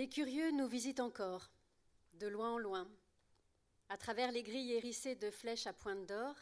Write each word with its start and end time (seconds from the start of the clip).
Les 0.00 0.08
curieux 0.08 0.50
nous 0.52 0.66
visitent 0.66 1.00
encore, 1.00 1.50
de 2.14 2.26
loin 2.26 2.54
en 2.54 2.56
loin. 2.56 2.90
À 3.90 3.98
travers 3.98 4.32
les 4.32 4.42
grilles 4.42 4.72
hérissées 4.72 5.14
de 5.14 5.30
flèches 5.30 5.66
à 5.66 5.74
pointe 5.74 6.06
d'or, 6.06 6.34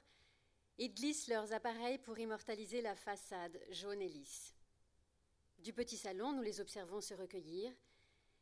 ils 0.79 0.95
glissent 0.95 1.27
leurs 1.27 1.53
appareils 1.53 1.99
pour 1.99 2.21
immortaliser 2.21 2.81
la 2.83 2.95
façade 2.95 3.61
jaune 3.71 4.01
et 4.01 4.09
lisse. 4.09 4.55
Du 5.59 5.73
petit 5.73 5.97
salon, 5.97 6.33
nous 6.33 6.43
les 6.43 6.61
observons 6.61 7.01
se 7.01 7.15
recueillir, 7.15 7.73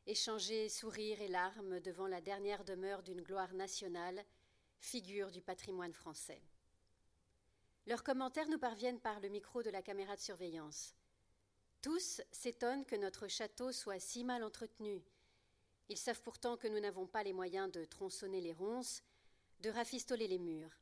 échanger 0.06 0.68
sourires 0.68 1.22
et 1.22 1.28
larmes 1.28 1.80
devant 1.80 2.08
la 2.08 2.20
dernière 2.20 2.62
demeure 2.62 3.02
d'une 3.02 3.22
gloire 3.22 3.54
nationale, 3.54 4.22
figure 4.80 5.30
du 5.30 5.40
patrimoine 5.40 5.94
français. 5.94 6.42
Leurs 7.86 8.04
commentaires 8.04 8.50
nous 8.50 8.58
parviennent 8.58 9.00
par 9.00 9.18
le 9.20 9.30
micro 9.30 9.62
de 9.62 9.70
la 9.70 9.80
caméra 9.80 10.14
de 10.14 10.20
surveillance. 10.20 10.94
Tous 11.82 12.20
s'étonnent 12.32 12.84
que 12.84 12.96
notre 12.96 13.28
château 13.28 13.72
soit 13.72 14.00
si 14.00 14.24
mal 14.24 14.42
entretenu. 14.42 15.04
Ils 15.88 15.98
savent 15.98 16.22
pourtant 16.22 16.56
que 16.56 16.68
nous 16.68 16.80
n'avons 16.80 17.06
pas 17.06 17.22
les 17.22 17.32
moyens 17.32 17.70
de 17.70 17.84
tronçonner 17.84 18.40
les 18.40 18.52
ronces, 18.52 19.02
de 19.60 19.70
rafistoler 19.70 20.26
les 20.26 20.38
murs. 20.38 20.80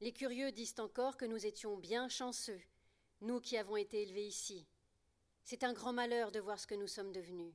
Les 0.00 0.12
curieux 0.12 0.52
disent 0.52 0.78
encore 0.78 1.16
que 1.16 1.24
nous 1.24 1.46
étions 1.46 1.76
bien 1.78 2.08
chanceux, 2.08 2.60
nous 3.22 3.40
qui 3.40 3.56
avons 3.56 3.76
été 3.76 4.02
élevés 4.02 4.26
ici. 4.26 4.66
C'est 5.42 5.64
un 5.64 5.72
grand 5.72 5.92
malheur 5.92 6.32
de 6.32 6.40
voir 6.40 6.60
ce 6.60 6.66
que 6.66 6.74
nous 6.74 6.88
sommes 6.88 7.12
devenus. 7.12 7.54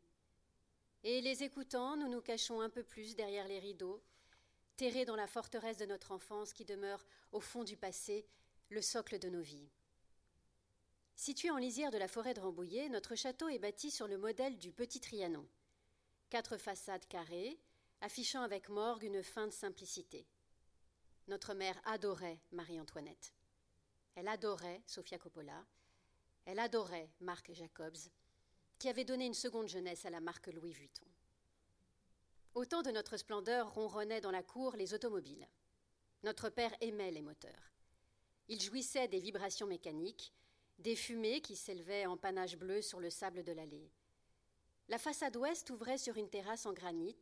Et 1.04 1.22
les 1.22 1.44
écoutant, 1.44 1.96
nous 1.98 2.08
nous 2.08 2.22
cachons 2.22 2.62
un 2.62 2.70
peu 2.70 2.84
plus 2.84 3.16
derrière 3.16 3.48
les 3.48 3.60
rideaux, 3.60 4.02
terrés 4.78 5.06
dans 5.06 5.16
la 5.16 5.28
forteresse 5.28 5.78
de 5.78 5.86
notre 5.86 6.12
enfance 6.12 6.54
qui 6.54 6.66
demeure 6.66 7.06
au 7.32 7.40
fond 7.40 7.64
du 7.64 7.78
passé, 7.78 8.26
le 8.70 8.82
socle 8.82 9.20
de 9.20 9.30
nos 9.30 9.42
vies. 9.42 9.70
Situé 11.16 11.52
en 11.52 11.58
lisière 11.58 11.92
de 11.92 11.98
la 11.98 12.08
forêt 12.08 12.34
de 12.34 12.40
Rambouillet, 12.40 12.90
notre 12.90 13.16
château 13.16 13.48
est 13.50 13.60
bâti 13.60 13.92
sur 13.92 14.08
le 14.08 14.18
modèle 14.18 14.58
du 14.58 14.72
Petit 14.72 15.00
Trianon. 15.00 15.48
Quatre 16.30 16.58
façades 16.58 17.08
carrées, 17.08 17.60
affichant 18.02 18.42
avec 18.42 18.70
morgue 18.70 19.04
une 19.04 19.22
fin 19.22 19.48
de 19.48 19.54
simplicité. 19.54 20.28
Notre 21.28 21.54
mère 21.54 21.80
adorait 21.86 22.40
Marie-Antoinette. 22.52 23.34
Elle 24.16 24.28
adorait 24.28 24.82
Sofia 24.86 25.18
Coppola. 25.18 25.66
Elle 26.46 26.60
adorait 26.60 27.10
Marc 27.20 27.54
Jacobs, 27.54 28.10
qui 28.80 28.90
avait 28.90 29.06
donné 29.06 29.28
une 29.28 29.34
seconde 29.34 29.68
jeunesse 29.68 30.06
à 30.06 30.10
la 30.10 30.20
marque 30.20 30.48
Louis 30.48 30.74
Vuitton. 30.74 31.06
Au 32.56 32.66
temps 32.66 32.82
de 32.82 32.92
notre 32.92 33.16
splendeur 33.16 33.74
ronronnaient 33.74 34.20
dans 34.20 34.32
la 34.32 34.44
cour 34.44 34.76
les 34.76 34.94
automobiles. 34.94 35.48
Notre 36.24 36.50
père 36.50 36.76
aimait 36.82 37.12
les 37.12 37.22
moteurs. 37.22 37.72
Il 38.50 38.60
jouissait 38.60 39.08
des 39.08 39.20
vibrations 39.20 39.68
mécaniques, 39.68 40.34
des 40.82 40.96
fumées 40.96 41.42
qui 41.42 41.56
s'élevaient 41.56 42.06
en 42.06 42.18
panache 42.18 42.58
bleu 42.58 42.82
sur 42.82 43.00
le 43.00 43.10
sable 43.10 43.44
de 43.44 43.52
l'allée. 43.52 43.90
La 44.90 44.98
façade 44.98 45.38
ouest 45.38 45.70
ouvrait 45.70 45.98
sur 45.98 46.18
une 46.18 46.30
terrasse 46.30 46.66
en 46.66 46.74
granit. 46.74 47.16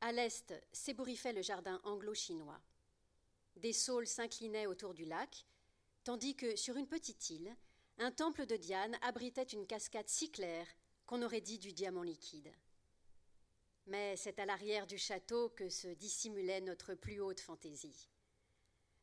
À 0.00 0.12
l'est 0.12 0.54
s'ébouriffait 0.72 1.34
le 1.34 1.42
jardin 1.42 1.80
anglo-chinois. 1.84 2.60
Des 3.56 3.74
saules 3.74 4.06
s'inclinaient 4.06 4.66
autour 4.66 4.94
du 4.94 5.04
lac, 5.04 5.44
tandis 6.04 6.34
que 6.34 6.56
sur 6.56 6.76
une 6.76 6.88
petite 6.88 7.30
île, 7.30 7.54
un 7.98 8.10
temple 8.10 8.46
de 8.46 8.56
Diane 8.56 8.96
abritait 9.02 9.42
une 9.42 9.66
cascade 9.66 10.08
si 10.08 10.30
claire 10.30 10.66
qu'on 11.04 11.22
aurait 11.22 11.42
dit 11.42 11.58
du 11.58 11.72
diamant 11.72 12.02
liquide. 12.02 12.50
Mais 13.86 14.16
c'est 14.16 14.38
à 14.38 14.46
l'arrière 14.46 14.86
du 14.86 14.96
château 14.96 15.50
que 15.50 15.68
se 15.68 15.88
dissimulait 15.88 16.62
notre 16.62 16.94
plus 16.94 17.20
haute 17.20 17.40
fantaisie. 17.40 18.08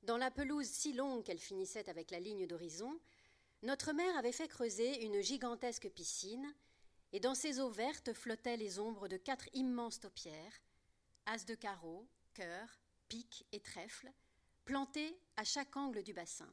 Dans 0.02 0.17
la 0.17 0.31
pelouse 0.31 0.67
si 0.67 0.94
longue 0.94 1.23
qu'elle 1.23 1.39
finissait 1.39 1.89
avec 1.89 2.09
la 2.09 2.20
ligne 2.20 2.48
d'horizon, 2.48 3.00
notre 3.63 3.91
mère 3.91 4.17
avait 4.17 4.31
fait 4.31 4.47
creuser 4.47 5.03
une 5.05 5.22
gigantesque 5.22 5.89
piscine, 5.89 6.53
et 7.13 7.19
dans 7.19 7.36
ses 7.36 7.59
eaux 7.59 7.69
vertes 7.69 8.14
flottaient 8.14 8.58
les 8.58 8.80
ombres 8.80 9.08
de 9.08 9.17
quatre 9.17 9.49
immenses 9.53 9.99
taupières, 9.99 10.61
as 11.26 11.45
de 11.45 11.55
carreaux, 11.55 12.08
cœurs, 12.33 12.80
piques 13.08 13.45
et 13.52 13.59
trèfles, 13.59 14.11
plantés 14.65 15.17
à 15.37 15.43
chaque 15.43 15.76
angle 15.76 16.04
du 16.04 16.14
bassin. 16.14 16.52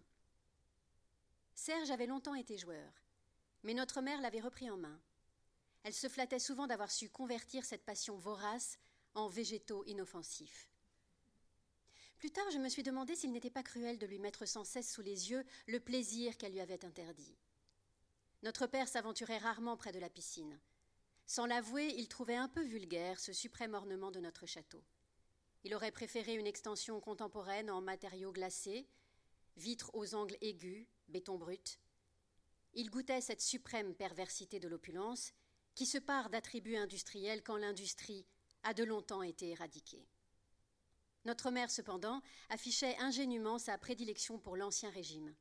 Serge 1.54 1.90
avait 1.90 2.06
longtemps 2.06 2.34
été 2.34 2.56
joueur, 2.56 2.92
mais 3.62 3.74
notre 3.74 4.00
mère 4.00 4.20
l'avait 4.20 4.40
repris 4.40 4.70
en 4.70 4.76
main. 4.76 5.00
Elle 5.82 5.94
se 5.94 6.08
flattait 6.08 6.38
souvent 6.38 6.66
d'avoir 6.66 6.90
su 6.90 7.10
convertir 7.10 7.64
cette 7.64 7.84
passion 7.84 8.16
vorace 8.16 8.78
en 9.14 9.28
végétaux 9.28 9.84
inoffensifs. 9.84 10.68
Plus 12.24 12.32
tard, 12.32 12.50
je 12.50 12.58
me 12.58 12.70
suis 12.70 12.82
demandé 12.82 13.14
s'il 13.14 13.32
n'était 13.32 13.50
pas 13.50 13.62
cruel 13.62 13.98
de 13.98 14.06
lui 14.06 14.18
mettre 14.18 14.46
sans 14.46 14.64
cesse 14.64 14.90
sous 14.90 15.02
les 15.02 15.30
yeux 15.30 15.44
le 15.66 15.78
plaisir 15.78 16.38
qu'elle 16.38 16.52
lui 16.52 16.60
avait 16.62 16.86
interdit. 16.86 17.36
Notre 18.42 18.66
père 18.66 18.88
s'aventurait 18.88 19.36
rarement 19.36 19.76
près 19.76 19.92
de 19.92 19.98
la 19.98 20.08
piscine. 20.08 20.58
Sans 21.26 21.44
l'avouer, 21.44 21.92
il 21.98 22.08
trouvait 22.08 22.34
un 22.34 22.48
peu 22.48 22.62
vulgaire 22.62 23.20
ce 23.20 23.34
suprême 23.34 23.74
ornement 23.74 24.10
de 24.10 24.20
notre 24.20 24.46
château. 24.46 24.82
Il 25.64 25.74
aurait 25.74 25.90
préféré 25.90 26.34
une 26.34 26.46
extension 26.46 26.98
contemporaine 26.98 27.70
en 27.70 27.82
matériaux 27.82 28.32
glacés, 28.32 28.88
vitres 29.58 29.90
aux 29.92 30.14
angles 30.14 30.38
aigus, 30.40 30.86
béton 31.08 31.36
brut. 31.36 31.78
Il 32.72 32.88
goûtait 32.88 33.20
cette 33.20 33.42
suprême 33.42 33.94
perversité 33.94 34.58
de 34.58 34.68
l'opulence 34.68 35.34
qui 35.74 35.84
se 35.84 35.98
part 35.98 36.30
d'attributs 36.30 36.78
industriels 36.78 37.42
quand 37.42 37.58
l'industrie 37.58 38.24
a 38.62 38.72
de 38.72 38.84
longtemps 38.84 39.22
été 39.22 39.50
éradiquée. 39.50 40.08
Notre 41.24 41.50
mère, 41.50 41.70
cependant, 41.70 42.20
affichait 42.50 42.96
ingénument 42.98 43.58
sa 43.58 43.78
prédilection 43.78 44.38
pour 44.38 44.56
l'Ancien 44.56 44.90
Régime. 44.90 45.34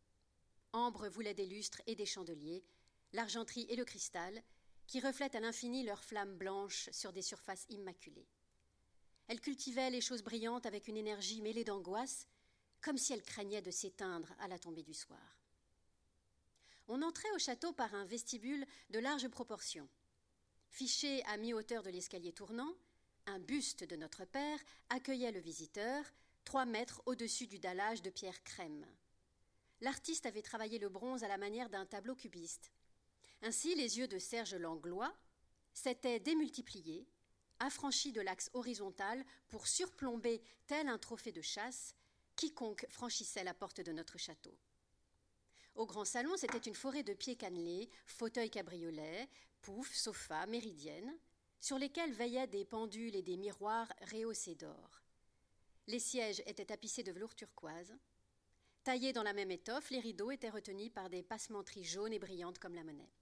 Ambre 0.71 1.09
voulait 1.09 1.33
des 1.33 1.45
lustres 1.45 1.81
et 1.87 1.95
des 1.95 2.05
chandeliers, 2.05 2.63
l'argenterie 3.11 3.65
et 3.69 3.75
le 3.75 3.85
cristal, 3.85 4.41
qui 4.87 4.99
reflètent 4.99 5.35
à 5.35 5.39
l'infini 5.39 5.83
leurs 5.83 6.03
flammes 6.03 6.37
blanches 6.37 6.89
sur 6.91 7.11
des 7.11 7.21
surfaces 7.21 7.65
immaculées. 7.69 8.27
Elle 9.27 9.41
cultivait 9.41 9.89
les 9.89 10.01
choses 10.01 10.23
brillantes 10.23 10.65
avec 10.65 10.87
une 10.87 10.97
énergie 10.97 11.41
mêlée 11.41 11.63
d'angoisse, 11.63 12.27
comme 12.81 12.97
si 12.97 13.13
elle 13.13 13.23
craignait 13.23 13.61
de 13.61 13.71
s'éteindre 13.71 14.33
à 14.39 14.47
la 14.47 14.59
tombée 14.59 14.83
du 14.83 14.93
soir. 14.93 15.37
On 16.87 17.01
entrait 17.01 17.31
au 17.31 17.39
château 17.39 17.71
par 17.71 17.93
un 17.95 18.03
vestibule 18.03 18.65
de 18.89 18.99
large 18.99 19.27
proportion. 19.29 19.87
Fiché 20.69 21.23
à 21.25 21.37
mi-hauteur 21.37 21.83
de 21.83 21.89
l'escalier 21.89 22.33
tournant, 22.33 22.73
un 23.25 23.39
buste 23.39 23.83
de 23.83 23.95
notre 23.95 24.25
père 24.25 24.59
accueillait 24.89 25.31
le 25.31 25.39
visiteur, 25.39 26.03
trois 26.43 26.65
mètres 26.65 27.01
au-dessus 27.05 27.47
du 27.47 27.59
dallage 27.59 28.01
de 28.01 28.09
pierre 28.09 28.43
crème. 28.43 28.85
L'artiste 29.81 30.25
avait 30.25 30.41
travaillé 30.41 30.79
le 30.79 30.89
bronze 30.89 31.23
à 31.23 31.27
la 31.27 31.37
manière 31.37 31.69
d'un 31.69 31.85
tableau 31.85 32.15
cubiste. 32.15 32.71
Ainsi, 33.41 33.75
les 33.75 33.97
yeux 33.97 34.07
de 34.07 34.19
Serge 34.19 34.55
Langlois 34.55 35.13
s'étaient 35.73 36.19
démultipliés, 36.19 37.07
affranchis 37.59 38.11
de 38.11 38.21
l'axe 38.21 38.49
horizontal 38.53 39.23
pour 39.49 39.67
surplomber, 39.67 40.41
tel 40.67 40.87
un 40.87 40.97
trophée 40.97 41.31
de 41.31 41.41
chasse, 41.41 41.95
quiconque 42.35 42.85
franchissait 42.89 43.43
la 43.43 43.53
porte 43.53 43.81
de 43.81 43.91
notre 43.91 44.17
château. 44.17 44.57
Au 45.75 45.85
grand 45.85 46.05
salon, 46.05 46.37
c'était 46.37 46.57
une 46.59 46.75
forêt 46.75 47.03
de 47.03 47.13
pieds 47.13 47.35
cannelés, 47.35 47.89
fauteuils 48.05 48.51
cabriolets, 48.51 49.27
poufs, 49.61 49.93
sofas, 49.93 50.45
méridiennes, 50.45 51.17
sur 51.63 51.77
lesquels 51.77 52.11
veillaient 52.11 52.47
des 52.47 52.65
pendules 52.65 53.15
et 53.15 53.21
des 53.21 53.37
miroirs 53.37 53.87
rehaussés 54.11 54.53
d'or. 54.53 55.01
Les 55.87 55.97
sièges 55.97 56.43
étaient 56.45 56.65
tapissés 56.65 57.03
de 57.03 57.11
velours 57.13 57.35
turquoise. 57.35 57.95
Taillés 58.83 59.13
dans 59.13 59.23
la 59.23 59.31
même 59.31 59.49
étoffe, 59.49 59.89
les 59.89 60.01
rideaux 60.01 60.29
étaient 60.31 60.49
retenus 60.49 60.91
par 60.93 61.09
des 61.09 61.23
passementeries 61.23 61.85
jaunes 61.85 62.11
et 62.11 62.19
brillantes 62.19 62.59
comme 62.59 62.75
la 62.75 62.83
monnaie. 62.83 63.13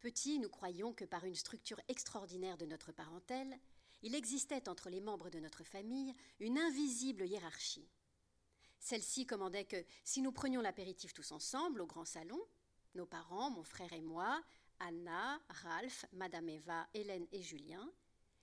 Petits, 0.00 0.40
nous 0.40 0.48
croyions 0.48 0.92
que 0.92 1.04
par 1.04 1.24
une 1.24 1.36
structure 1.36 1.80
extraordinaire 1.86 2.56
de 2.56 2.66
notre 2.66 2.90
parentèle, 2.90 3.60
il 4.02 4.16
existait 4.16 4.68
entre 4.68 4.90
les 4.90 5.00
membres 5.00 5.30
de 5.30 5.38
notre 5.38 5.62
famille 5.62 6.16
une 6.40 6.58
invisible 6.58 7.26
hiérarchie. 7.26 7.88
Celle-ci 8.80 9.24
commandait 9.24 9.66
que 9.66 9.86
si 10.02 10.20
nous 10.20 10.32
prenions 10.32 10.62
l'apéritif 10.62 11.14
tous 11.14 11.30
ensemble 11.30 11.80
au 11.80 11.86
grand 11.86 12.06
salon, 12.06 12.44
nos 12.96 13.06
parents, 13.06 13.50
mon 13.50 13.62
frère 13.62 13.92
et 13.92 14.00
moi, 14.00 14.42
Anna, 14.80 15.40
Ralph, 15.48 16.04
Madame 16.12 16.48
Eva, 16.48 16.88
Hélène 16.94 17.26
et 17.32 17.42
Julien, 17.42 17.90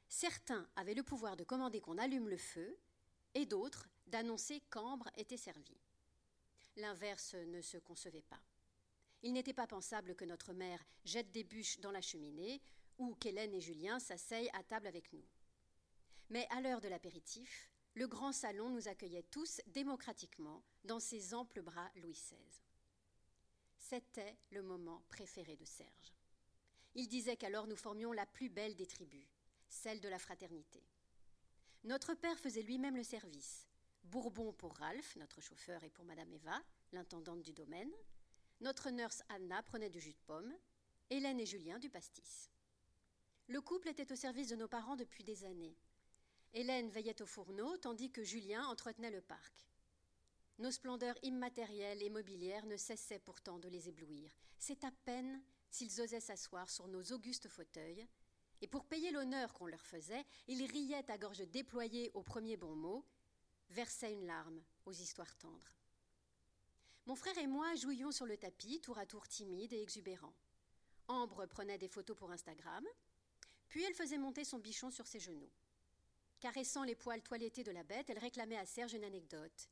certains 0.08 0.68
avaient 0.76 0.94
le 0.94 1.04
pouvoir 1.04 1.38
de 1.38 1.44
commander 1.44 1.82
qu'on 1.82 1.98
allume 1.98 2.30
le 2.30 2.38
feu 2.38 2.78
et 3.34 3.46
d'autres 3.46 3.88
d'annoncer 4.08 4.62
qu'Ambre 4.70 5.10
était 5.18 5.38
servie. 5.38 5.80
L'inverse 6.78 7.36
ne 7.36 7.62
se 7.62 7.78
concevait 7.78 8.24
pas. 8.24 8.42
Il 9.24 9.34
n'était 9.34 9.54
pas 9.54 9.68
pensable 9.68 10.16
que 10.16 10.26
notre 10.26 10.54
mère 10.54 10.84
jette 11.06 11.32
des 11.32 11.44
bûches 11.44 11.80
dans 11.80 11.92
la 11.92 12.02
cheminée 12.02 12.62
ou 12.98 13.16
qu'Hélène 13.16 13.54
et 13.54 13.62
Julien 13.62 14.00
s'asseyent 14.00 14.50
à 14.54 14.64
table 14.64 14.88
avec 14.88 15.12
nous. 15.14 15.26
Mais 16.30 16.48
à 16.50 16.62
l'heure 16.62 16.82
de 16.82 16.88
l'apéritif, 16.88 17.70
le 17.94 18.08
grand 18.08 18.32
salon 18.32 18.70
nous 18.70 18.88
accueillait 18.88 19.24
tous 19.24 19.62
démocratiquement 19.68 20.64
dans 20.84 21.00
ses 21.00 21.34
amples 21.34 21.62
bras 21.62 21.92
Louis 21.96 22.14
XVI. 22.14 22.38
C'était 23.78 24.38
le 24.52 24.62
moment 24.62 25.04
préféré 25.10 25.56
de 25.58 25.66
Serge. 25.66 26.21
Il 26.96 27.08
disait 27.08 27.38
qu'alors 27.38 27.68
nous 27.68 27.76
formions 27.76 28.12
la 28.12 28.26
plus 28.26 28.50
belle 28.50 28.76
des 28.76 28.86
tribus, 28.86 29.28
celle 29.70 30.02
de 30.02 30.10
la 30.10 30.20
fraternité. 30.20 30.84
Notre 31.84 32.14
père 32.14 32.38
faisait 32.38 32.62
lui-même 32.62 32.98
le 32.98 33.04
service. 33.04 33.68
Bourbon 34.04 34.52
pour 34.54 34.76
Ralph, 34.78 35.16
notre 35.16 35.42
chauffeur, 35.42 35.84
et 35.84 35.90
pour 35.90 36.06
Madame 36.06 36.32
Eva, 36.34 36.62
l'intendante 36.92 37.42
du 37.42 37.54
domaine, 37.54 37.92
notre 38.60 38.90
nurse 38.90 39.24
Anna 39.30 39.64
prenait 39.64 39.90
du 39.90 40.00
jus 40.00 40.14
de 40.14 40.20
pomme, 40.26 40.54
Hélène 41.10 41.40
et 41.40 41.46
Julien 41.46 41.80
du 41.80 41.90
pastis. 41.90 42.52
Le 43.48 43.62
couple 43.62 43.90
était 43.90 44.12
au 44.12 44.16
service 44.16 44.50
de 44.50 44.56
nos 44.56 44.68
parents 44.68 44.96
depuis 44.96 45.24
des 45.24 45.44
années. 45.46 45.78
Hélène 46.54 46.90
veillait 46.90 47.22
au 47.22 47.26
fourneau, 47.26 47.78
tandis 47.78 48.12
que 48.12 48.24
Julien 48.24 48.66
entretenait 48.66 49.12
le 49.12 49.22
parc. 49.22 49.54
Nos 50.60 50.72
splendeurs 50.72 51.18
immatérielles 51.24 52.04
et 52.04 52.10
mobilières 52.10 52.66
ne 52.66 52.78
cessaient 52.78 53.20
pourtant 53.20 53.58
de 53.58 53.68
les 53.68 53.90
éblouir. 53.90 54.32
C'est 54.58 54.84
à 54.84 54.92
peine 55.06 55.42
s'ils 55.72 56.02
osaient 56.02 56.20
s'asseoir 56.20 56.70
sur 56.70 56.88
nos 56.88 57.02
augustes 57.12 57.48
fauteuils, 57.48 58.08
et 58.62 58.68
pour 58.68 58.86
payer 58.86 59.10
l'honneur 59.12 59.54
qu'on 59.54 59.66
leur 59.66 59.86
faisait, 59.86 60.24
ils 60.48 60.64
riaient 60.66 61.10
à 61.10 61.18
gorge 61.18 61.48
déployée 61.50 62.12
au 62.14 62.22
premier 62.22 62.58
bon 62.58 62.76
mot, 62.76 63.06
versaient 63.70 64.14
une 64.14 64.28
larme 64.28 64.62
aux 64.86 64.92
histoires 64.92 65.36
tendres. 65.38 65.74
Mon 67.08 67.16
frère 67.16 67.38
et 67.40 67.48
moi 67.48 67.74
jouions 67.76 68.12
sur 68.12 68.28
le 68.28 68.38
tapis, 68.38 68.82
tour 68.82 69.00
à 69.00 69.06
tour 69.06 69.28
timides 69.28 69.74
et 69.74 69.82
exubérants. 69.82 70.36
Ambre 71.08 71.48
prenait 71.48 71.80
des 71.80 71.88
photos 71.88 72.16
pour 72.16 72.32
Instagram, 72.32 72.86
puis 73.68 73.84
elle 73.84 73.96
faisait 73.96 74.20
monter 74.20 74.44
son 74.44 74.60
bichon 74.60 74.92
sur 74.92 75.08
ses 75.08 75.20
genoux. 75.20 75.50
Caressant 76.40 76.84
les 76.84 76.96
poils 76.96 77.24
toilettés 77.24 77.64
de 77.64 77.72
la 77.72 77.84
bête, 77.84 78.10
elle 78.10 78.20
réclamait 78.20 78.58
à 78.58 78.66
Serge 78.66 78.94
une 78.94 79.04
anecdote. 79.04 79.70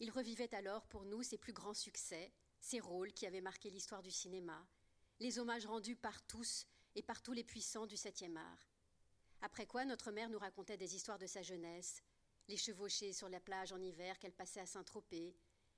Il 0.00 0.10
revivait 0.10 0.54
alors 0.54 0.86
pour 0.86 1.04
nous 1.04 1.22
ses 1.22 1.38
plus 1.38 1.52
grands 1.52 1.74
succès, 1.74 2.32
ses 2.60 2.80
rôles 2.80 3.12
qui 3.12 3.26
avaient 3.26 3.40
marqué 3.40 3.70
l'histoire 3.70 4.02
du 4.02 4.10
cinéma, 4.10 4.66
les 5.20 5.38
hommages 5.38 5.66
rendus 5.66 5.96
par 5.96 6.22
tous 6.26 6.66
et 6.94 7.02
par 7.02 7.22
tous 7.22 7.32
les 7.32 7.44
puissants 7.44 7.86
du 7.86 7.96
septième 7.96 8.36
art. 8.36 8.68
Après 9.40 9.66
quoi, 9.66 9.84
notre 9.84 10.10
mère 10.10 10.30
nous 10.30 10.38
racontait 10.38 10.76
des 10.76 10.96
histoires 10.96 11.18
de 11.18 11.26
sa 11.26 11.42
jeunesse, 11.42 12.02
les 12.48 12.56
chevauchées 12.56 13.12
sur 13.12 13.28
la 13.28 13.40
plage 13.40 13.72
en 13.72 13.80
hiver 13.80 14.18
qu'elle 14.18 14.32
passait 14.32 14.60
à 14.60 14.66
Saint-Tropez, 14.66 15.36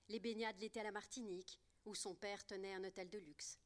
les 0.08 0.20
baignades 0.20 0.58
l'été 0.58 0.80
à 0.80 0.84
la 0.84 0.92
Martinique, 0.92 1.60
où 1.84 1.94
son 1.94 2.14
père 2.14 2.44
tenait 2.46 2.74
un 2.74 2.84
hôtel 2.84 3.10
de 3.10 3.18
luxe. 3.18 3.58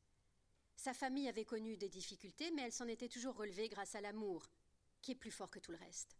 Sa 0.77 0.95
famille 0.95 1.29
avait 1.29 1.45
connu 1.45 1.77
des 1.77 1.89
difficultés, 1.89 2.51
mais 2.53 2.63
elle 2.63 2.73
s'en 2.73 2.89
était 2.89 3.09
toujours 3.09 3.37
relevée 3.37 3.69
grâce 3.69 3.95
à 3.95 4.01
l'amour, 4.01 4.49
qui 5.03 5.13
est 5.13 5.17
plus 5.17 5.31
fort 5.31 5.51
que 5.51 5.59
tout 5.59 5.73
le 5.73 5.79
reste. 5.79 6.17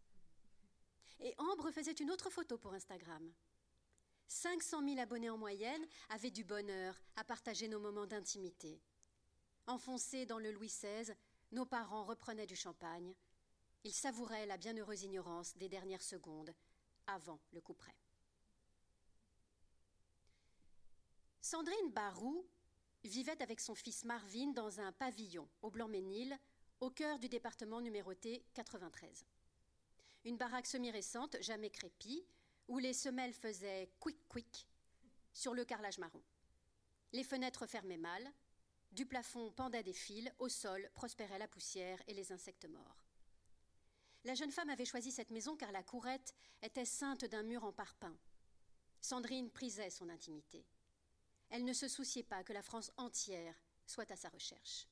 Et 1.19 1.33
Ambre 1.37 1.71
faisait 1.71 1.91
une 1.91 2.11
autre 2.11 2.29
photo 2.29 2.57
pour 2.57 2.73
Instagram. 2.73 3.31
500 4.27 4.87
000 4.87 4.99
abonnés 4.99 5.29
en 5.29 5.37
moyenne 5.37 5.85
avaient 6.09 6.31
du 6.31 6.43
bonheur 6.43 6.95
à 7.15 7.23
partager 7.23 7.67
nos 7.67 7.79
moments 7.79 8.07
d'intimité. 8.07 8.81
Enfoncés 9.71 10.25
dans 10.25 10.37
le 10.37 10.51
Louis 10.51 10.67
XVI, 10.67 11.15
nos 11.53 11.65
parents 11.65 12.03
reprenaient 12.03 12.45
du 12.45 12.57
champagne. 12.57 13.15
Ils 13.85 13.93
savouraient 13.93 14.45
la 14.45 14.57
bienheureuse 14.57 15.03
ignorance 15.03 15.55
des 15.55 15.69
dernières 15.69 16.01
secondes 16.01 16.53
avant 17.07 17.39
le 17.53 17.61
coup 17.61 17.73
près. 17.73 17.95
Sandrine 21.39 21.89
Barou 21.93 22.45
vivait 23.05 23.41
avec 23.41 23.61
son 23.61 23.73
fils 23.73 24.03
Marvin 24.03 24.51
dans 24.51 24.81
un 24.81 24.91
pavillon 24.91 25.47
au 25.61 25.71
Blanc-Ménil, 25.71 26.37
au 26.81 26.89
cœur 26.89 27.17
du 27.17 27.29
département 27.29 27.79
numéroté 27.79 28.43
93. 28.53 29.25
Une 30.25 30.35
baraque 30.35 30.67
semi-récente, 30.67 31.37
jamais 31.39 31.69
crépie, 31.69 32.25
où 32.67 32.77
les 32.77 32.91
semelles 32.91 33.33
faisaient 33.33 33.89
quick-quick 34.01 34.67
sur 35.31 35.53
le 35.53 35.63
carrelage 35.63 35.97
marron. 35.97 36.21
Les 37.13 37.23
fenêtres 37.23 37.67
fermaient 37.67 37.95
mal, 37.95 38.33
du 38.91 39.05
plafond 39.05 39.51
pendaient 39.51 39.83
des 39.83 39.93
fils, 39.93 40.31
au 40.39 40.49
sol 40.49 40.89
prospérait 40.93 41.39
la 41.39 41.47
poussière 41.47 42.01
et 42.07 42.13
les 42.13 42.31
insectes 42.31 42.67
morts. 42.67 43.05
La 44.23 44.35
jeune 44.35 44.51
femme 44.51 44.69
avait 44.69 44.85
choisi 44.85 45.11
cette 45.11 45.31
maison 45.31 45.55
car 45.55 45.71
la 45.71 45.83
courette 45.83 46.35
était 46.61 46.85
ceinte 46.85 47.25
d'un 47.25 47.43
mur 47.43 47.63
en 47.63 47.71
parpaing. 47.71 48.15
Sandrine 48.99 49.49
prisait 49.49 49.89
son 49.89 50.09
intimité. 50.09 50.65
Elle 51.49 51.65
ne 51.65 51.73
se 51.73 51.87
souciait 51.87 52.23
pas 52.23 52.43
que 52.43 52.53
la 52.53 52.61
France 52.61 52.91
entière 52.97 53.55
soit 53.85 54.11
à 54.11 54.15
sa 54.15 54.29
recherche. 54.29 54.87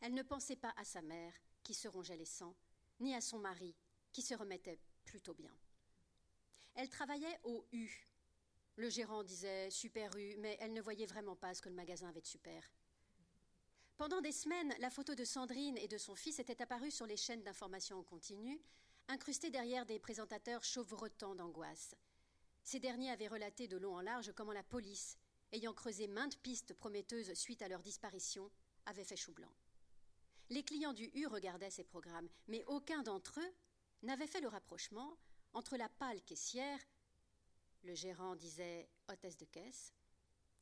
Elle 0.00 0.14
ne 0.14 0.22
pensait 0.22 0.56
pas 0.56 0.74
à 0.76 0.84
sa 0.84 1.02
mère, 1.02 1.32
qui 1.62 1.74
se 1.74 1.88
rongeait 1.88 2.16
les 2.16 2.24
sangs, 2.24 2.56
ni 3.00 3.14
à 3.14 3.20
son 3.20 3.38
mari, 3.38 3.74
qui 4.12 4.22
se 4.22 4.34
remettait 4.34 4.80
plutôt 5.04 5.34
bien. 5.34 5.52
Elle 6.74 6.88
travaillait 6.88 7.40
au 7.44 7.66
U. 7.72 7.88
Le 8.76 8.88
gérant 8.90 9.22
disait 9.22 9.70
super 9.70 10.16
U, 10.16 10.36
mais 10.38 10.56
elle 10.60 10.72
ne 10.72 10.80
voyait 10.80 11.06
vraiment 11.06 11.36
pas 11.36 11.54
ce 11.54 11.62
que 11.62 11.68
le 11.68 11.74
magasin 11.74 12.08
avait 12.08 12.20
de 12.20 12.26
super. 12.26 12.70
Pendant 13.98 14.20
des 14.20 14.30
semaines, 14.30 14.72
la 14.78 14.90
photo 14.90 15.16
de 15.16 15.24
Sandrine 15.24 15.76
et 15.76 15.88
de 15.88 15.98
son 15.98 16.14
fils 16.14 16.38
était 16.38 16.62
apparue 16.62 16.92
sur 16.92 17.04
les 17.04 17.16
chaînes 17.16 17.42
d'information 17.42 17.98
en 17.98 18.04
continu, 18.04 18.60
incrustée 19.08 19.50
derrière 19.50 19.86
des 19.86 19.98
présentateurs 19.98 20.62
chauvrotants 20.62 21.34
d'angoisse. 21.34 21.96
Ces 22.62 22.78
derniers 22.78 23.10
avaient 23.10 23.26
relaté 23.26 23.66
de 23.66 23.76
long 23.76 23.96
en 23.96 24.00
large 24.00 24.32
comment 24.36 24.52
la 24.52 24.62
police 24.62 25.18
ayant 25.50 25.72
creusé 25.72 26.06
maintes 26.06 26.38
pistes 26.38 26.74
prometteuses 26.74 27.34
suite 27.34 27.60
à 27.60 27.68
leur 27.68 27.82
disparition, 27.82 28.48
avaient 28.86 29.02
fait 29.02 29.16
chou 29.16 29.32
blanc. 29.32 29.52
Les 30.50 30.62
clients 30.62 30.92
du 30.92 31.10
U 31.14 31.26
regardaient 31.26 31.70
ces 31.70 31.82
programmes, 31.82 32.28
mais 32.46 32.64
aucun 32.66 33.02
d'entre 33.02 33.40
eux 33.40 33.52
n'avait 34.02 34.28
fait 34.28 34.40
le 34.40 34.48
rapprochement 34.48 35.18
entre 35.54 35.76
la 35.76 35.88
pâle 35.88 36.22
caissière, 36.22 36.78
le 37.82 37.94
gérant 37.94 38.36
disait 38.36 38.88
hôtesse 39.08 39.38
de 39.38 39.46
caisse, 39.46 39.92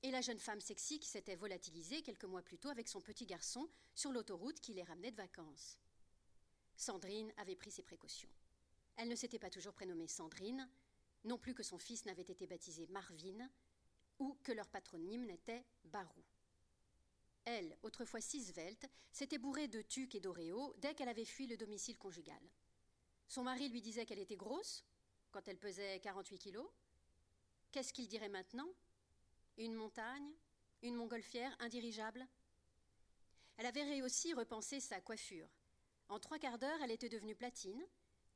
et 0.02 0.10
la 0.10 0.20
jeune 0.20 0.38
femme 0.38 0.60
sexy 0.60 0.98
qui 0.98 1.08
s'était 1.08 1.36
volatilisée 1.36 2.02
quelques 2.02 2.24
mois 2.24 2.42
plus 2.42 2.58
tôt 2.58 2.68
avec 2.68 2.88
son 2.88 3.00
petit 3.00 3.26
garçon 3.26 3.68
sur 3.94 4.12
l'autoroute 4.12 4.60
qui 4.60 4.74
les 4.74 4.82
ramenait 4.82 5.10
de 5.10 5.16
vacances. 5.16 5.78
Sandrine 6.76 7.32
avait 7.36 7.56
pris 7.56 7.70
ses 7.70 7.82
précautions. 7.82 8.28
Elle 8.96 9.08
ne 9.08 9.14
s'était 9.14 9.38
pas 9.38 9.50
toujours 9.50 9.74
prénommée 9.74 10.08
Sandrine, 10.08 10.68
non 11.24 11.38
plus 11.38 11.54
que 11.54 11.62
son 11.62 11.78
fils 11.78 12.04
n'avait 12.04 12.22
été 12.22 12.46
baptisé 12.46 12.86
Marvin, 12.88 13.50
ou 14.18 14.38
que 14.42 14.52
leur 14.52 14.68
patronyme 14.68 15.26
n'était 15.26 15.64
Barou. 15.84 16.22
Elle, 17.44 17.76
autrefois 17.82 18.20
si 18.20 18.42
svelte, 18.42 18.88
s'était 19.12 19.38
bourrée 19.38 19.68
de 19.68 19.82
tucs 19.82 20.14
et 20.14 20.20
d'oréo 20.20 20.74
dès 20.78 20.94
qu'elle 20.94 21.08
avait 21.08 21.24
fui 21.24 21.46
le 21.46 21.56
domicile 21.56 21.96
conjugal. 21.96 22.42
Son 23.28 23.42
mari 23.42 23.68
lui 23.68 23.80
disait 23.80 24.06
qu'elle 24.06 24.18
était 24.18 24.36
grosse, 24.36 24.84
quand 25.30 25.46
elle 25.48 25.58
pesait 25.58 26.00
48 26.00 26.38
kilos. 26.38 26.68
Qu'est-ce 27.70 27.92
qu'il 27.92 28.08
dirait 28.08 28.28
maintenant? 28.28 28.68
Une 29.58 29.74
montagne 29.74 30.34
Une 30.82 30.96
montgolfière 30.96 31.56
indirigeable 31.60 32.26
Elle 33.56 33.64
avait 33.64 34.02
aussi 34.02 34.34
repensé 34.34 34.80
sa 34.80 35.00
coiffure. 35.00 35.48
En 36.10 36.20
trois 36.20 36.38
quarts 36.38 36.58
d'heure, 36.58 36.78
elle 36.82 36.90
était 36.90 37.08
devenue 37.08 37.34
platine, 37.34 37.82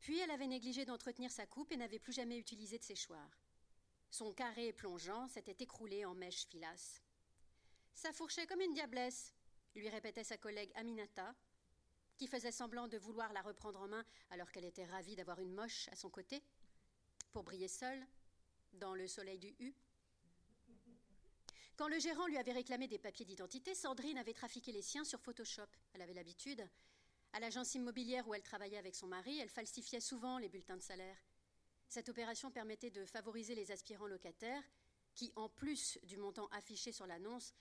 puis 0.01 0.19
elle 0.19 0.31
avait 0.31 0.47
négligé 0.47 0.87
d'entretenir 0.87 1.31
sa 1.31 1.47
coupe 1.47 1.73
et 1.73 1.77
n'avait 1.77 1.99
plus 1.99 2.15
jamais 2.15 2.39
utilisé 2.39 2.79
de 2.79 2.85
séchoir. 2.85 3.39
Son 4.11 4.33
carré 4.33 4.73
plongeant 4.73 5.29
s'était 5.29 5.63
écroulé 5.63 6.07
en 6.07 6.15
mèches 6.15 6.47
filasses. 6.47 7.03
Ça 7.93 8.13
fourchait 8.13 8.47
comme 8.47 8.63
une 8.63 8.73
diablesse, 8.73 9.35
lui 9.75 9.91
répétait 9.91 10.25
sa 10.25 10.39
collègue 10.39 10.73
Aminata, 10.75 11.35
qui 12.17 12.29
faisait 12.29 12.51
semblant 12.51 12.89
de 12.89 12.97
vouloir 12.97 13.33
la 13.35 13.43
reprendre 13.43 13.81
en 13.81 13.89
main 13.89 14.05
alors 14.31 14.51
qu'elle 14.51 14.65
était 14.65 14.87
ravie 14.87 15.17
d'avoir 15.17 15.39
une 15.39 15.53
moche 15.53 15.89
à 15.93 15.97
son 15.97 16.09
côté, 16.09 16.43
pour 17.33 17.45
briller 17.45 17.69
seule, 17.69 18.07
dans 18.73 18.95
le 18.95 19.07
soleil 19.07 19.39
du 19.39 19.55
U. 19.59 19.75
Quand 21.81 21.89
le 21.89 21.99
gérant 21.99 22.27
lui 22.27 22.37
avait 22.37 22.53
réclamé 22.53 22.89
des 22.89 22.99
papiers 22.99 23.25
d'identité, 23.25 23.75
Sandrine 23.75 24.19
avait 24.19 24.35
trafiqué 24.35 24.71
les 24.71 24.83
siens 24.83 25.03
sur 25.03 25.19
Photoshop. 25.19 25.63
Elle 25.95 26.03
avait 26.03 26.13
l'habitude. 26.13 26.63
À 27.33 27.41
l'agence 27.41 27.75
immobilière 27.75 28.29
où 28.29 28.35
elle 28.35 28.43
travaillait 28.43 28.77
avec 28.77 28.95
son 28.95 29.07
mari, 29.07 29.39
elle 29.39 29.49
falsifiait 29.49 29.99
souvent 29.99 30.37
les 30.37 30.51
bulletins 30.51 30.77
de 30.77 30.83
salaire. 30.83 31.17
Cette 31.89 32.11
opération 32.11 32.51
permettait 32.51 32.91
de 32.91 33.07
favoriser 33.07 33.55
les 33.55 33.71
aspirants 33.71 34.09
locataires 34.09 34.63
qui, 35.15 35.33
en 35.37 35.49
plus 35.49 35.99
du 36.03 36.19
montant 36.19 36.49
affiché 36.49 36.93
sur 36.93 37.07
l'annonce, 37.07 37.55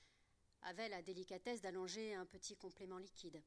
avaient 0.63 0.89
la 0.89 1.01
délicatesse 1.01 1.61
d'allonger 1.61 2.13
un 2.13 2.25
petit 2.25 2.57
complément 2.57 2.97
liquide. 2.97 3.41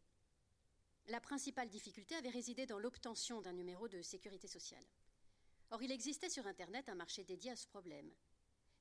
La 1.09 1.21
principale 1.21 1.69
difficulté 1.69 2.15
avait 2.15 2.31
résidé 2.31 2.65
dans 2.65 2.79
l'obtention 2.79 3.43
d'un 3.43 3.53
numéro 3.53 3.89
de 3.89 4.01
sécurité 4.01 4.49
sociale. 4.49 4.87
Or, 5.71 5.83
il 5.83 5.93
existait 5.93 6.31
sur 6.31 6.47
Internet 6.47 6.89
un 6.89 6.95
marché 6.95 7.25
dédié 7.25 7.51
à 7.51 7.57
ce 7.57 7.67
problème. 7.67 8.11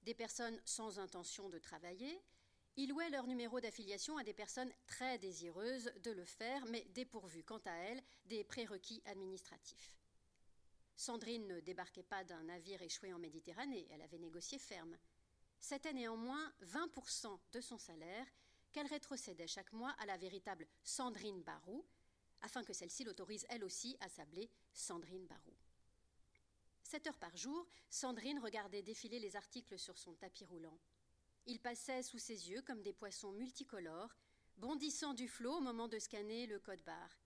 Des 0.03 0.13
personnes 0.13 0.59
sans 0.65 0.99
intention 0.99 1.49
de 1.49 1.59
travailler 1.59 2.21
y 2.77 2.87
louaient 2.87 3.09
leur 3.09 3.27
numéro 3.27 3.59
d'affiliation 3.59 4.17
à 4.17 4.23
des 4.23 4.33
personnes 4.33 4.71
très 4.87 5.17
désireuses 5.17 5.91
de 6.03 6.11
le 6.11 6.25
faire, 6.25 6.65
mais 6.67 6.85
dépourvues, 6.93 7.43
quant 7.43 7.61
à 7.65 7.71
elles, 7.71 8.01
des 8.25 8.43
prérequis 8.43 9.01
administratifs. 9.05 9.97
Sandrine 10.95 11.47
ne 11.47 11.59
débarquait 11.59 12.03
pas 12.03 12.23
d'un 12.23 12.43
navire 12.43 12.81
échoué 12.81 13.13
en 13.13 13.19
Méditerranée, 13.19 13.87
elle 13.91 14.01
avait 14.01 14.19
négocié 14.19 14.57
ferme. 14.59 14.97
C'était 15.59 15.93
néanmoins 15.93 16.53
20% 16.63 17.39
de 17.51 17.61
son 17.61 17.77
salaire 17.77 18.27
qu'elle 18.71 18.87
rétrocédait 18.87 19.47
chaque 19.47 19.73
mois 19.73 19.95
à 19.99 20.05
la 20.05 20.17
véritable 20.17 20.67
Sandrine 20.83 21.43
Barou, 21.43 21.85
afin 22.41 22.63
que 22.63 22.73
celle-ci 22.73 23.03
l'autorise 23.03 23.45
elle 23.49 23.63
aussi 23.63 23.97
à 23.99 24.09
s'appeler 24.09 24.49
Sandrine 24.73 25.27
Barou. 25.27 25.50
Sept 26.91 27.07
heures 27.07 27.15
par 27.15 27.37
jour, 27.37 27.65
Sandrine 27.89 28.39
regardait 28.39 28.81
défiler 28.81 29.17
les 29.17 29.37
articles 29.37 29.79
sur 29.79 29.97
son 29.97 30.13
tapis 30.15 30.43
roulant. 30.43 30.77
Ils 31.45 31.61
passaient 31.61 32.03
sous 32.03 32.19
ses 32.19 32.49
yeux 32.49 32.61
comme 32.63 32.81
des 32.81 32.91
poissons 32.91 33.31
multicolores, 33.31 34.13
bondissant 34.57 35.13
du 35.13 35.29
flot 35.29 35.53
au 35.53 35.61
moment 35.61 35.87
de 35.87 35.97
scanner 35.99 36.47
le 36.47 36.59
code 36.59 36.83
barre. 36.83 37.17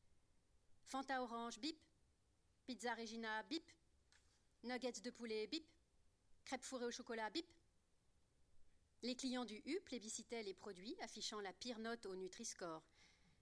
Fanta 0.84 1.24
orange, 1.24 1.58
bip, 1.58 1.80
Pizza 2.68 2.94
Regina, 2.94 3.42
bip. 3.42 3.64
Nuggets 4.66 5.02
de 5.02 5.10
poulet, 5.10 5.48
bip. 5.48 5.66
Crêpes 6.44 6.64
fourrées 6.64 6.86
au 6.86 6.92
chocolat, 6.92 7.32
bip. 7.32 7.52
Les 9.02 9.16
clients 9.16 9.46
du 9.46 9.64
U 9.66 9.80
plébiscitaient 9.84 10.44
les 10.44 10.54
produits 10.54 10.96
affichant 11.02 11.40
la 11.40 11.54
pire 11.54 11.80
note 11.80 12.06
au 12.06 12.16
Nutri-Score. 12.16 12.84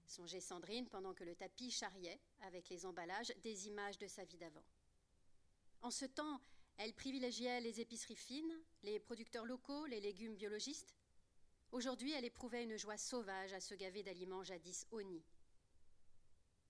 songeait 0.05 0.39
Sandrine 0.39 0.87
pendant 0.87 1.13
que 1.13 1.25
le 1.25 1.35
tapis 1.35 1.69
charriait, 1.69 2.21
avec 2.43 2.69
les 2.69 2.85
emballages, 2.85 3.33
des 3.43 3.67
images 3.67 3.97
de 3.97 4.07
sa 4.07 4.23
vie 4.23 4.37
d'avant. 4.37 4.63
En 5.83 5.91
ce 5.91 6.05
temps, 6.05 6.39
elle 6.77 6.93
privilégiait 6.93 7.59
les 7.59 7.81
épiceries 7.81 8.15
fines, 8.15 8.57
les 8.83 9.01
producteurs 9.01 9.43
locaux, 9.43 9.85
les 9.85 9.99
légumes 9.99 10.35
biologistes. 10.35 10.95
Aujourd'hui, 11.73 12.13
elle 12.13 12.23
éprouvait 12.23 12.63
une 12.63 12.77
joie 12.77 12.97
sauvage 12.97 13.51
à 13.51 13.59
se 13.59 13.75
gaver 13.75 14.01
d'aliments 14.01 14.45
jadis 14.45 14.87
honnis. 14.91 15.25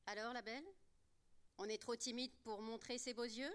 Alors, 0.07 0.33
la 0.33 0.41
belle? 0.41 0.65
On 1.59 1.65
est 1.65 1.77
trop 1.77 1.95
timide 1.95 2.33
pour 2.43 2.63
montrer 2.63 2.97
ses 2.97 3.13
beaux 3.13 3.23
yeux? 3.23 3.53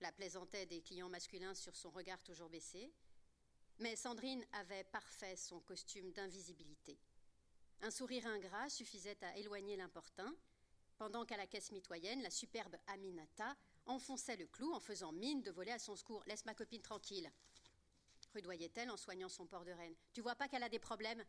La 0.00 0.10
plaisantaient 0.10 0.64
des 0.64 0.80
clients 0.80 1.10
masculins 1.10 1.54
sur 1.54 1.76
son 1.76 1.90
regard 1.90 2.22
toujours 2.22 2.48
baissé. 2.48 2.90
Mais 3.78 3.94
Sandrine 3.94 4.44
avait 4.52 4.84
parfait 4.84 5.36
son 5.36 5.60
costume 5.60 6.12
d'invisibilité. 6.12 6.98
Un 7.82 7.90
sourire 7.90 8.26
ingrat 8.26 8.70
suffisait 8.70 9.22
à 9.22 9.36
éloigner 9.36 9.76
l'importun, 9.76 10.34
pendant 10.96 11.26
qu'à 11.26 11.36
la 11.36 11.46
caisse 11.46 11.72
mitoyenne, 11.72 12.22
la 12.22 12.30
superbe 12.30 12.76
Aminata 12.86 13.54
enfonçait 13.86 14.36
le 14.36 14.46
clou 14.46 14.72
en 14.72 14.80
faisant 14.80 15.12
mine 15.12 15.42
de 15.42 15.50
voler 15.50 15.72
à 15.72 15.78
son 15.78 15.96
secours. 15.96 16.22
Laisse 16.26 16.44
ma 16.44 16.54
copine 16.54 16.82
tranquille, 16.82 17.30
rudoyait-elle 18.32 18.90
en 18.90 18.96
soignant 18.96 19.28
son 19.28 19.46
port 19.46 19.64
de 19.64 19.72
reine. 19.72 19.94
Tu 20.12 20.20
vois 20.20 20.34
pas 20.34 20.48
qu'elle 20.48 20.62
a 20.62 20.68
des 20.68 20.78
problèmes? 20.78 21.24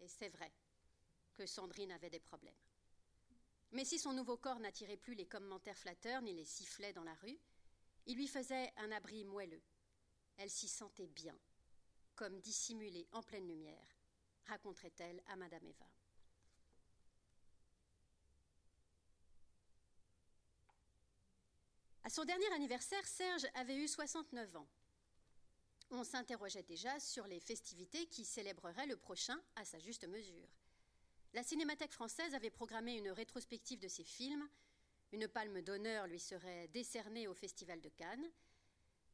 Et 0.00 0.08
c'est 0.08 0.28
vrai 0.28 0.52
que 1.34 1.46
Sandrine 1.46 1.92
avait 1.92 2.10
des 2.10 2.20
problèmes. 2.20 2.54
Mais 3.72 3.84
si 3.84 3.98
son 3.98 4.12
nouveau 4.12 4.36
corps 4.36 4.60
n'attirait 4.60 4.96
plus 4.96 5.14
les 5.14 5.26
commentaires 5.26 5.78
flatteurs 5.78 6.20
ni 6.22 6.34
les 6.34 6.44
sifflets 6.44 6.92
dans 6.92 7.04
la 7.04 7.14
rue, 7.14 7.38
il 8.06 8.16
lui 8.16 8.28
faisait 8.28 8.72
un 8.76 8.90
abri 8.92 9.24
moelleux. 9.24 9.62
Elle 10.36 10.50
s'y 10.50 10.68
sentait 10.68 11.06
bien, 11.06 11.38
comme 12.14 12.40
dissimulée 12.40 13.06
en 13.12 13.22
pleine 13.22 13.46
lumière, 13.46 13.86
raconterait-elle 14.46 15.22
à 15.28 15.36
Madame 15.36 15.66
Eva. 15.66 15.86
À 22.04 22.10
son 22.10 22.24
dernier 22.24 22.52
anniversaire, 22.52 23.06
Serge 23.06 23.46
avait 23.54 23.76
eu 23.76 23.86
69 23.86 24.56
ans. 24.56 24.66
On 25.90 26.02
s'interrogeait 26.02 26.64
déjà 26.64 26.98
sur 26.98 27.28
les 27.28 27.38
festivités 27.38 28.06
qui 28.06 28.24
célébreraient 28.24 28.86
le 28.86 28.96
prochain 28.96 29.40
à 29.54 29.64
sa 29.64 29.78
juste 29.78 30.08
mesure. 30.08 30.48
La 31.32 31.44
Cinémathèque 31.44 31.92
française 31.92 32.34
avait 32.34 32.50
programmé 32.50 32.96
une 32.96 33.10
rétrospective 33.10 33.78
de 33.78 33.86
ses 33.86 34.02
films. 34.02 34.48
Une 35.12 35.28
palme 35.28 35.62
d'honneur 35.62 36.08
lui 36.08 36.18
serait 36.18 36.66
décernée 36.68 37.28
au 37.28 37.34
Festival 37.34 37.80
de 37.80 37.88
Cannes. 37.90 38.30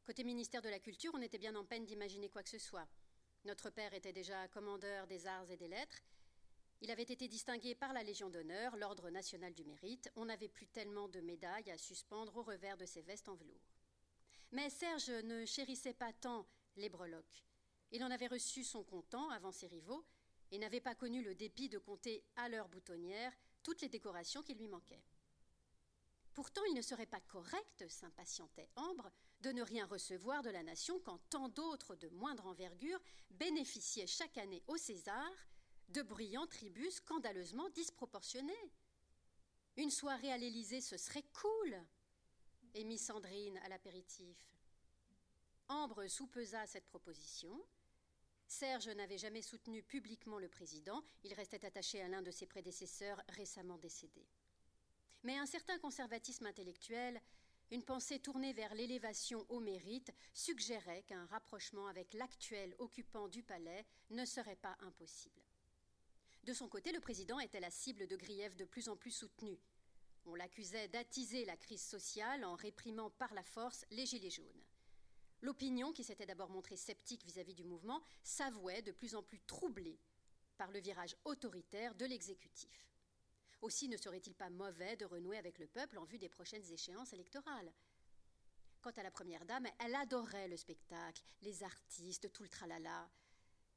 Côté 0.03 0.23
ministère 0.23 0.63
de 0.63 0.69
la 0.69 0.79
Culture, 0.79 1.11
on 1.13 1.21
était 1.21 1.37
bien 1.37 1.55
en 1.55 1.65
peine 1.65 1.85
d'imaginer 1.85 2.29
quoi 2.29 2.41
que 2.41 2.49
ce 2.49 2.57
soit. 2.57 2.87
Notre 3.45 3.69
père 3.69 3.93
était 3.93 4.13
déjà 4.13 4.47
commandeur 4.47 5.05
des 5.05 5.27
arts 5.27 5.51
et 5.51 5.57
des 5.57 5.67
lettres. 5.67 6.01
Il 6.81 6.91
avait 6.91 7.03
été 7.03 7.27
distingué 7.27 7.75
par 7.75 7.91
la 7.91 8.03
Légion 8.03 8.29
d'honneur, 8.29 8.77
l'Ordre 8.77 9.09
national 9.09 9.53
du 9.53 9.65
mérite. 9.65 10.09
On 10.15 10.25
n'avait 10.25 10.47
plus 10.47 10.67
tellement 10.67 11.09
de 11.09 11.19
médailles 11.19 11.69
à 11.71 11.77
suspendre 11.77 12.37
au 12.37 12.43
revers 12.43 12.77
de 12.77 12.85
ses 12.85 13.01
vestes 13.01 13.27
en 13.27 13.35
velours. 13.35 13.67
Mais 14.51 14.69
Serge 14.69 15.09
ne 15.09 15.45
chérissait 15.45 15.93
pas 15.93 16.13
tant 16.13 16.47
les 16.77 16.89
breloques. 16.89 17.43
Il 17.91 18.03
en 18.03 18.11
avait 18.11 18.27
reçu 18.27 18.63
son 18.63 18.83
comptant 18.83 19.29
avant 19.29 19.51
ses 19.51 19.67
rivaux 19.67 20.05
et 20.51 20.57
n'avait 20.57 20.79
pas 20.79 20.95
connu 20.95 21.21
le 21.21 21.35
dépit 21.35 21.69
de 21.69 21.77
compter 21.77 22.23
à 22.37 22.47
leur 22.47 22.69
boutonnière 22.69 23.33
toutes 23.61 23.81
les 23.81 23.89
décorations 23.89 24.41
qui 24.41 24.53
lui 24.53 24.67
manquaient. 24.67 25.03
Pourtant, 26.33 26.63
il 26.69 26.75
ne 26.75 26.81
serait 26.81 27.05
pas 27.05 27.19
correct, 27.19 27.87
s'impatientait 27.89 28.69
Ambre, 28.77 29.11
de 29.41 29.51
ne 29.51 29.61
rien 29.61 29.85
recevoir 29.85 30.43
de 30.43 30.49
la 30.49 30.63
nation 30.63 30.99
quand 31.01 31.19
tant 31.29 31.49
d'autres 31.49 31.95
de 31.95 32.07
moindre 32.09 32.45
envergure 32.45 32.99
bénéficiaient 33.31 34.07
chaque 34.07 34.37
année 34.37 34.63
au 34.67 34.77
César 34.77 35.29
de 35.89 36.01
brillants 36.01 36.47
tributs 36.47 36.91
scandaleusement 36.91 37.69
disproportionnés. 37.69 38.71
Une 39.77 39.91
soirée 39.91 40.31
à 40.31 40.37
l'Élysée, 40.37 40.81
ce 40.81 40.97
serait 40.97 41.25
cool, 41.33 41.75
émit 42.73 42.97
Sandrine 42.97 43.57
à 43.63 43.69
l'apéritif. 43.69 44.55
Ambre 45.67 46.07
soupesa 46.07 46.65
cette 46.67 46.87
proposition. 46.87 47.65
Serge 48.47 48.89
n'avait 48.89 49.17
jamais 49.17 49.43
soutenu 49.43 49.83
publiquement 49.83 50.39
le 50.39 50.49
président, 50.49 51.03
il 51.23 51.33
restait 51.33 51.65
attaché 51.65 52.01
à 52.01 52.07
l'un 52.07 52.23
de 52.23 52.31
ses 52.31 52.47
prédécesseurs 52.47 53.21
récemment 53.29 53.77
décédé. 53.77 54.25
Mais 55.23 55.37
un 55.37 55.45
certain 55.45 55.77
conservatisme 55.77 56.47
intellectuel, 56.47 57.21
une 57.71 57.83
pensée 57.83 58.19
tournée 58.19 58.53
vers 58.53 58.73
l'élévation 58.73 59.45
au 59.49 59.59
mérite, 59.59 60.11
suggérait 60.33 61.03
qu'un 61.03 61.25
rapprochement 61.27 61.85
avec 61.87 62.13
l'actuel 62.15 62.75
occupant 62.79 63.27
du 63.27 63.43
palais 63.43 63.85
ne 64.09 64.25
serait 64.25 64.55
pas 64.55 64.75
impossible. 64.79 65.38
De 66.43 66.53
son 66.53 66.67
côté, 66.67 66.91
le 66.91 66.99
président 66.99 67.39
était 67.39 67.59
la 67.59 67.71
cible 67.71 68.07
de 68.07 68.15
griefs 68.15 68.55
de 68.55 68.65
plus 68.65 68.89
en 68.89 68.95
plus 68.95 69.11
soutenus. 69.11 69.59
On 70.25 70.35
l'accusait 70.35 70.87
d'attiser 70.87 71.45
la 71.45 71.57
crise 71.57 71.81
sociale 71.81 72.43
en 72.45 72.55
réprimant 72.55 73.09
par 73.09 73.33
la 73.33 73.43
force 73.43 73.85
les 73.91 74.05
Gilets 74.05 74.29
jaunes. 74.29 74.63
L'opinion, 75.41 75.93
qui 75.93 76.03
s'était 76.03 76.25
d'abord 76.25 76.49
montrée 76.49 76.75
sceptique 76.75 77.23
vis-à-vis 77.23 77.53
du 77.53 77.63
mouvement, 77.63 78.01
s'avouait 78.23 78.81
de 78.81 78.91
plus 78.91 79.15
en 79.15 79.23
plus 79.23 79.39
troublée 79.41 79.99
par 80.57 80.71
le 80.71 80.79
virage 80.79 81.15
autoritaire 81.23 81.95
de 81.95 82.05
l'exécutif. 82.05 82.89
Aussi 83.61 83.87
ne 83.87 83.97
serait-il 83.97 84.35
pas 84.35 84.49
mauvais 84.49 84.97
de 84.97 85.05
renouer 85.05 85.37
avec 85.37 85.59
le 85.59 85.67
peuple 85.67 85.97
en 85.97 86.03
vue 86.03 86.17
des 86.17 86.29
prochaines 86.29 86.69
échéances 86.71 87.13
électorales? 87.13 87.71
Quant 88.81 88.91
à 88.91 89.03
la 89.03 89.11
première 89.11 89.45
dame, 89.45 89.67
elle 89.79 89.95
adorait 89.95 90.47
le 90.47 90.57
spectacle, 90.57 91.21
les 91.41 91.63
artistes, 91.63 92.31
tout 92.31 92.43
le 92.43 92.49
tralala. 92.49 93.09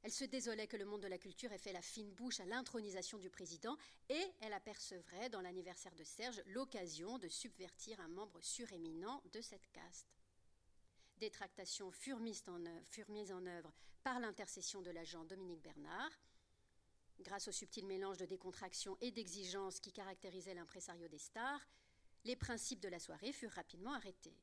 Elle 0.03 0.11
se 0.11 0.25
désolait 0.25 0.67
que 0.67 0.75
le 0.75 0.83
monde 0.83 1.01
de 1.01 1.07
la 1.07 1.17
culture 1.17 1.53
ait 1.53 1.57
fait 1.57 1.71
la 1.71 1.81
fine 1.81 2.11
bouche 2.11 2.41
à 2.41 2.45
l'intronisation 2.45 3.17
du 3.17 3.29
président 3.29 3.77
et 4.09 4.23
elle 4.41 4.51
apercevrait 4.51 5.29
dans 5.29 5.39
l'anniversaire 5.39 5.95
de 5.95 6.03
Serge 6.03 6.41
l'occasion 6.47 7.17
de 7.17 7.29
subvertir 7.29 7.99
un 8.01 8.09
membre 8.09 8.41
suréminent 8.41 9.23
de 9.31 9.39
cette 9.39 9.71
caste. 9.71 10.13
Des 11.19 11.31
tractations 11.31 11.89
furent 11.89 12.19
mises 12.19 12.43
en 12.49 13.45
œuvre, 13.45 13.73
par 14.03 14.19
l'intercession 14.19 14.81
de 14.81 14.91
l'agent 14.91 15.23
Dominique 15.23 15.61
Bernard. 15.61 16.11
Grâce 17.21 17.47
au 17.47 17.53
subtil 17.53 17.85
mélange 17.85 18.17
de 18.17 18.25
décontraction 18.25 18.97
et 18.99 19.11
d'exigence 19.11 19.79
qui 19.79 19.93
caractérisait 19.93 20.53
l'impresario 20.53 21.07
des 21.07 21.17
stars, 21.17 21.65
les 22.25 22.35
principes 22.35 22.81
de 22.81 22.89
la 22.89 22.99
soirée 22.99 23.31
furent 23.31 23.51
rapidement 23.51 23.93
arrêtés. 23.93 24.37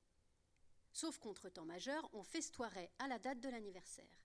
Sauf 0.92 1.18
contretemps 1.18 1.66
majeur, 1.66 2.08
on 2.14 2.22
festoirait 2.22 2.90
à 2.98 3.08
la 3.08 3.18
date 3.18 3.40
de 3.40 3.50
l'anniversaire. 3.50 4.22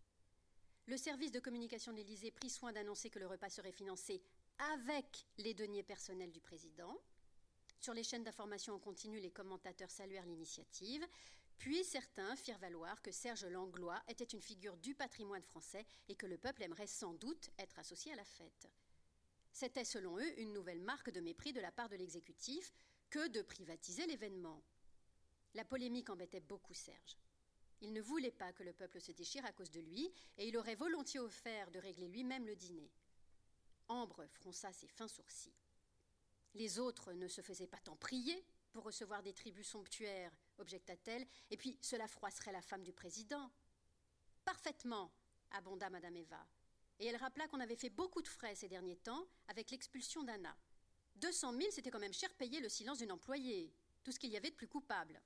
Le 0.87 0.97
service 0.97 1.31
de 1.31 1.39
communication 1.39 1.91
de 1.91 1.97
l'Élysée 1.97 2.29
prit 2.29 2.49
soin 2.49 2.71
d'annoncer 2.71 3.09
que 3.09 3.17
le 3.17 3.25
repas 3.25 3.49
serait 3.49 3.71
financé 3.71 4.21
avec 4.75 5.25
les 5.39 5.55
deniers 5.55 5.81
personnels 5.81 6.31
du 6.31 6.41
président. 6.41 6.95
Sur 7.79 7.95
les 7.95 8.03
chaînes 8.03 8.23
d'information 8.23 8.75
en 8.75 8.79
continu, 8.79 9.19
les 9.19 9.31
commentateurs 9.31 9.89
saluèrent 9.89 10.27
l'initiative, 10.27 11.03
puis 11.57 11.83
certains 11.83 12.35
firent 12.35 12.59
valoir 12.59 13.01
que 13.01 13.11
Serge 13.11 13.45
Langlois 13.45 13.99
était 14.07 14.25
une 14.25 14.41
figure 14.41 14.77
du 14.77 14.93
patrimoine 14.93 15.41
français 15.41 15.87
et 16.07 16.15
que 16.15 16.27
le 16.27 16.37
peuple 16.37 16.61
aimerait 16.61 16.85
sans 16.85 17.13
doute 17.13 17.49
être 17.57 17.79
associé 17.79 18.13
à 18.13 18.17
la 18.17 18.25
fête. 18.25 18.69
C'était 19.51 19.85
selon 19.85 20.19
eux 20.19 20.39
une 20.39 20.53
nouvelle 20.53 20.81
marque 20.81 21.09
de 21.09 21.21
mépris 21.21 21.51
de 21.51 21.61
la 21.61 21.71
part 21.71 21.89
de 21.89 21.95
l'exécutif 21.95 22.71
que 23.09 23.27
de 23.29 23.41
privatiser 23.41 24.05
l'événement. 24.05 24.61
La 25.55 25.65
polémique 25.65 26.11
embêtait 26.11 26.41
beaucoup 26.41 26.73
Serge. 26.75 27.17
Il 27.81 27.93
ne 27.93 28.01
voulait 28.01 28.31
pas 28.31 28.53
que 28.53 28.63
le 28.63 28.73
peuple 28.73 29.01
se 29.01 29.11
déchire 29.11 29.45
à 29.45 29.51
cause 29.51 29.71
de 29.71 29.81
lui, 29.81 30.11
et 30.37 30.47
il 30.47 30.57
aurait 30.57 30.75
volontiers 30.75 31.19
offert 31.19 31.69
de 31.71 31.79
régler 31.79 32.07
lui-même 32.07 32.47
le 32.47 32.55
dîner. 32.55 32.91
Ambre 33.87 34.25
fronça 34.27 34.71
ses 34.73 34.87
fins 34.87 35.07
sourcils. 35.07 35.53
Les 36.53 36.79
autres 36.79 37.13
ne 37.13 37.27
se 37.27 37.41
faisaient 37.41 37.67
pas 37.67 37.81
tant 37.81 37.95
prier 37.97 38.45
pour 38.71 38.85
recevoir 38.85 39.21
des 39.21 39.33
tribus 39.33 39.67
somptuaires, 39.67 40.31
objecta-t-elle, 40.57 41.27
et 41.51 41.57
puis 41.57 41.77
cela 41.81 42.07
froisserait 42.07 42.51
la 42.51 42.61
femme 42.61 42.83
du 42.83 42.93
président. 42.93 43.51
Parfaitement, 44.43 45.11
abonda 45.51 45.89
Madame 45.89 46.15
Eva. 46.15 46.47
Et 46.99 47.07
elle 47.07 47.17
rappela 47.17 47.47
qu'on 47.47 47.59
avait 47.59 47.75
fait 47.75 47.89
beaucoup 47.89 48.21
de 48.21 48.27
frais 48.27 48.55
ces 48.55 48.69
derniers 48.69 48.95
temps 48.95 49.27
avec 49.47 49.69
l'expulsion 49.69 50.23
d'Anna. 50.23 50.57
Deux 51.15 51.31
cent 51.31 51.51
mille, 51.51 51.71
c'était 51.71 51.91
quand 51.91 51.99
même 51.99 52.13
cher 52.13 52.33
payé 52.35 52.59
le 52.59 52.69
silence 52.69 52.99
d'une 52.99 53.11
employée, 53.11 53.73
tout 54.03 54.11
ce 54.11 54.19
qu'il 54.19 54.31
y 54.31 54.37
avait 54.37 54.49
de 54.49 54.55
plus 54.55 54.67
coupable. 54.67 55.21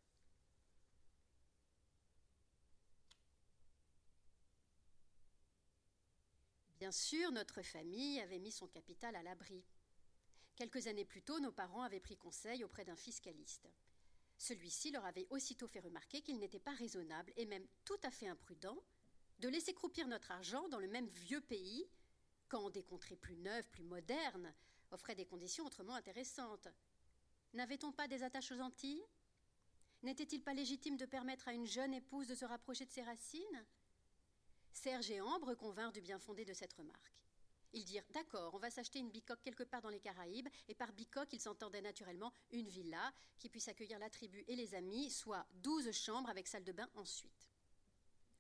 Bien 6.89 6.98
sûr, 6.98 7.31
notre 7.31 7.62
famille 7.62 8.19
avait 8.19 8.39
mis 8.39 8.51
son 8.51 8.65
capital 8.65 9.15
à 9.15 9.22
l'abri. 9.22 9.63
Quelques 10.55 10.88
années 10.88 11.05
plus 11.05 11.22
tôt, 11.22 11.39
nos 11.39 11.51
parents 11.51 11.84
avaient 11.84 12.00
pris 12.00 12.17
conseil 12.17 12.63
auprès 12.63 12.84
d'un 12.84 12.96
fiscaliste. 12.96 13.69
Celui-ci 14.39 14.89
leur 14.89 15.05
avait 15.05 15.27
aussitôt 15.29 15.67
fait 15.67 15.81
remarquer 15.81 16.24
qu'il 16.24 16.39
n'était 16.39 16.58
pas 16.58 16.74
raisonnable 16.74 17.31
et 17.36 17.46
même 17.46 17.67
tout 17.86 18.00
à 18.01 18.10
fait 18.10 18.27
imprudent 18.27 18.75
de 19.38 19.50
laisser 19.50 19.75
croupir 19.75 20.08
notre 20.08 20.31
argent 20.31 20.67
dans 20.69 20.79
le 20.79 20.88
même 20.88 21.08
vieux 21.10 21.41
pays 21.41 21.88
quand 22.48 22.72
des 22.72 22.81
contrées 22.81 23.17
plus 23.17 23.38
neuves, 23.38 23.69
plus 23.69 23.84
modernes, 23.84 24.51
offraient 24.89 25.13
des 25.13 25.27
conditions 25.27 25.67
autrement 25.67 25.93
intéressantes. 25.93 26.69
N'avait-on 27.53 27.91
pas 27.91 28.08
des 28.08 28.24
attaches 28.24 28.51
aux 28.51 28.62
Antilles? 28.62 29.05
N'était-il 30.01 30.41
pas 30.41 30.55
légitime 30.55 30.98
de 30.98 31.05
permettre 31.05 31.50
à 31.50 31.53
une 31.53 31.67
jeune 31.67 31.93
épouse 31.93 32.25
de 32.25 32.34
se 32.34 32.46
rapprocher 32.46 32.88
de 32.88 32.91
ses 32.91 33.03
racines? 33.03 33.65
Serge 34.73 35.11
et 35.11 35.21
Ambre 35.21 35.55
convinrent 35.55 35.91
du 35.91 36.01
bien 36.01 36.19
fondé 36.19 36.45
de 36.45 36.53
cette 36.53 36.73
remarque. 36.73 37.13
Ils 37.73 37.85
dirent 37.85 38.05
D'accord, 38.11 38.53
on 38.55 38.59
va 38.59 38.71
s'acheter 38.71 38.99
une 38.99 39.11
bicoque 39.11 39.41
quelque 39.41 39.63
part 39.63 39.81
dans 39.81 39.89
les 39.89 39.99
Caraïbes, 39.99 40.47
et 40.67 40.75
par 40.75 40.91
bicoque, 40.93 41.33
ils 41.33 41.41
s'entendaient 41.41 41.81
naturellement 41.81 42.33
une 42.51 42.67
villa 42.67 43.13
qui 43.38 43.49
puisse 43.49 43.67
accueillir 43.67 43.99
la 43.99 44.09
tribu 44.09 44.43
et 44.47 44.55
les 44.55 44.73
amis, 44.75 45.11
soit 45.11 45.45
douze 45.53 45.91
chambres 45.91 46.29
avec 46.29 46.47
salle 46.47 46.63
de 46.63 46.71
bain 46.71 46.89
ensuite. 46.95 47.49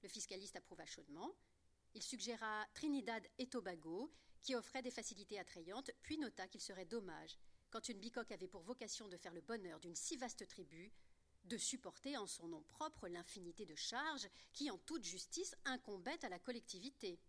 Le 0.01 0.09
fiscaliste 0.09 0.55
approuva 0.55 0.85
chaudement. 0.85 1.35
Il 1.93 2.03
suggéra 2.03 2.65
Trinidad 2.73 3.27
et 3.37 3.47
Tobago, 3.47 4.11
qui 4.41 4.55
offrait 4.55 4.81
des 4.81 4.91
facilités 4.91 5.39
attrayantes, 5.39 5.91
puis 6.01 6.17
nota 6.17 6.47
qu'il 6.47 6.61
serait 6.61 6.85
dommage, 6.85 7.37
quand 7.69 7.89
une 7.89 7.99
bicoque 7.99 8.31
avait 8.31 8.47
pour 8.47 8.61
vocation 8.61 9.07
de 9.07 9.17
faire 9.17 9.33
le 9.33 9.41
bonheur 9.41 9.79
d'une 9.79 9.95
si 9.95 10.17
vaste 10.17 10.47
tribu, 10.47 10.91
de 11.45 11.57
supporter 11.57 12.17
en 12.17 12.27
son 12.27 12.47
nom 12.47 12.61
propre 12.63 13.07
l'infinité 13.07 13.65
de 13.65 13.75
charges 13.75 14.27
qui, 14.53 14.69
en 14.69 14.77
toute 14.77 15.03
justice, 15.03 15.55
incombaient 15.65 16.23
à 16.23 16.29
la 16.29 16.39
collectivité. 16.39 17.19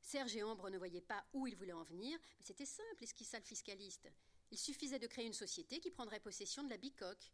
Serge 0.00 0.36
et 0.36 0.42
Ambre 0.42 0.70
ne 0.70 0.78
voyaient 0.78 1.00
pas 1.00 1.24
où 1.32 1.46
il 1.46 1.56
voulait 1.56 1.72
en 1.72 1.82
venir, 1.82 2.18
mais 2.38 2.44
c'était 2.44 2.66
simple, 2.66 3.04
esquissa 3.04 3.38
le 3.38 3.44
fiscaliste. 3.44 4.10
Il 4.50 4.58
suffisait 4.58 4.98
de 4.98 5.06
créer 5.06 5.26
une 5.26 5.34
société 5.34 5.80
qui 5.80 5.90
prendrait 5.90 6.20
possession 6.20 6.64
de 6.64 6.70
la 6.70 6.78
bicoque. 6.78 7.32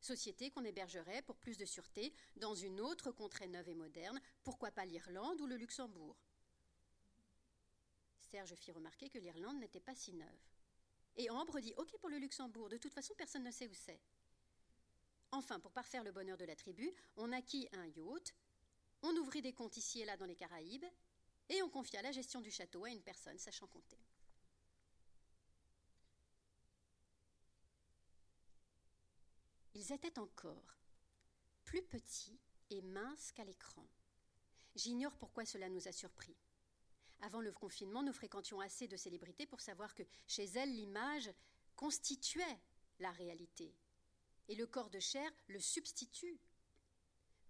Société 0.00 0.50
qu'on 0.50 0.64
hébergerait 0.64 1.22
pour 1.22 1.36
plus 1.36 1.56
de 1.56 1.64
sûreté 1.64 2.14
dans 2.36 2.54
une 2.54 2.80
autre 2.80 3.10
contrée 3.10 3.48
neuve 3.48 3.68
et 3.68 3.74
moderne, 3.74 4.20
pourquoi 4.42 4.70
pas 4.70 4.84
l'Irlande 4.84 5.40
ou 5.40 5.46
le 5.46 5.56
Luxembourg. 5.56 6.16
Serge 8.18 8.54
fit 8.54 8.72
remarquer 8.72 9.08
que 9.08 9.18
l'Irlande 9.18 9.58
n'était 9.58 9.80
pas 9.80 9.94
si 9.94 10.12
neuve. 10.12 10.40
Et 11.16 11.30
Ambre 11.30 11.60
dit 11.60 11.74
Ok 11.76 11.96
pour 11.98 12.08
le 12.08 12.18
Luxembourg, 12.18 12.68
de 12.68 12.76
toute 12.76 12.92
façon 12.92 13.14
personne 13.14 13.44
ne 13.44 13.50
sait 13.50 13.68
où 13.68 13.74
c'est. 13.74 14.00
Enfin, 15.34 15.58
pour 15.58 15.72
parfaire 15.72 16.04
le 16.04 16.12
bonheur 16.12 16.36
de 16.36 16.44
la 16.44 16.54
tribu, 16.54 16.94
on 17.16 17.32
acquit 17.32 17.68
un 17.72 17.86
yacht, 17.86 18.32
on 19.02 19.16
ouvrit 19.16 19.42
des 19.42 19.52
comptes 19.52 19.76
ici 19.76 20.00
et 20.00 20.04
là 20.04 20.16
dans 20.16 20.26
les 20.26 20.36
Caraïbes, 20.36 20.84
et 21.48 21.60
on 21.62 21.68
confia 21.68 22.02
la 22.02 22.12
gestion 22.12 22.40
du 22.40 22.52
château 22.52 22.84
à 22.84 22.90
une 22.90 23.02
personne 23.02 23.36
sachant 23.36 23.66
compter. 23.66 23.98
Ils 29.74 29.92
étaient 29.92 30.20
encore 30.20 30.78
plus 31.64 31.82
petits 31.82 32.38
et 32.70 32.80
minces 32.80 33.32
qu'à 33.32 33.42
l'écran. 33.42 33.84
J'ignore 34.76 35.16
pourquoi 35.16 35.44
cela 35.44 35.68
nous 35.68 35.88
a 35.88 35.92
surpris. 35.92 36.36
Avant 37.22 37.40
le 37.40 37.50
confinement, 37.50 38.04
nous 38.04 38.12
fréquentions 38.12 38.60
assez 38.60 38.86
de 38.86 38.96
célébrités 38.96 39.46
pour 39.46 39.60
savoir 39.60 39.96
que 39.96 40.04
chez 40.28 40.44
elles, 40.44 40.76
l'image 40.76 41.32
constituait 41.74 42.60
la 43.00 43.10
réalité 43.10 43.74
et 44.48 44.54
le 44.54 44.66
corps 44.66 44.90
de 44.90 45.00
chair 45.00 45.30
le 45.48 45.60
substitue. 45.60 46.38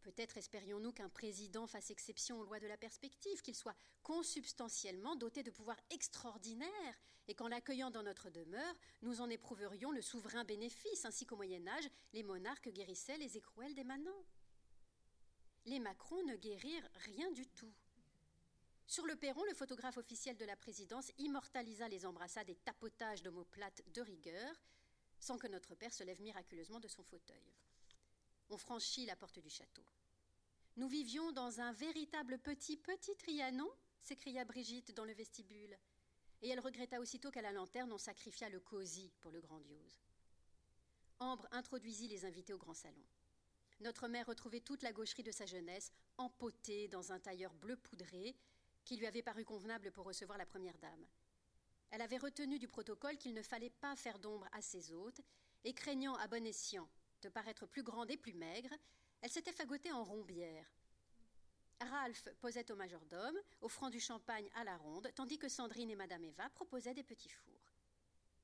Peut-être 0.02 0.36
espérions-nous 0.36 0.92
qu'un 0.92 1.08
président 1.08 1.66
fasse 1.66 1.90
exception 1.90 2.38
aux 2.38 2.44
lois 2.44 2.60
de 2.60 2.66
la 2.66 2.76
perspective, 2.76 3.40
qu'il 3.40 3.54
soit 3.54 3.74
consubstantiellement 4.02 5.16
doté 5.16 5.42
de 5.42 5.50
pouvoirs 5.50 5.80
extraordinaires, 5.90 6.98
et 7.26 7.34
qu'en 7.34 7.48
l'accueillant 7.48 7.90
dans 7.90 8.02
notre 8.02 8.28
demeure, 8.28 8.74
nous 9.00 9.22
en 9.22 9.30
éprouverions 9.30 9.92
le 9.92 10.02
souverain 10.02 10.44
bénéfice, 10.44 11.06
ainsi 11.06 11.24
qu'au 11.24 11.36
Moyen 11.36 11.66
Âge, 11.66 11.88
les 12.12 12.22
monarques 12.22 12.68
guérissaient 12.68 13.16
les 13.16 13.38
écrouelles 13.38 13.74
des 13.74 13.84
manants. 13.84 14.24
Les 15.64 15.78
Macron 15.78 16.22
ne 16.24 16.36
guérirent 16.36 16.88
rien 16.96 17.30
du 17.30 17.46
tout. 17.46 17.72
Sur 18.86 19.06
le 19.06 19.16
perron, 19.16 19.42
le 19.44 19.54
photographe 19.54 19.96
officiel 19.96 20.36
de 20.36 20.44
la 20.44 20.56
présidence 20.56 21.10
immortalisa 21.16 21.88
les 21.88 22.04
embrassades 22.04 22.50
et 22.50 22.56
tapotages 22.56 23.22
d'omoplates 23.22 23.82
de 23.94 24.02
rigueur, 24.02 24.54
sans 25.24 25.38
que 25.38 25.46
notre 25.46 25.74
père 25.74 25.92
se 25.92 26.04
lève 26.04 26.20
miraculeusement 26.20 26.80
de 26.80 26.88
son 26.88 27.02
fauteuil. 27.02 27.50
On 28.50 28.58
franchit 28.58 29.06
la 29.06 29.16
porte 29.16 29.38
du 29.38 29.48
château. 29.48 29.82
Nous 30.76 30.86
vivions 30.86 31.32
dans 31.32 31.60
un 31.60 31.72
véritable 31.72 32.38
petit, 32.38 32.76
petit 32.76 33.16
Trianon 33.16 33.70
s'écria 34.02 34.44
Brigitte 34.44 34.92
dans 34.94 35.06
le 35.06 35.14
vestibule. 35.14 35.78
Et 36.42 36.50
elle 36.50 36.60
regretta 36.60 37.00
aussitôt 37.00 37.30
qu'à 37.30 37.40
la 37.40 37.52
lanterne 37.52 37.90
on 37.90 37.96
sacrifia 37.96 38.50
le 38.50 38.60
cosy 38.60 39.10
pour 39.20 39.30
le 39.30 39.40
grandiose. 39.40 39.98
Ambre 41.20 41.48
introduisit 41.52 42.08
les 42.08 42.26
invités 42.26 42.52
au 42.52 42.58
grand 42.58 42.74
salon. 42.74 43.06
Notre 43.80 44.08
mère 44.08 44.26
retrouvait 44.26 44.60
toute 44.60 44.82
la 44.82 44.92
gaucherie 44.92 45.22
de 45.22 45.32
sa 45.32 45.46
jeunesse, 45.46 45.90
empotée 46.18 46.86
dans 46.88 47.12
un 47.12 47.18
tailleur 47.18 47.54
bleu 47.54 47.76
poudré, 47.76 48.36
qui 48.84 48.98
lui 48.98 49.06
avait 49.06 49.22
paru 49.22 49.46
convenable 49.46 49.90
pour 49.90 50.04
recevoir 50.04 50.36
la 50.36 50.44
première 50.44 50.76
dame. 50.76 51.06
Elle 51.94 52.02
avait 52.02 52.18
retenu 52.18 52.58
du 52.58 52.66
protocole 52.66 53.16
qu'il 53.18 53.34
ne 53.34 53.42
fallait 53.42 53.70
pas 53.70 53.94
faire 53.94 54.18
d'ombre 54.18 54.48
à 54.50 54.60
ses 54.60 54.92
hôtes, 54.92 55.20
et 55.62 55.72
craignant 55.72 56.16
à 56.16 56.26
bon 56.26 56.44
escient 56.44 56.88
de 57.22 57.28
paraître 57.28 57.66
plus 57.66 57.84
grande 57.84 58.10
et 58.10 58.16
plus 58.16 58.34
maigre, 58.34 58.74
elle 59.20 59.30
s'était 59.30 59.52
fagotée 59.52 59.92
en 59.92 60.02
rombière. 60.02 60.66
Ralph 61.80 62.28
posait 62.40 62.68
au 62.72 62.74
majordome, 62.74 63.38
offrant 63.60 63.90
du 63.90 64.00
champagne 64.00 64.50
à 64.56 64.64
la 64.64 64.76
ronde, 64.76 65.08
tandis 65.14 65.38
que 65.38 65.48
Sandrine 65.48 65.88
et 65.88 65.94
Madame 65.94 66.24
Eva 66.24 66.50
proposaient 66.50 66.94
des 66.94 67.04
petits 67.04 67.28
fours. 67.28 67.72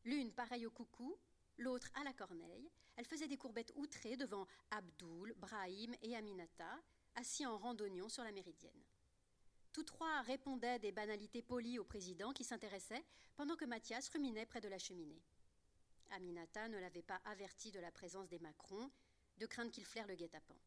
L'une 0.04 0.30
pareille 0.30 0.66
au 0.66 0.70
coucou, 0.70 1.18
l'autre 1.58 1.90
à 1.94 2.04
la 2.04 2.12
corneille, 2.12 2.70
elle 2.94 3.04
faisait 3.04 3.26
des 3.26 3.36
courbettes 3.36 3.72
outrées 3.74 4.16
devant 4.16 4.46
Abdoul, 4.70 5.34
Brahim 5.38 5.92
et 6.02 6.14
Aminata, 6.14 6.80
assis 7.16 7.44
en 7.46 7.58
randonnion 7.58 8.08
sur 8.08 8.22
la 8.22 8.30
méridienne. 8.30 8.84
Tous 9.72 9.84
trois 9.84 10.22
répondaient 10.22 10.78
des 10.78 10.92
banalités 10.92 11.42
polies 11.42 11.78
au 11.78 11.84
président 11.84 12.32
qui 12.32 12.44
s'intéressait, 12.44 13.04
pendant 13.36 13.56
que 13.56 13.64
Mathias 13.64 14.08
ruminait 14.08 14.46
près 14.46 14.60
de 14.60 14.68
la 14.68 14.78
cheminée. 14.78 15.22
Aminata 16.10 16.68
ne 16.68 16.78
l'avait 16.78 17.02
pas 17.02 17.20
averti 17.24 17.70
de 17.70 17.78
la 17.78 17.92
présence 17.92 18.28
des 18.28 18.40
Macron, 18.40 18.90
de 19.38 19.46
crainte 19.46 19.70
qu'il 19.70 19.84
flaire 19.84 20.08
le 20.08 20.16
guet-apens. 20.16 20.60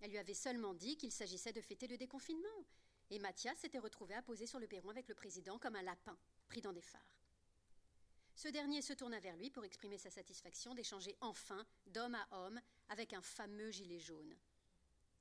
Elle 0.00 0.10
lui 0.10 0.18
avait 0.18 0.34
seulement 0.34 0.74
dit 0.74 0.96
qu'il 0.96 1.12
s'agissait 1.12 1.52
de 1.52 1.60
fêter 1.60 1.86
le 1.86 1.98
déconfinement, 1.98 2.64
et 3.10 3.18
Mathias 3.18 3.58
s'était 3.58 3.78
retrouvé 3.78 4.14
à 4.14 4.22
poser 4.22 4.46
sur 4.46 4.58
le 4.58 4.66
perron 4.66 4.88
avec 4.88 5.08
le 5.08 5.14
président 5.14 5.58
comme 5.58 5.76
un 5.76 5.82
lapin, 5.82 6.18
pris 6.48 6.60
dans 6.60 6.72
des 6.72 6.82
phares. 6.82 7.20
Ce 8.34 8.48
dernier 8.48 8.82
se 8.82 8.92
tourna 8.92 9.20
vers 9.20 9.36
lui 9.36 9.50
pour 9.50 9.64
exprimer 9.64 9.96
sa 9.96 10.10
satisfaction 10.10 10.74
d'échanger 10.74 11.16
enfin, 11.20 11.66
d'homme 11.86 12.14
à 12.14 12.26
homme, 12.32 12.60
avec 12.88 13.12
un 13.12 13.22
fameux 13.22 13.70
gilet 13.70 13.98
jaune. 13.98 14.36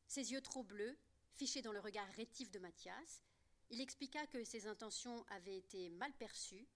Ses 0.07 0.31
yeux 0.31 0.41
trop 0.41 0.63
bleus, 0.63 0.97
fichés 1.35 1.61
dans 1.61 1.73
le 1.73 1.79
regard 1.79 2.07
rétif 2.13 2.49
de 2.51 2.59
Mathias, 2.59 3.21
il 3.69 3.81
expliqua 3.81 4.25
que 4.27 4.43
ses 4.43 4.67
intentions 4.67 5.25
avaient 5.29 5.57
été 5.57 5.89
mal 5.89 6.13
perçues. 6.13 6.67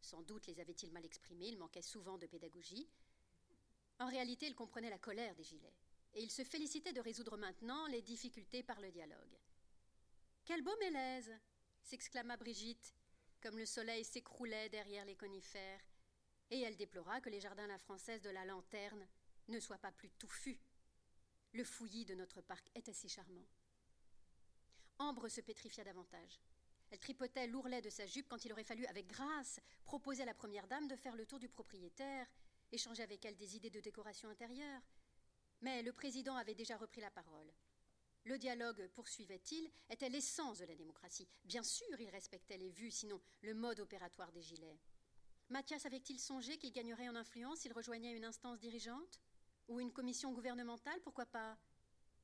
Sans 0.00 0.22
doute 0.22 0.46
les 0.46 0.60
avait-il 0.60 0.92
mal 0.92 1.04
exprimées, 1.04 1.48
il 1.48 1.58
manquait 1.58 1.82
souvent 1.82 2.18
de 2.18 2.26
pédagogie. 2.26 2.88
En 4.00 4.08
réalité, 4.08 4.46
il 4.46 4.54
comprenait 4.54 4.90
la 4.90 4.98
colère 4.98 5.34
des 5.34 5.44
gilets, 5.44 5.76
et 6.14 6.22
il 6.22 6.30
se 6.30 6.42
félicitait 6.42 6.92
de 6.92 7.00
résoudre 7.00 7.36
maintenant 7.36 7.86
les 7.86 8.02
difficultés 8.02 8.62
par 8.62 8.80
le 8.80 8.90
dialogue. 8.90 9.38
Quel 10.44 10.62
beau 10.62 10.76
mélèze 10.80 11.32
s'exclama 11.82 12.36
Brigitte, 12.36 12.94
comme 13.40 13.58
le 13.58 13.66
soleil 13.66 14.04
s'écroulait 14.04 14.68
derrière 14.70 15.04
les 15.04 15.16
conifères, 15.16 15.80
et 16.50 16.60
elle 16.60 16.76
déplora 16.76 17.20
que 17.20 17.30
les 17.30 17.40
jardins 17.40 17.66
la 17.66 17.78
française 17.78 18.22
de 18.22 18.30
la 18.30 18.44
lanterne 18.44 19.06
ne 19.48 19.60
soient 19.60 19.78
pas 19.78 19.92
plus 19.92 20.10
touffus. 20.10 20.60
Le 21.52 21.64
fouillis 21.64 22.04
de 22.04 22.14
notre 22.14 22.40
parc 22.40 22.68
était 22.74 22.92
si 22.92 23.08
charmant. 23.08 23.46
Ambre 24.98 25.28
se 25.28 25.40
pétrifia 25.40 25.84
davantage. 25.84 26.40
Elle 26.90 27.00
tripotait 27.00 27.46
l'ourlet 27.46 27.82
de 27.82 27.90
sa 27.90 28.06
jupe 28.06 28.28
quand 28.28 28.44
il 28.44 28.52
aurait 28.52 28.64
fallu, 28.64 28.86
avec 28.86 29.06
grâce, 29.08 29.60
proposer 29.84 30.22
à 30.22 30.26
la 30.26 30.34
première 30.34 30.66
dame 30.68 30.86
de 30.86 30.96
faire 30.96 31.16
le 31.16 31.26
tour 31.26 31.38
du 31.38 31.48
propriétaire, 31.48 32.26
échanger 32.70 33.02
avec 33.02 33.24
elle 33.24 33.36
des 33.36 33.56
idées 33.56 33.70
de 33.70 33.80
décoration 33.80 34.28
intérieure. 34.28 34.82
Mais 35.60 35.82
le 35.82 35.92
président 35.92 36.36
avait 36.36 36.54
déjà 36.54 36.76
repris 36.76 37.00
la 37.00 37.10
parole. 37.10 37.52
Le 38.24 38.38
dialogue, 38.38 38.88
poursuivait-il, 38.94 39.70
était 39.90 40.08
l'essence 40.08 40.58
de 40.58 40.64
la 40.64 40.74
démocratie. 40.74 41.28
Bien 41.44 41.62
sûr, 41.62 42.00
il 42.00 42.08
respectait 42.08 42.56
les 42.56 42.70
vues, 42.70 42.90
sinon 42.90 43.20
le 43.42 43.54
mode 43.54 43.80
opératoire 43.80 44.32
des 44.32 44.42
gilets. 44.42 44.78
Mathias 45.50 45.84
avait-il 45.84 46.18
songé 46.18 46.56
qu'il 46.56 46.72
gagnerait 46.72 47.08
en 47.08 47.16
influence 47.16 47.60
s'il 47.60 47.72
rejoignait 47.72 48.16
une 48.16 48.24
instance 48.24 48.60
dirigeante? 48.60 49.20
Ou 49.68 49.80
une 49.80 49.92
commission 49.92 50.32
gouvernementale, 50.32 51.00
pourquoi 51.02 51.26
pas? 51.26 51.58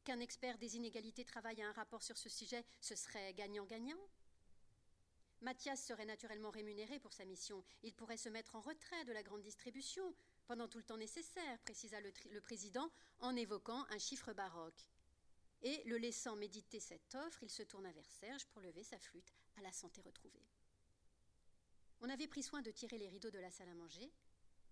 Qu'un 0.05 0.21
expert 0.21 0.57
des 0.59 0.77
inégalités 0.77 1.25
travaille 1.25 1.61
à 1.63 1.69
un 1.69 1.73
rapport 1.73 2.03
sur 2.03 2.17
ce 2.17 2.29
sujet, 2.29 2.65
ce 2.81 2.95
serait 2.95 3.35
gagnant-gagnant 3.35 3.99
Mathias 5.43 5.83
serait 5.83 6.05
naturellement 6.05 6.51
rémunéré 6.51 6.99
pour 6.99 7.15
sa 7.15 7.25
mission. 7.25 7.65
Il 7.83 7.95
pourrait 7.95 8.19
se 8.19 8.29
mettre 8.29 8.57
en 8.57 8.61
retrait 8.61 9.05
de 9.07 9.13
la 9.13 9.23
grande 9.23 9.41
distribution 9.41 10.15
pendant 10.47 10.69
tout 10.69 10.77
le 10.77 10.85
temps 10.85 10.99
nécessaire, 10.99 11.59
précisa 11.61 11.99
le, 12.01 12.13
le 12.31 12.41
président 12.43 12.91
en 13.21 13.35
évoquant 13.35 13.87
un 13.89 13.99
chiffre 13.99 14.35
baroque. 14.35 14.87
Et, 15.63 15.83
le 15.85 15.97
laissant 15.97 16.37
méditer 16.37 16.81
cette 16.81 17.15
offre, 17.15 17.43
il 17.43 17.51
se 17.51 17.63
tourna 17.63 17.91
vers 17.93 18.11
Serge 18.11 18.47
pour 18.47 18.61
lever 18.61 18.83
sa 18.83 18.99
flûte 18.99 19.33
à 19.57 19.63
la 19.63 19.73
santé 19.73 20.03
retrouvée. 20.03 20.45
On 22.03 22.09
avait 22.09 22.29
pris 22.29 22.43
soin 22.43 22.63
de 22.63 22.71
tirer 22.71 22.99
les 22.99 23.09
rideaux 23.09 23.31
de 23.31 23.39
la 23.39 23.51
salle 23.51 23.69
à 23.69 23.75
manger, 23.75 24.11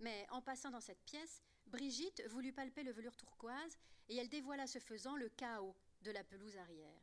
mais 0.01 0.27
en 0.31 0.41
passant 0.43 0.71
dans 0.71 0.81
cette 0.81 1.03
pièce, 1.05 1.43
Brigitte 1.69 2.23
voulut 2.29 2.53
palper 2.53 2.83
le 2.83 2.93
velours 2.93 3.17
turquoise 3.17 3.77
et 4.09 4.17
elle 4.17 4.31
dévoila 4.31 4.67
ce 4.67 4.79
faisant 4.79 5.17
le 5.17 5.29
chaos 5.29 5.77
de 6.01 6.11
la 6.11 6.25
pelouse 6.25 6.57
arrière. 6.57 7.03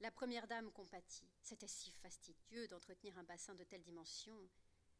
La 0.00 0.12
première 0.12 0.46
dame 0.46 0.70
compatit. 0.70 1.28
C'était 1.42 1.66
si 1.66 1.90
fastidieux 1.90 2.68
d'entretenir 2.68 3.18
un 3.18 3.24
bassin 3.24 3.54
de 3.54 3.64
telle 3.64 3.82
dimension. 3.82 4.36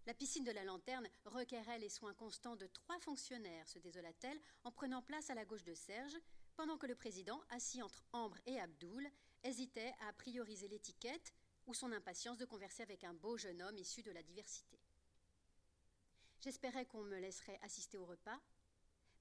La 0.06 0.14
piscine 0.14 0.44
de 0.44 0.50
la 0.50 0.64
lanterne 0.64 1.08
requérait 1.24 1.78
les 1.78 1.88
soins 1.88 2.14
constants 2.14 2.56
de 2.56 2.66
trois 2.66 2.98
fonctionnaires, 2.98 3.68
se 3.68 3.78
désola-t-elle, 3.78 4.40
en 4.64 4.72
prenant 4.72 5.02
place 5.02 5.30
à 5.30 5.34
la 5.34 5.44
gauche 5.44 5.64
de 5.64 5.74
Serge, 5.74 6.18
pendant 6.56 6.76
que 6.76 6.86
le 6.86 6.94
président, 6.94 7.40
assis 7.50 7.80
entre 7.80 8.04
Ambre 8.12 8.38
et 8.46 8.58
Abdoul, 8.58 9.08
hésitait 9.44 9.92
à 10.00 10.12
prioriser 10.12 10.68
l'étiquette 10.68 11.32
ou 11.66 11.74
son 11.74 11.92
impatience 11.92 12.38
de 12.38 12.44
converser 12.44 12.82
avec 12.82 13.04
un 13.04 13.14
beau 13.14 13.36
jeune 13.36 13.62
homme 13.62 13.78
issu 13.78 14.02
de 14.02 14.10
la 14.10 14.22
diversité. 14.22 14.80
J'espérais 16.40 16.86
qu'on 16.86 17.04
me 17.04 17.18
laisserait 17.18 17.58
assister 17.62 17.96
au 17.96 18.04
repas, 18.04 18.38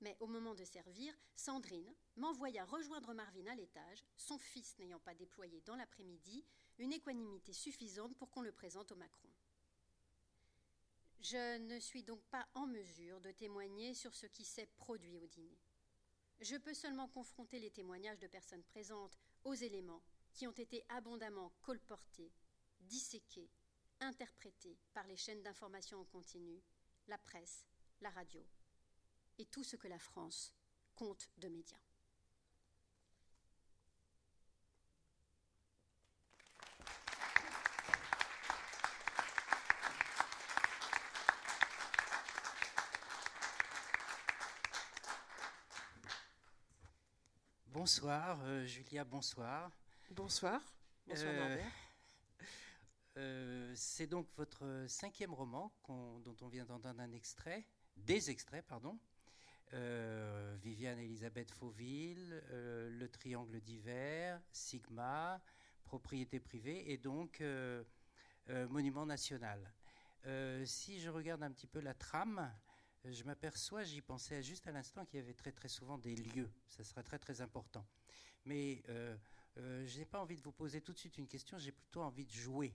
mais 0.03 0.17
au 0.19 0.27
moment 0.27 0.53
de 0.53 0.65
servir, 0.65 1.13
Sandrine 1.33 1.95
m'envoya 2.17 2.65
rejoindre 2.65 3.13
Marvin 3.13 3.47
à 3.47 3.55
l'étage, 3.55 4.03
son 4.17 4.37
fils 4.37 4.77
n'ayant 4.77 4.99
pas 4.99 5.15
déployé 5.15 5.61
dans 5.61 5.77
l'après-midi 5.77 6.45
une 6.77 6.91
équanimité 6.91 7.53
suffisante 7.53 8.15
pour 8.17 8.29
qu'on 8.29 8.41
le 8.41 8.51
présente 8.51 8.91
au 8.91 8.95
Macron. 8.95 9.29
Je 11.21 11.57
ne 11.57 11.79
suis 11.79 12.03
donc 12.03 12.21
pas 12.25 12.45
en 12.53 12.67
mesure 12.67 13.21
de 13.21 13.31
témoigner 13.31 13.93
sur 13.93 14.13
ce 14.13 14.25
qui 14.25 14.43
s'est 14.43 14.69
produit 14.75 15.17
au 15.17 15.25
dîner. 15.25 15.57
Je 16.41 16.57
peux 16.57 16.73
seulement 16.73 17.07
confronter 17.07 17.59
les 17.59 17.71
témoignages 17.71 18.19
de 18.19 18.27
personnes 18.27 18.63
présentes 18.63 19.17
aux 19.45 19.53
éléments 19.53 20.03
qui 20.33 20.47
ont 20.47 20.51
été 20.51 20.83
abondamment 20.89 21.53
colportés, 21.61 22.33
disséqués, 22.81 23.49
interprétés 24.01 24.77
par 24.93 25.07
les 25.07 25.15
chaînes 25.15 25.43
d'information 25.43 26.01
en 26.01 26.05
continu, 26.05 26.61
la 27.07 27.17
presse, 27.17 27.65
la 28.01 28.09
radio 28.09 28.45
et 29.39 29.45
tout 29.45 29.63
ce 29.63 29.75
que 29.75 29.87
la 29.87 29.99
France 29.99 30.53
compte 30.95 31.29
de 31.37 31.47
médias. 31.47 31.77
Bonsoir, 47.83 48.39
euh, 48.43 48.65
Julia, 48.65 49.03
bonsoir. 49.03 49.69
Bonsoir. 50.11 50.61
Bonsoir 51.05 51.33
euh, 51.33 51.39
Norbert. 51.39 51.71
Euh, 53.17 53.71
c'est 53.75 54.07
donc 54.07 54.27
votre 54.37 54.85
cinquième 54.87 55.35
roman 55.35 55.71
dont 55.87 56.35
on 56.41 56.47
vient 56.47 56.65
d'entendre 56.65 56.99
un 56.99 57.11
extrait, 57.11 57.63
des 57.95 58.31
extraits, 58.31 58.65
pardon. 58.65 58.97
Viviane 59.71 60.99
Elisabeth 60.99 61.51
Fauville, 61.51 62.43
Le 62.51 63.07
Triangle 63.07 63.59
d'hiver, 63.61 64.41
Sigma, 64.51 65.41
Propriété 65.83 66.39
privée 66.39 66.91
et 66.91 66.97
donc 66.97 67.41
Monument 68.47 69.05
national. 69.05 69.73
si 70.65 70.99
je 70.99 71.09
regarde 71.09 71.43
un 71.43 71.51
petit 71.51 71.67
peu 71.67 71.79
la 71.79 71.93
trame, 71.93 72.51
je 73.05 73.23
m'aperçois, 73.23 73.83
j'y 73.83 74.01
pensais 74.01 74.41
juste 74.41 74.65
à 74.67 74.71
l'instant, 74.71 75.05
qu'il 75.05 75.19
y 75.19 75.23
avait 75.23 75.33
très 75.33 75.51
très 75.51 75.67
souvent 75.67 75.97
des 75.97 76.15
lieux. 76.15 76.49
Ça 76.69 76.83
sera 76.83 77.03
très 77.03 77.19
très 77.19 77.41
important. 77.41 77.85
Mais 78.45 78.81
euh, 78.89 79.15
euh, 79.57 79.85
je 79.85 79.99
n'ai 79.99 80.05
pas 80.05 80.19
envie 80.19 80.37
de 80.37 80.41
vous 80.41 80.51
poser 80.51 80.81
tout 80.81 80.93
de 80.93 80.97
suite 80.97 81.17
une 81.17 81.27
question, 81.27 81.57
j'ai 81.57 81.71
plutôt 81.71 82.01
envie 82.01 82.25
de 82.25 82.31
jouer. 82.31 82.73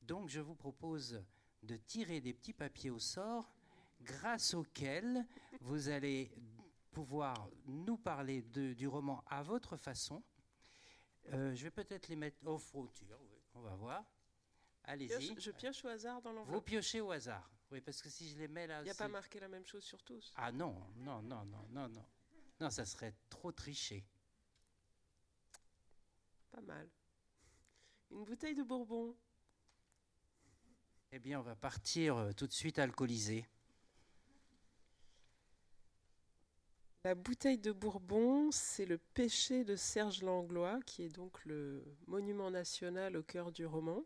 Donc 0.00 0.28
je 0.28 0.40
vous 0.40 0.54
propose 0.54 1.22
de 1.62 1.76
tirer 1.76 2.20
des 2.20 2.32
petits 2.32 2.54
papiers 2.54 2.90
au 2.90 2.98
sort 2.98 3.52
grâce 4.02 4.54
auxquels 4.54 5.26
vous 5.60 5.88
allez 5.88 6.30
pouvoir 6.90 7.48
nous 7.66 7.96
parler 7.96 8.42
du 8.42 8.86
roman 8.86 9.24
à 9.26 9.42
votre 9.42 9.76
façon. 9.76 10.22
Euh, 11.32 11.54
je 11.54 11.64
vais 11.64 11.70
peut-être 11.70 12.08
les 12.08 12.16
mettre 12.16 12.44
au 12.46 12.58
fronture, 12.58 13.18
on 13.54 13.60
va 13.60 13.74
voir. 13.74 14.04
Allez-y. 14.84 15.38
Je 15.38 15.50
pioche 15.52 15.84
au 15.84 15.88
hasard 15.88 16.20
dans 16.22 16.32
l'enveloppe. 16.32 16.54
Vous 16.54 16.60
piochez 16.60 17.00
au 17.00 17.12
hasard. 17.12 17.48
Oui, 17.70 17.80
parce 17.80 18.02
que 18.02 18.10
si 18.10 18.28
je 18.28 18.36
les 18.36 18.48
mets 18.48 18.66
là. 18.66 18.80
Il 18.80 18.84
n'y 18.84 18.90
a 18.90 18.94
pas 18.94 19.08
marqué 19.08 19.40
la 19.40 19.48
même 19.48 19.64
chose 19.64 19.84
sur 19.84 20.02
tous. 20.02 20.32
Ah 20.36 20.52
non, 20.52 20.74
non, 20.96 21.22
non, 21.22 21.44
non, 21.44 21.66
non, 21.70 21.88
non. 21.88 22.06
Non, 22.60 22.70
ça 22.70 22.84
serait 22.84 23.14
trop 23.30 23.50
triché. 23.52 24.04
Pas 26.50 26.60
mal. 26.60 26.88
Une 28.10 28.24
bouteille 28.24 28.54
de 28.54 28.62
bourbon. 28.62 29.16
Eh 31.12 31.18
bien, 31.18 31.40
on 31.40 31.42
va 31.42 31.56
partir 31.56 32.16
euh, 32.16 32.32
tout 32.32 32.46
de 32.46 32.52
suite 32.52 32.78
alcoolisé. 32.78 33.46
La 37.04 37.16
bouteille 37.16 37.58
de 37.58 37.72
Bourbon, 37.72 38.52
c'est 38.52 38.84
le 38.84 38.96
péché 38.96 39.64
de 39.64 39.74
Serge 39.74 40.22
Langlois, 40.22 40.78
qui 40.86 41.02
est 41.02 41.08
donc 41.08 41.44
le 41.44 41.82
monument 42.06 42.48
national 42.48 43.16
au 43.16 43.24
cœur 43.24 43.50
du 43.50 43.66
roman. 43.66 44.04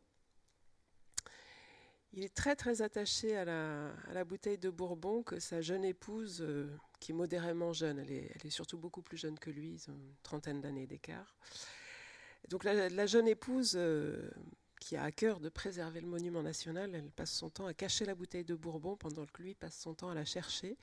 Il 2.14 2.24
est 2.24 2.34
très 2.34 2.56
très 2.56 2.80
attaché 2.80 3.36
à 3.36 3.44
la, 3.44 4.24
bouteille 4.24 4.56
de 4.56 4.70
Bourbon 4.70 5.22
que 5.22 5.38
sa 5.38 5.60
jeune 5.60 5.84
épouse, 5.84 6.38
euh, 6.40 6.74
qui 6.98 7.12
est 7.12 7.14
modérément 7.14 7.74
jeune, 7.74 7.98
elle 7.98 8.10
est, 8.10 8.48
surtout 8.48 8.78
beaucoup 8.78 9.02
plus 9.02 9.18
jeune 9.18 9.38
que 9.38 9.50
lui, 9.50 9.74
ils 9.74 9.90
ont 9.90 9.94
une 9.94 10.14
trentaine 10.22 10.62
d'années 10.62 10.86
d'écart. 10.86 11.36
Donc 12.48 12.64
la, 12.64 13.06
jeune 13.06 13.28
épouse, 13.28 13.74
euh, 13.76 14.30
qui 14.80 14.96
a 14.96 15.02
à 15.02 15.12
cœur 15.12 15.40
de 15.40 15.50
préserver 15.50 16.00
le 16.00 16.06
monument 16.06 16.42
national, 16.42 16.94
elle 16.94 17.10
passe 17.10 17.32
son 17.32 17.50
temps 17.50 17.66
à 17.66 17.74
cacher 17.74 18.06
la 18.06 18.14
bouteille 18.14 18.46
de 18.46 18.54
Bourbon 18.54 18.96
pendant 18.96 19.26
que 19.26 19.42
lui 19.42 19.54
passe 19.54 19.78
son 19.78 19.92
temps 19.92 20.08
à 20.08 20.14
la 20.14 20.24
chercher. 20.24 20.78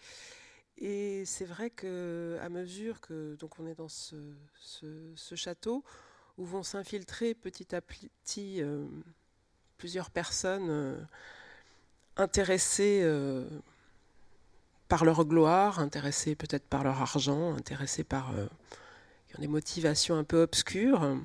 Et 0.77 1.23
c'est 1.25 1.45
vrai 1.45 1.69
que 1.69 2.37
à 2.41 2.49
mesure 2.49 2.99
que 2.99 3.35
donc 3.35 3.59
on 3.59 3.67
est 3.67 3.75
dans 3.75 3.89
ce, 3.89 4.15
château 5.35 5.83
où 6.37 6.45
vont 6.45 6.63
s'infiltrer 6.63 7.33
petit 7.35 7.75
à 7.75 7.81
petit 7.81 8.61
euh, 8.61 8.85
plusieurs 9.77 10.09
personnes 10.09 10.69
euh, 10.69 10.97
intéressées 12.17 13.01
euh, 13.03 13.47
par 14.87 15.05
leur 15.05 15.25
gloire, 15.25 15.79
intéressées 15.79 16.35
peut-être 16.35 16.65
par 16.65 16.83
leur 16.83 17.01
argent, 17.01 17.55
intéressées 17.55 18.03
par 18.03 18.33
qui 19.27 19.35
ont 19.37 19.41
des 19.41 19.47
motivations 19.47 20.17
un 20.17 20.23
peu 20.23 20.41
obscures 20.41 21.17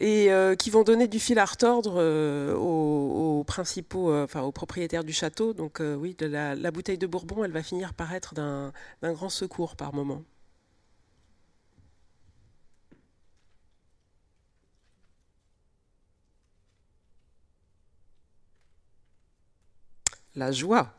et 0.00 0.30
qui 0.58 0.70
vont 0.70 0.82
donner 0.82 1.08
du 1.08 1.20
fil 1.20 1.38
à 1.38 1.44
retordre 1.44 2.02
aux, 2.56 3.44
principaux, 3.46 4.14
enfin 4.14 4.42
aux 4.42 4.52
propriétaires 4.52 5.04
du 5.04 5.12
château. 5.12 5.52
Donc 5.52 5.80
oui, 5.80 6.16
la, 6.20 6.54
la, 6.54 6.70
bouteille 6.70 6.98
de 6.98 7.06
Bourbon, 7.06 7.44
elle 7.44 7.52
va 7.52 7.62
finir 7.62 7.94
par 7.94 8.12
être 8.14 8.34
d'un 8.34 8.72
grand 9.02 9.28
secours 9.28 9.76
par 9.76 9.94
moment. 9.94 10.22
la 20.34 20.52
joie. 20.52 20.92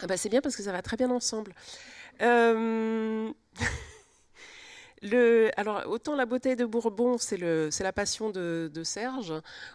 Ah 0.00 0.06
bah 0.06 0.16
c'est 0.16 0.28
bien 0.28 0.40
parce 0.40 0.56
que 0.56 0.62
ça 0.62 0.70
va 0.72 0.82
très 0.82 0.96
bien 0.96 1.10
ensemble. 1.10 1.52
Alors, 5.56 5.84
autant 5.86 6.16
la 6.16 6.26
bouteille 6.26 6.56
de 6.56 6.64
Bourbon, 6.64 7.18
c'est 7.18 7.38
la 7.38 7.92
passion 7.92 8.30
de, 8.30 8.70
Serge, 8.82 9.32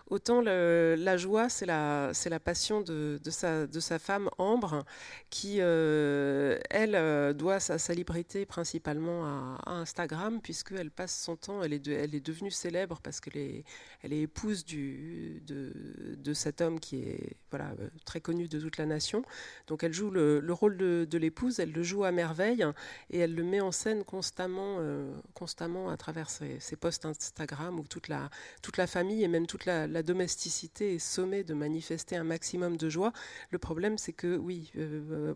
autant 0.08 0.42
la 0.42 1.18
joie, 1.18 1.50
c'est 1.50 1.66
la, 1.66 2.12
passion 2.44 2.82
de, 2.82 3.20
sa, 3.30 4.00
femme 4.00 4.30
Ambre, 4.38 4.84
qui, 5.30 5.58
euh, 5.60 6.60
elle, 6.70 6.96
euh, 6.96 7.34
doit 7.34 7.60
sa 7.60 7.78
célébrité 7.78 8.46
principalement 8.46 9.26
à, 9.26 9.62
Instagram, 9.66 10.42
puisqu'elle 10.42 10.92
passe 10.92 11.18
son 11.18 11.36
temps, 11.36 11.64
elle 11.64 11.74
est, 11.74 12.26
devenue 12.26 12.52
célèbre 12.52 13.00
parce 13.02 13.20
qu'elle 13.20 13.38
est, 13.38 13.64
elle 14.02 14.14
est 14.14 14.22
épouse 14.22 14.66
de, 14.66 16.34
cet 16.34 16.62
homme 16.62 16.80
qui 16.80 17.04
est 17.04 17.38
euh, 17.54 17.90
très 18.06 18.20
connu 18.20 18.48
de 18.48 18.60
toute 18.60 18.78
la 18.78 18.86
nation. 18.86 19.24
Donc, 19.68 19.84
elle 19.84 19.94
joue 19.94 20.10
le, 20.10 20.44
rôle 20.50 20.78
de, 20.78 21.18
l'épouse, 21.18 21.60
elle 21.60 21.72
le 21.72 21.84
joue 21.84 22.04
à 22.04 22.12
merveille, 22.12 22.66
et 23.10 23.20
elle 23.20 23.36
le 23.36 23.44
met 23.44 23.62
en 23.62 23.72
scène 23.72 24.04
constamment 24.04 24.80
constamment 25.34 25.90
à 25.90 25.98
travers 25.98 26.30
ses, 26.30 26.60
posts 26.80 27.06
Instagram 27.06 27.80
où 27.80 27.88
toute 27.88 28.08
la, 28.08 28.30
toute 28.62 28.78
la 28.78 28.88
famille 28.88 29.24
et 29.24 29.28
même 29.28 29.48
toute 29.48 29.66
la, 29.66 29.88
domesticité 30.04 30.96
est 30.96 31.00
sommée 31.00 31.44
de 31.44 31.54
manifester 31.54 32.16
un 32.16 32.24
maximum 32.24 32.78
de 32.78 32.90
joie. 32.90 33.14
Le 33.52 33.58
problème, 33.58 33.98
c'est 33.98 34.14
que 34.14 34.36
oui, 34.36 34.72
euh, 34.78 35.02
euh, 35.12 35.34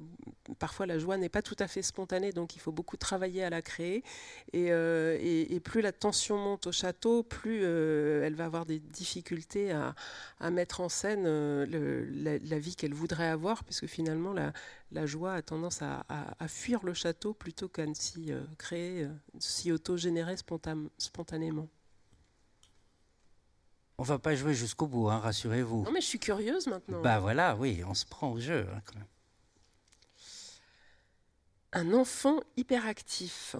parfois 0.59 0.85
la 0.85 0.99
joie 0.99 1.17
n'est 1.17 1.29
pas 1.29 1.41
tout 1.41 1.55
à 1.59 1.67
fait 1.67 1.81
spontanée, 1.81 2.31
donc 2.31 2.55
il 2.55 2.59
faut 2.59 2.71
beaucoup 2.71 2.97
travailler 2.97 3.43
à 3.43 3.49
la 3.49 3.61
créer. 3.61 4.03
Et, 4.53 4.71
euh, 4.71 5.17
et, 5.19 5.59
plus 5.59 5.81
la 5.81 5.91
tension 5.91 6.37
monte 6.37 6.67
au 6.67 6.71
château, 6.71 7.23
plus 7.23 7.63
elle 7.63 8.35
va 8.35 8.45
avoir 8.45 8.65
des 8.65 8.79
difficultés 8.79 9.71
à, 9.71 9.95
à 10.39 10.49
mettre 10.51 10.81
en 10.81 10.89
scène 10.89 11.25
la, 11.65 12.37
la, 12.37 12.59
vie 12.59 12.75
qu'elle 12.75 12.93
voudrait 12.93 13.27
avoir, 13.27 13.63
puisque 13.63 13.87
finalement 13.87 14.33
la, 14.33 14.53
la 14.91 15.05
joie 15.05 15.33
a 15.33 15.41
tendance 15.41 15.81
à, 15.81 16.03
fuir 16.47 16.83
le 16.83 16.93
château 16.93 17.33
plutôt 17.33 17.67
qu'à 17.67 17.85
s'y 17.93 18.31
euh, 18.31 18.41
créer, 18.57 19.03
euh, 19.03 19.09
s'y 19.39 19.71
auto-générer 19.71 20.35
spontanément. 20.37 21.67
On 23.97 24.03
va 24.03 24.19
pas 24.19 24.35
jouer 24.35 24.53
jusqu'au 24.53 24.87
bout, 24.87 25.09
hein, 25.09 25.19
rassurez-vous. 25.19 25.83
Non, 25.83 25.91
mais 25.91 26.01
je 26.01 26.05
suis 26.05 26.19
curieuse 26.19 26.67
maintenant. 26.67 27.01
Bah 27.01 27.19
voilà, 27.19 27.55
oui, 27.55 27.83
on 27.85 27.95
se 27.95 28.05
prend 28.05 28.31
au 28.31 28.39
jeu. 28.39 28.67
Hein, 28.71 29.01
Un 31.73 31.93
enfant 31.93 32.39
hyperactif. 32.55 33.55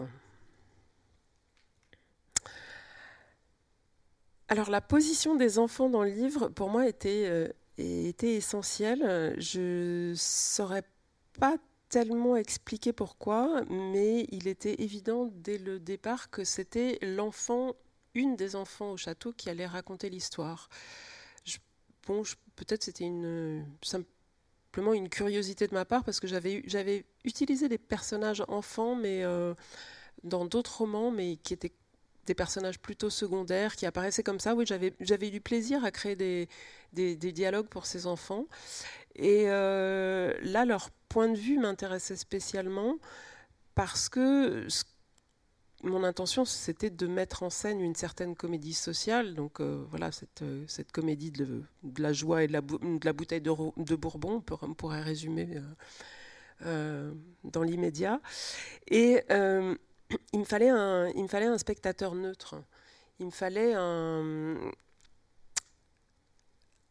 Alors 4.48 4.70
la 4.70 4.80
position 4.80 5.36
des 5.36 5.60
enfants 5.60 5.90
dans 5.90 6.04
le 6.04 6.12
livre, 6.12 6.48
pour 6.50 6.70
moi, 6.70 6.88
était, 6.88 7.26
euh, 7.28 7.50
était 7.78 8.36
essentielle. 8.36 9.36
Je 9.40 10.14
saurais 10.16 10.84
pas 11.40 11.58
tellement 11.90 12.36
expliqué 12.36 12.94
pourquoi, 12.94 13.64
mais 13.70 14.28
il 14.32 14.48
était 14.48 14.82
évident 14.82 15.32
dès 15.36 15.58
le 15.58 15.80
départ 15.80 16.30
que 16.30 16.44
c'était 16.44 16.98
l'enfant 17.02 17.76
une 18.14 18.36
des 18.36 18.56
enfants 18.56 18.92
au 18.92 18.98
château 18.98 19.32
qui 19.32 19.50
allait 19.50 19.68
raconter 19.68 20.10
l'histoire. 20.10 20.70
Bon, 22.08 22.24
peut-être 22.56 22.84
c'était 22.84 23.10
simplement 23.82 24.94
une 24.94 25.10
curiosité 25.10 25.68
de 25.68 25.74
ma 25.74 25.84
part 25.84 26.06
parce 26.06 26.22
que 26.22 26.28
j'avais, 26.28 26.64
j'avais 26.66 27.06
utilisé 27.26 27.68
des 27.68 27.78
personnages 27.78 28.44
enfants, 28.48 28.96
mais 28.96 29.24
euh, 29.24 29.54
dans 30.24 30.46
d'autres 30.46 30.78
romans, 30.78 31.12
mais 31.12 31.36
qui 31.36 31.54
étaient 31.54 31.74
des 32.28 32.36
personnages 32.36 32.80
plutôt 32.80 33.10
secondaires 33.10 33.76
qui 33.76 33.86
apparaissaient 33.86 34.24
comme 34.24 34.40
ça. 34.40 34.54
Oui, 34.54 34.66
j'avais, 34.66 34.94
j'avais 35.00 35.30
eu 35.30 35.32
du 35.32 35.42
plaisir 35.42 35.84
à 35.84 35.92
créer 35.92 36.16
des, 36.16 36.48
des, 36.94 37.16
dialogues 37.32 37.68
pour 37.68 37.86
ces 37.86 38.06
enfants. 38.06 38.46
Et 39.18 39.46
euh, 39.48 40.34
là, 40.44 40.66
leur 40.66 40.92
point 41.10 41.30
de 41.30 41.38
vue 41.38 41.58
m'intéressait 41.58 42.16
spécialement 42.16 42.98
parce 43.76 44.10
que 44.10 44.68
mon 45.84 46.04
intention, 46.04 46.46
c'était 46.46 46.90
de 46.90 47.08
mettre 47.08 47.44
en 47.44 47.50
scène 47.50 47.82
une 47.82 47.96
certaine 47.96 48.36
comédie 48.36 48.74
sociale. 48.74 49.34
Donc 49.34 49.60
euh, 49.60 49.84
voilà, 49.90 50.12
cette, 50.12 50.42
euh, 50.44 50.64
cette 50.68 50.92
comédie 50.92 51.32
de, 51.32 51.64
la 51.98 52.14
joie 52.14 52.44
et 52.44 52.48
de 52.48 52.54
la, 52.54 52.62
bouteille 53.14 53.42
de, 53.42 53.96
Bourbon, 53.96 54.44
on 54.62 54.74
pourrait 54.74 55.02
résumer 55.02 55.62
dans 56.62 57.64
l'immédiat. 57.64 58.22
Et 58.88 59.24
il 59.30 60.40
me 60.40 60.46
fallait 60.46 60.70
un, 60.70 61.08
il 61.16 61.24
me 61.24 61.28
fallait 61.28 61.46
un 61.48 61.58
spectateur 61.58 62.14
neutre. 62.14 62.56
Il 63.20 63.26
me 63.28 63.32
fallait 63.32 63.74
un, 63.76 64.56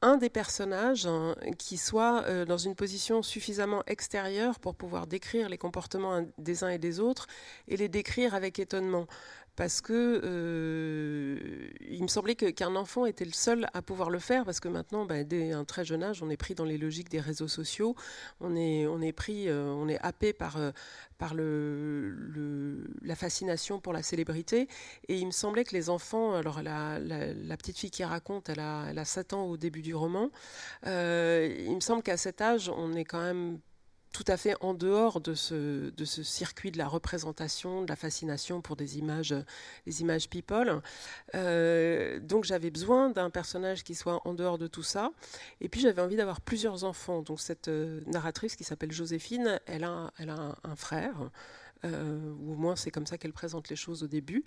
un 0.02 0.16
des 0.16 0.28
personnages 0.28 1.06
hein, 1.06 1.35
qui 1.59 1.76
soit 1.76 2.24
euh, 2.24 2.44
dans 2.44 2.59
une 2.59 2.74
position 2.74 3.22
suffisamment 3.22 3.82
extérieure 3.87 4.59
pour 4.59 4.74
pouvoir 4.74 5.06
décrire 5.06 5.48
les 5.48 5.59
comportements 5.59 6.24
des 6.38 6.64
uns 6.64 6.68
et 6.68 6.78
des 6.78 7.00
autres 7.00 7.26
et 7.68 7.76
les 7.76 7.88
décrire 7.88 8.35
avec 8.35 8.59
étonnement 8.59 9.06
parce 9.56 9.80
que 9.80 10.20
euh, 10.22 11.68
il 11.88 12.02
me 12.02 12.08
semblait 12.08 12.36
qu'un 12.36 12.76
enfant 12.76 13.06
était 13.06 13.24
le 13.24 13.32
seul 13.32 13.68
à 13.72 13.80
pouvoir 13.80 14.10
le 14.10 14.18
faire, 14.18 14.44
parce 14.44 14.60
que 14.60 14.68
maintenant, 14.68 15.06
bah, 15.06 15.24
dès 15.24 15.52
un 15.52 15.64
très 15.64 15.84
jeune 15.84 16.02
âge, 16.02 16.22
on 16.22 16.28
est 16.28 16.36
pris 16.36 16.54
dans 16.54 16.64
les 16.64 16.76
logiques 16.76 17.08
des 17.08 17.20
réseaux 17.20 17.48
sociaux, 17.48 17.96
on 18.40 18.54
est, 18.54 18.86
on 18.86 19.00
est 19.00 19.12
pris, 19.12 19.48
euh, 19.48 19.64
on 19.68 19.88
est 19.88 19.98
happé 20.00 20.34
par, 20.34 20.58
euh, 20.58 20.72
par 21.16 21.34
le, 21.34 22.86
la 23.02 23.16
fascination 23.16 23.80
pour 23.80 23.94
la 23.94 24.02
célébrité, 24.02 24.68
et 25.08 25.16
il 25.16 25.26
me 25.26 25.32
semblait 25.32 25.64
que 25.64 25.74
les 25.74 25.88
enfants, 25.88 26.34
alors 26.34 26.62
la, 26.62 26.98
la, 26.98 27.56
petite 27.56 27.78
fille 27.78 27.90
qui 27.90 28.04
raconte, 28.04 28.50
elle 28.50 28.60
a, 28.60 28.86
elle 28.90 28.98
a 28.98 29.06
7 29.06 29.32
ans 29.32 29.44
au 29.46 29.56
début 29.56 29.80
du 29.80 29.94
roman, 29.94 30.30
il 30.84 31.74
me 31.74 31.80
semble 31.80 32.02
qu'à 32.02 32.18
cet 32.18 32.42
âge, 32.42 32.68
on 32.68 32.92
est 32.92 33.04
quand 33.04 33.22
même 33.22 33.58
tout 34.16 34.24
à 34.29 34.38
fait 34.38 34.55
en 34.62 34.72
dehors 34.72 35.20
de 35.20 35.35
ce, 35.35 35.90
de 35.90 36.05
ce 36.07 36.22
circuit 36.22 36.70
de 36.70 36.79
la 36.79 36.88
représentation, 36.88 37.83
de 37.83 37.88
la 37.88 37.96
fascination 37.96 38.62
pour 38.62 38.74
des 38.74 38.96
images, 38.96 39.35
des 39.85 40.00
images 40.00 40.31
people. 40.31 40.81
Euh, 41.35 42.18
donc 42.20 42.44
j'avais 42.44 42.70
besoin 42.70 43.11
d'un 43.11 43.29
personnage 43.29 43.85
qui 43.85 43.94
soit 43.94 44.26
en 44.26 44.33
dehors 44.33 44.57
de 44.57 44.68
tout 44.68 44.83
ça. 44.83 45.11
Et 45.61 45.68
puis 45.68 45.83
j'avais 45.83 46.00
envie 46.00 46.16
d'avoir 46.16 46.40
plusieurs 46.40 46.85
enfants. 46.85 47.20
Donc 47.20 47.40
cette 47.40 47.68
euh, 47.68 48.00
narratrice 48.07 48.57
qui 48.57 48.64
s'appelle 48.64 48.90
Joséphine, 48.90 49.61
elle 49.66 49.85
a, 49.85 50.11
elle 50.18 50.31
a 50.31 50.57
un 50.64 50.76
frère. 50.76 51.31
Euh, 51.84 52.32
ou 52.40 52.52
au 52.52 52.56
moins 52.56 52.74
c'est 52.74 52.90
comme 52.90 53.06
ça 53.06 53.18
qu'elle 53.18 53.32
présente 53.32 53.68
les 53.68 53.76
choses 53.76 54.02
au 54.02 54.06
début. 54.06 54.44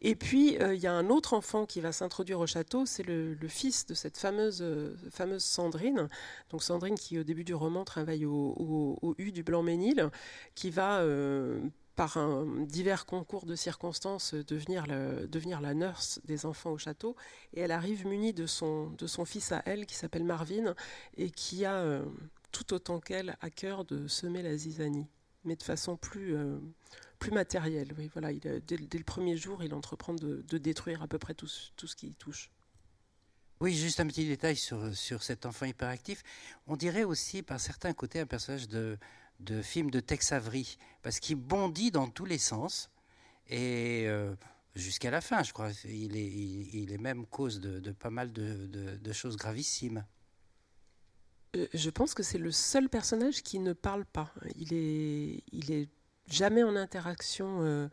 Et 0.00 0.14
puis 0.14 0.58
euh, 0.58 0.74
il 0.74 0.80
y 0.80 0.86
a 0.86 0.92
un 0.92 1.08
autre 1.10 1.34
enfant 1.34 1.66
qui 1.66 1.80
va 1.80 1.92
s'introduire 1.92 2.40
au 2.40 2.46
château, 2.46 2.86
c'est 2.86 3.02
le, 3.02 3.36
fils 3.48 3.86
de 3.86 3.94
cette 3.94 4.18
fameuse, 4.18 4.60
euh, 4.62 4.94
fameuse 5.10 5.42
Sandrine. 5.42 6.08
Donc 6.50 6.62
Sandrine 6.62 6.96
qui 6.96 7.18
au 7.18 7.24
début 7.24 7.44
du 7.44 7.54
roman 7.54 7.84
travaille 7.84 8.24
au, 8.24 9.14
U 9.18 9.32
du 9.32 9.42
Blanc-Ménil, 9.42 10.10
qui 10.54 10.70
va 10.70 11.02
par 11.96 12.18
divers 12.66 13.06
concours 13.06 13.46
de 13.46 13.56
circonstances 13.56 14.34
devenir, 14.34 14.86
devenir 14.86 15.60
la 15.60 15.74
nurse 15.74 16.20
des 16.24 16.46
enfants 16.46 16.70
au 16.72 16.78
château. 16.78 17.16
Et 17.54 17.60
elle 17.60 17.72
arrive 17.72 18.06
munie 18.06 18.32
de 18.32 18.46
son, 18.46 18.90
de 18.90 19.06
son 19.06 19.24
fils 19.24 19.52
à 19.52 19.62
elle, 19.66 19.86
qui 19.86 19.94
s'appelle 19.94 20.24
Marvin, 20.24 20.74
et 21.16 21.30
qui 21.30 21.64
a 21.64 22.02
tout 22.52 22.72
autant 22.74 23.00
qu'elle 23.00 23.36
à 23.40 23.50
cœur 23.50 23.84
de 23.84 24.06
semer 24.06 24.42
la 24.42 24.56
zizanie 24.56 25.08
mais 25.48 25.56
de 25.56 25.62
façon 25.62 25.96
plus, 25.96 26.36
euh, 26.36 26.58
plus 27.18 27.32
matérielle. 27.32 27.92
Oui, 27.98 28.10
voilà, 28.12 28.30
il, 28.30 28.40
dès, 28.40 28.76
le 28.76 29.04
premier 29.04 29.36
jour, 29.36 29.64
il 29.64 29.74
entreprend 29.74 30.14
de, 30.14 30.42
détruire 30.58 31.02
à 31.02 31.08
peu 31.08 31.18
près 31.18 31.34
tout, 31.34 31.48
tout 31.76 31.86
ce 31.86 31.96
qui 31.96 32.12
touche. 32.14 32.50
Oui, 33.60 33.74
juste 33.74 33.98
un 33.98 34.06
petit 34.06 34.26
détail 34.26 34.54
sur, 34.54 34.94
sur 34.94 35.24
cet 35.24 35.44
enfant 35.46 35.66
hyperactif. 35.66 36.22
On 36.68 36.76
dirait 36.76 37.02
aussi 37.02 37.42
par 37.42 37.58
certains 37.58 37.92
côtés 37.92 38.20
un 38.20 38.26
personnage 38.26 38.68
de, 38.68 38.96
de 39.40 39.62
film 39.62 39.90
de 39.90 39.98
Tex 39.98 40.30
Avery, 40.30 40.78
parce 41.02 41.18
qu'il 41.18 41.36
bondit 41.36 41.90
dans 41.90 42.08
tous 42.08 42.26
les 42.26 42.38
sens, 42.38 42.90
et 43.48 44.04
euh, 44.06 44.32
jusqu'à 44.76 45.10
la 45.10 45.20
fin, 45.20 45.42
je 45.42 45.52
crois. 45.52 45.70
Il 45.86 46.16
est, 46.16 46.30
il, 46.30 46.92
est 46.92 46.98
même 46.98 47.26
cause 47.26 47.58
de, 47.58 47.80
de 47.80 47.90
pas 47.90 48.10
mal 48.10 48.30
de, 48.32 48.66
de 48.66 49.12
choses 49.12 49.36
gravissimes. 49.36 50.04
Euh, 51.56 51.66
je 51.72 51.90
pense 51.90 52.14
que 52.14 52.22
c'est 52.22 52.38
le 52.38 52.52
seul 52.52 52.88
personnage 52.88 53.42
qui 53.42 53.58
ne 53.58 53.72
parle 53.72 54.04
pas. 54.04 54.32
Il 54.56 54.74
est, 54.74 55.42
il 55.52 55.72
est 55.72 55.88
jamais 56.30 56.62
en 56.62 56.76
interaction 56.76 57.62
euh, 57.62 57.88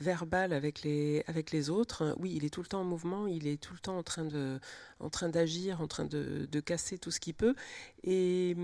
verbale 0.00 0.52
avec 0.52 0.82
les, 0.82 1.22
avec 1.26 1.50
les 1.50 1.70
autres. 1.70 2.16
Oui, 2.18 2.32
il 2.34 2.44
est 2.44 2.50
tout 2.50 2.62
le 2.62 2.66
temps 2.66 2.80
en 2.80 2.84
mouvement, 2.84 3.26
il 3.26 3.46
est 3.46 3.60
tout 3.62 3.74
le 3.74 3.80
temps 3.80 3.98
en 3.98 4.02
train 4.02 4.24
de, 4.24 4.58
en 5.00 5.10
train 5.10 5.28
d'agir, 5.28 5.80
en 5.80 5.86
train 5.86 6.04
de, 6.04 6.60
casser 6.60 6.98
tout 6.98 7.10
ce 7.10 7.20
qu'il 7.20 7.34
peut. 7.34 7.54
Et 8.04 8.56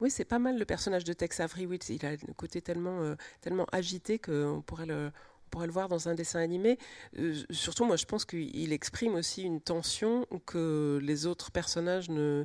oui, 0.00 0.10
c'est 0.10 0.24
pas 0.24 0.38
mal 0.38 0.58
le 0.58 0.64
personnage 0.64 1.04
de 1.04 1.12
Tex 1.12 1.40
Avery. 1.40 1.66
Il 1.88 2.06
a 2.06 2.10
un 2.10 2.32
côté 2.36 2.62
tellement, 2.62 3.00
euh, 3.02 3.16
tellement 3.40 3.66
agité 3.72 4.18
qu'on 4.18 4.62
pourrait 4.64 4.86
le, 4.86 5.10
pourrait 5.50 5.66
le 5.66 5.72
voir 5.72 5.88
dans 5.88 6.08
un 6.08 6.14
dessin 6.14 6.40
animé. 6.40 6.78
Euh, 7.18 7.34
surtout, 7.50 7.84
moi, 7.84 7.96
je 7.96 8.06
pense 8.06 8.24
qu'il 8.24 8.72
exprime 8.72 9.14
aussi 9.14 9.42
une 9.42 9.60
tension 9.60 10.26
que 10.46 10.98
les 11.02 11.26
autres 11.26 11.50
personnages 11.50 12.08
ne, 12.08 12.44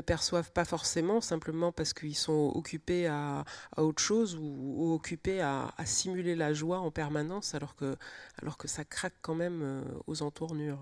perçoivent 0.00 0.52
pas 0.52 0.64
forcément, 0.64 1.20
simplement 1.20 1.72
parce 1.72 1.92
qu'ils 1.92 2.16
sont 2.16 2.52
occupés 2.54 3.06
à, 3.06 3.44
autre 3.76 4.02
chose 4.02 4.38
ou, 4.40 4.92
occupés 4.92 5.40
à, 5.40 5.74
simuler 5.84 6.36
la 6.36 6.52
joie 6.52 6.78
en 6.78 6.90
permanence, 6.90 7.54
alors 7.54 7.74
que, 7.74 7.96
alors 8.40 8.56
que 8.58 8.68
ça 8.68 8.84
craque 8.84 9.14
quand 9.22 9.34
même 9.34 9.62
euh, 9.62 9.82
aux 10.06 10.22
entournures. 10.22 10.80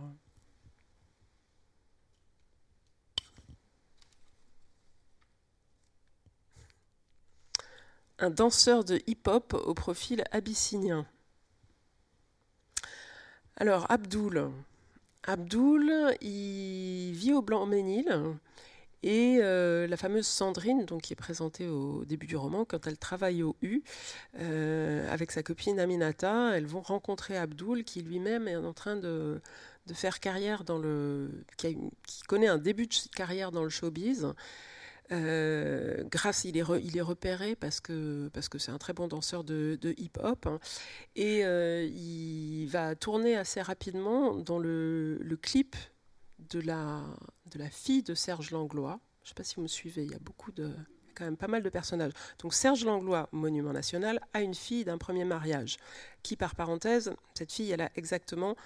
un 8.21 8.31
danseur 8.31 8.85
de 8.85 9.01
hip-hop 9.07 9.55
au 9.55 9.75
profil 9.75 10.25
abyssinien. 10.31 11.07
Alors, 13.61 13.85
Abdoul. 13.90 14.51
Abdoul, 15.25 15.92
il 16.23 17.12
vit 17.12 17.35
au 17.35 17.42
Blanc-Ménil. 17.42 18.09
Et 19.03 19.38
euh, 19.42 19.87
la 19.87 19.99
fameuse 19.99 20.27
Sandrine, 20.27 20.87
donc, 20.87 21.03
qui 21.03 21.12
est 21.12 21.16
présentée 21.16 21.68
au 21.68 22.07
début 22.07 22.27
du 22.27 22.37
roman, 22.37 22.64
quand 22.64 22.87
elle 22.87 22.96
travaille 22.96 23.42
au 23.42 23.57
U, 23.61 23.83
euh, 24.38 25.12
avec 25.12 25.31
sa 25.31 25.42
copine 25.42 25.79
Aminata, 25.79 26.57
elles 26.57 26.64
vont 26.64 26.81
rencontrer 26.81 27.37
Abdoul, 27.37 27.85
qui 27.85 28.01
lui-même 28.01 28.49
est 28.49 28.57
en 28.57 28.73
train 28.73 28.96
de, 28.96 29.42
faire 29.92 30.20
carrière 30.20 30.64
dans 30.64 30.79
le. 30.79 31.31
Qui, 31.59 31.77
qui, 32.07 32.23
connaît 32.23 32.49
un 32.49 32.57
début 32.57 32.87
de 32.87 32.94
carrière 33.14 33.53
dans 33.53 33.62
le 33.62 33.68
showbiz. 33.68 34.27
Euh, 35.12 36.05
grâce, 36.05 36.44
il 36.44 36.57
est, 36.57 36.64
il 36.83 36.96
est 36.96 37.03
repéré 37.03 37.57
parce 37.57 37.81
que 37.81 38.31
c'est 38.59 38.70
un 38.70 38.79
très 38.79 38.92
bon 38.92 39.09
danseur 39.09 39.42
de, 39.42 39.79
hip-hop 39.96 40.46
hein. 40.46 40.61
et 41.16 41.44
euh, 41.44 41.85
il 41.85 42.66
va 42.66 42.94
tourner 42.94 43.37
assez 43.37 43.61
rapidement 43.61 44.37
dans 44.37 44.59
le, 44.59 45.38
clip 45.42 45.75
de 46.51 46.61
la 46.61 47.03
de 47.51 47.59
la 47.59 47.70
fille 47.70 48.03
de 48.03 48.14
Serge 48.14 48.53
Langlois. 48.53 49.01
Je 49.23 49.27
ne 49.27 49.29
sais 49.31 49.35
pas 49.35 49.44
si 49.44 49.57
vous 49.57 49.62
me 49.62 49.68
suivez. 49.68 50.05
Il 50.05 50.12
y 50.12 50.14
a 50.14 50.20
beaucoup 50.20 50.53
de 50.53 50.73
quand 51.14 51.25
même 51.25 51.37
pas 51.37 51.49
mal 51.49 51.62
de 51.62 51.68
personnages. 51.68 52.12
Donc 52.38 52.55
Serge 52.55 52.85
Langlois, 52.85 53.29
monument 53.33 53.73
national, 53.73 54.20
a 54.33 54.40
une 54.40 54.55
fille 54.55 54.85
d'un 54.85 54.99
premier 54.99 55.25
mariage, 55.25 55.77
qui 56.23 56.37
par 56.37 56.55
parenthèse, 56.55 57.12
cette 57.35 57.53
fille, 57.53 57.70
elle 57.73 57.83
a 57.83 57.90
exactement 57.96 58.57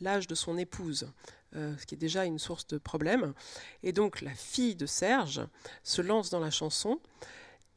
l'âge 0.00 0.26
de 0.26 0.34
son 0.34 0.58
épouse. 0.58 1.10
Euh, 1.56 1.74
ce 1.78 1.86
qui 1.86 1.94
est 1.94 1.98
déjà 1.98 2.26
une 2.26 2.38
source 2.38 2.66
de 2.66 2.76
problème. 2.76 3.32
Et 3.82 3.92
donc 3.92 4.20
la 4.20 4.34
fille 4.34 4.74
de 4.74 4.84
Serge 4.84 5.40
se 5.82 6.02
lance 6.02 6.28
dans 6.28 6.40
la 6.40 6.50
chanson 6.50 7.00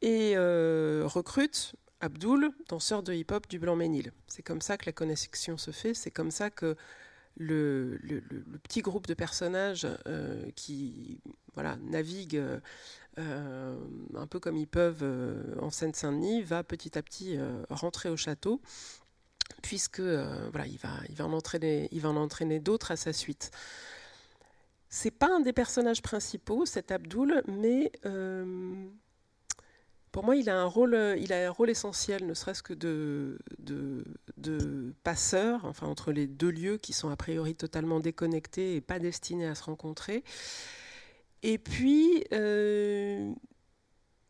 et 0.02 0.34
euh, 0.36 1.04
recrute 1.06 1.74
Abdul, 2.00 2.50
danseur 2.68 3.02
de 3.02 3.14
hip-hop 3.14 3.48
du 3.48 3.58
Blanc-Ménil. 3.58 4.12
C'est 4.26 4.42
comme 4.42 4.60
ça 4.60 4.76
que 4.76 4.84
la 4.84 4.92
connexion 4.92 5.56
se 5.56 5.70
fait, 5.70 5.94
c'est 5.94 6.10
comme 6.10 6.30
ça 6.30 6.50
que 6.50 6.76
le, 7.38 7.98
petit 8.62 8.82
groupe 8.82 9.06
de 9.06 9.14
personnages 9.14 9.88
euh, 10.06 10.50
qui 10.54 11.22
voilà, 11.54 11.76
naviguent 11.76 12.60
un 13.16 14.26
peu 14.28 14.38
comme 14.38 14.56
ils 14.56 14.66
peuvent 14.66 15.04
en 15.60 15.70
Seine-Saint-Denis 15.70 16.42
va 16.42 16.62
petit 16.62 16.98
à 16.98 17.02
petit 17.02 17.38
rentrer 17.70 18.10
au 18.10 18.16
château 18.16 18.60
puisque 19.62 20.00
euh, 20.00 20.48
voilà, 20.50 20.66
il 20.66 20.78
va, 20.78 20.90
il 21.08 21.14
va 21.14 21.26
en 21.26 21.32
entraîner, 21.32 21.88
il 21.92 22.00
va 22.00 22.10
en 22.10 22.16
entraîner 22.16 22.60
d'autres 22.60 22.90
à 22.90 22.96
sa 22.96 23.12
suite. 23.12 23.50
C'est 24.88 25.10
pas 25.10 25.28
un 25.34 25.40
des 25.40 25.54
personnages 25.54 26.02
principaux, 26.02 26.66
cet 26.66 26.92
Abdul, 26.92 27.42
mais 27.46 27.90
euh, 28.04 28.74
pour 30.10 30.24
moi, 30.24 30.36
il 30.36 30.50
a 30.50 30.60
un 30.60 30.66
rôle, 30.66 31.16
il 31.18 31.32
a 31.32 31.46
un 31.46 31.50
rôle 31.50 31.70
essentiel, 31.70 32.26
ne 32.26 32.34
serait-ce 32.34 32.62
que 32.62 32.74
de, 32.74 33.38
passeur, 35.02 35.64
enfin 35.64 35.86
entre 35.86 36.12
les 36.12 36.26
deux 36.26 36.50
lieux 36.50 36.76
qui 36.76 36.92
sont 36.92 37.08
a 37.08 37.16
priori 37.16 37.54
totalement 37.54 38.00
déconnectés 38.00 38.76
et 38.76 38.80
pas 38.82 38.98
destinés 38.98 39.46
à 39.46 39.54
se 39.54 39.64
rencontrer. 39.64 40.22
Et 41.42 41.56
puis, 41.56 42.24
euh, 42.32 43.32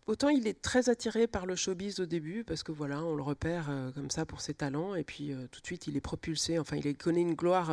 autant 0.07 0.29
il 0.29 0.47
est 0.47 0.61
très 0.61 0.88
attiré 0.88 1.27
par 1.27 1.47
le 1.47 1.57
showbiz 1.57 2.01
au 2.01 2.07
début, 2.07 2.45
parce 2.45 2.62
que 2.62 2.73
voilà, 2.73 3.03
on 3.03 3.15
le 3.15 3.23
repère 3.23 3.67
euh, 3.71 3.91
comme 3.93 4.11
ça 4.11 4.27
pour 4.27 4.41
ses 4.41 4.55
talents, 4.55 4.95
et 4.95 5.05
puis 5.05 5.33
euh, 5.33 5.47
tout 5.51 5.61
de 5.61 5.67
suite 5.67 5.87
il 5.87 5.97
est 5.97 6.01
propulsé, 6.01 6.59
enfin 6.59 6.77
il 6.77 6.97
connaît 6.97 7.23
une 7.23 7.35
gloire, 7.35 7.73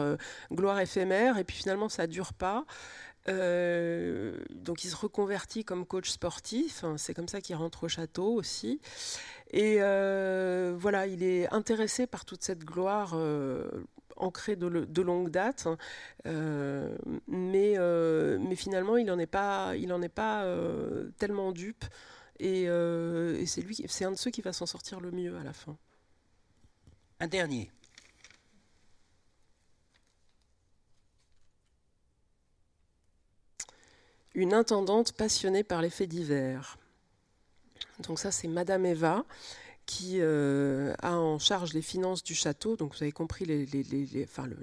gloire 0.52 0.80
éphémère, 0.80 1.38
et 1.38 1.44
puis 1.44 1.58
finalement 1.58 1.90
ça 1.90 2.08
dure 2.08 2.34
pas. 2.34 2.66
donc 3.28 4.84
il 4.84 4.90
se 4.90 4.96
reconvertit 4.96 5.64
comme 5.64 5.86
coach 5.86 6.10
sportif, 6.10 6.84
hein, 6.84 6.96
c'est 6.98 7.14
comme 7.14 7.28
ça 7.28 7.42
qu'il 7.42 7.56
rentre 7.56 7.86
au 7.86 7.88
château 7.88 8.34
aussi. 8.34 8.80
Et 9.52 9.78
voilà, 9.80 11.08
il 11.08 11.24
est 11.24 11.52
intéressé 11.54 12.08
par 12.08 12.26
toute 12.26 12.44
cette 12.44 12.64
gloire 12.64 13.16
ancré 14.20 14.56
de, 14.56 15.02
longue 15.02 15.30
date, 15.30 15.66
hein. 15.66 15.78
euh, 16.28 16.96
mais, 17.28 17.74
euh, 17.78 18.38
mais 18.40 18.56
finalement 18.56 18.98
il 18.98 19.06
n'en 19.06 19.18
est 19.18 19.26
pas, 19.26 19.76
il 19.76 19.92
en 19.94 20.02
est 20.02 20.10
pas 20.10 20.44
euh, 20.44 21.10
tellement 21.18 21.52
dupe, 21.52 21.86
et, 22.40 23.46
c'est 23.46 23.62
lui, 23.62 23.84
c'est 23.88 24.06
un 24.06 24.12
de 24.12 24.18
ceux 24.18 24.32
qui 24.32 24.42
va 24.42 24.54
s'en 24.54 24.66
sortir 24.66 25.00
le 25.00 25.12
mieux 25.12 25.38
à 25.38 25.44
la 25.44 25.54
fin. 25.54 25.78
Un 27.20 27.28
dernier. 27.28 27.72
Une 34.34 34.54
intendante 34.54 35.12
passionnée 35.14 35.64
par 35.64 35.82
les 35.82 35.90
faits 35.90 36.10
divers. 36.10 36.78
Donc 38.00 38.20
ça 38.20 38.32
c'est 38.32 38.48
Madame 38.48 38.86
Eva 38.86 39.26
qui 39.90 40.20
euh, 40.22 40.94
a 41.02 41.18
en 41.18 41.40
charge 41.40 41.74
les 41.74 41.82
finances 41.82 42.24
du 42.24 42.36
château. 42.36 42.78
Donc 42.78 42.96
vous 42.96 43.02
avez 43.02 43.12
compris, 43.12 43.48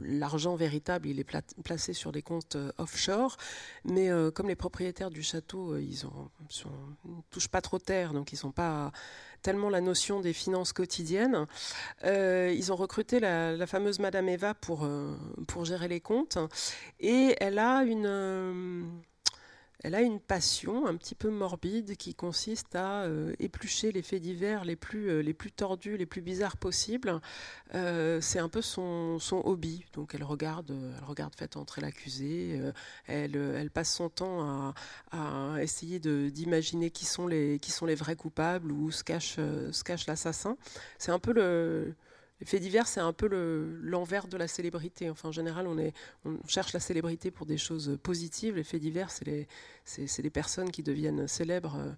l'argent 0.04 0.54
véritable, 0.54 1.08
il 1.08 1.18
est 1.18 1.26
placé 1.64 1.94
sur 1.94 2.12
des 2.12 2.22
comptes 2.22 2.54
euh, 2.54 2.70
offshore. 2.78 3.36
Mais 3.84 4.08
euh, 4.08 4.30
comme 4.30 4.46
les 4.46 4.54
propriétaires 4.54 5.10
du 5.10 5.24
château, 5.24 5.76
ils 5.78 5.98
ne 6.04 7.20
touchent 7.32 7.48
pas 7.48 7.60
trop 7.60 7.80
terre, 7.80 8.12
donc 8.12 8.32
ils 8.32 8.38
n'ont 8.44 8.52
pas 8.52 8.92
tellement 9.42 9.68
la 9.68 9.80
notion 9.80 10.20
des 10.20 10.32
finances 10.32 10.72
quotidiennes. 10.72 11.46
ils 12.04 12.72
ont 12.72 12.76
recruté 12.76 13.18
la, 13.18 13.66
fameuse 13.66 13.98
Madame 13.98 14.28
Eva 14.28 14.54
pour 14.54 14.86
gérer 15.64 15.88
les 15.88 16.00
comptes. 16.00 16.38
Et 17.00 17.34
elle 17.40 17.58
a 17.58 17.82
une 17.82 19.02
elle 19.86 19.94
a 19.94 20.00
une 20.00 20.18
passion 20.18 20.88
un 20.88 20.96
petit 20.96 21.14
peu 21.14 21.30
morbide 21.30 21.96
qui 21.96 22.12
consiste 22.12 22.74
à 22.74 23.04
euh, 23.04 23.36
éplucher 23.38 23.92
les 23.92 24.02
faits 24.02 24.20
divers 24.20 24.64
les 24.64 24.74
plus, 24.74 25.10
euh, 25.10 25.20
les 25.20 25.32
plus 25.32 25.52
tordus, 25.52 25.96
les 25.96 26.06
plus 26.06 26.22
bizarres 26.22 26.56
possibles. 26.56 27.20
Euh, 27.76 28.20
c'est 28.20 28.40
un 28.40 28.48
peu 28.48 28.62
son, 28.62 29.20
son, 29.20 29.36
hobby. 29.44 29.84
Donc 29.92 30.12
elle 30.16 30.24
regarde, 30.24 30.72
elle 30.72 31.04
regarde 31.04 31.36
fait 31.36 31.56
entrer 31.56 31.82
l'accusé. 31.82 32.60
elle, 33.06 33.36
elle 33.36 33.70
passe 33.70 33.94
son 33.94 34.08
temps 34.08 34.42
à, 34.42 34.74
à 35.12 35.62
essayer 35.62 36.00
d'imaginer 36.00 36.90
qui 36.90 37.04
sont 37.04 37.28
les 37.28 37.60
qui 37.60 37.70
sont 37.70 37.86
les 37.86 37.94
vrais 37.94 38.16
coupables 38.16 38.72
ou 38.72 38.90
se 38.90 39.04
cache 39.04 39.36
se 39.36 39.84
cache 39.84 40.08
l'assassin. 40.08 40.56
C'est 40.98 41.12
un 41.12 41.20
peu 41.20 41.32
le 41.32 41.94
les 42.40 42.46
faits 42.46 42.60
divers, 42.60 42.86
c'est 42.86 43.00
un 43.00 43.12
peu 43.12 43.28
l'envers 43.82 44.28
de 44.28 44.36
la 44.36 44.46
célébrité. 44.46 45.08
Enfin, 45.08 45.30
en 45.30 45.32
général, 45.32 45.66
on, 45.66 46.38
cherche 46.46 46.72
la 46.74 46.80
célébrité 46.80 47.30
pour 47.30 47.46
des 47.46 47.56
choses 47.56 47.98
positives. 48.02 48.56
Les 48.56 48.64
faits 48.64 48.80
divers, 48.80 49.10
c'est 49.10 49.24
les, 50.22 50.30
personnes 50.30 50.70
qui 50.70 50.82
deviennent 50.82 51.26
célèbres 51.28 51.76
euh, 51.76 51.92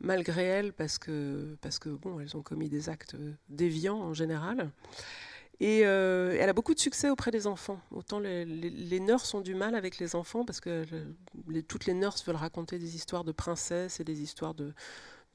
malgré 0.00 0.44
elles 0.44 0.72
parce 0.74 0.98
que, 0.98 1.56
bon, 2.02 2.20
elles 2.20 2.36
ont 2.36 2.42
commis 2.42 2.68
des 2.68 2.90
actes 2.90 3.16
déviants 3.48 3.98
en 3.98 4.12
général. 4.12 4.70
Et 5.60 5.86
euh, 5.86 6.36
elle 6.38 6.50
a 6.50 6.52
beaucoup 6.52 6.74
de 6.74 6.78
succès 6.78 7.08
auprès 7.08 7.30
des 7.30 7.46
enfants. 7.46 7.80
Autant 7.90 8.20
les, 8.20 8.44
les, 8.44 9.00
nurses 9.00 9.34
ont 9.34 9.40
du 9.40 9.56
mal 9.56 9.74
avec 9.74 9.98
les 9.98 10.14
enfants 10.14 10.44
parce 10.44 10.60
que 10.60 10.84
toutes 11.66 11.86
les 11.86 11.94
nurses 11.94 12.24
veulent 12.24 12.36
raconter 12.36 12.78
des 12.78 12.94
histoires 12.94 13.24
de 13.24 13.32
princesses 13.32 13.98
et 13.98 14.04
des 14.04 14.22
histoires 14.22 14.54
de, 14.54 14.72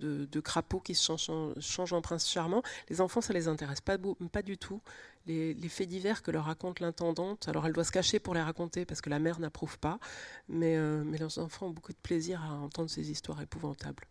de, 0.04 0.40
crapauds 0.40 0.80
qui 0.80 0.96
se 0.96 1.16
changent 1.60 1.94
en, 1.94 2.02
prince 2.02 2.30
charmant. 2.30 2.62
Les 2.90 3.02
enfants, 3.02 3.22
ça 3.22 3.34
les 3.34 3.48
intéresse 3.48 3.82
pas, 3.82 3.98
du 4.44 4.58
tout. 4.58 4.82
Les, 5.26 5.70
faits 5.70 5.88
divers 5.88 6.22
que 6.22 6.32
leur 6.32 6.46
raconte 6.46 6.80
l'intendante, 6.80 7.48
alors 7.48 7.66
elle 7.66 7.74
doit 7.74 7.86
se 7.86 7.92
cacher 7.92 8.20
pour 8.20 8.34
les 8.34 8.42
raconter 8.42 8.86
parce 8.86 9.02
que 9.02 9.10
la 9.10 9.20
mère 9.20 9.40
n'approuve 9.40 9.80
pas, 9.80 10.00
mais, 10.50 10.76
euh, 10.76 11.04
leurs 11.18 11.40
enfants 11.40 11.68
ont 11.68 11.72
beaucoup 11.72 11.94
de 11.94 11.98
plaisir 11.98 12.44
à 12.44 12.54
entendre 12.54 12.90
ces 12.90 13.10
histoires 13.10 13.42
épouvantables. 13.42 14.04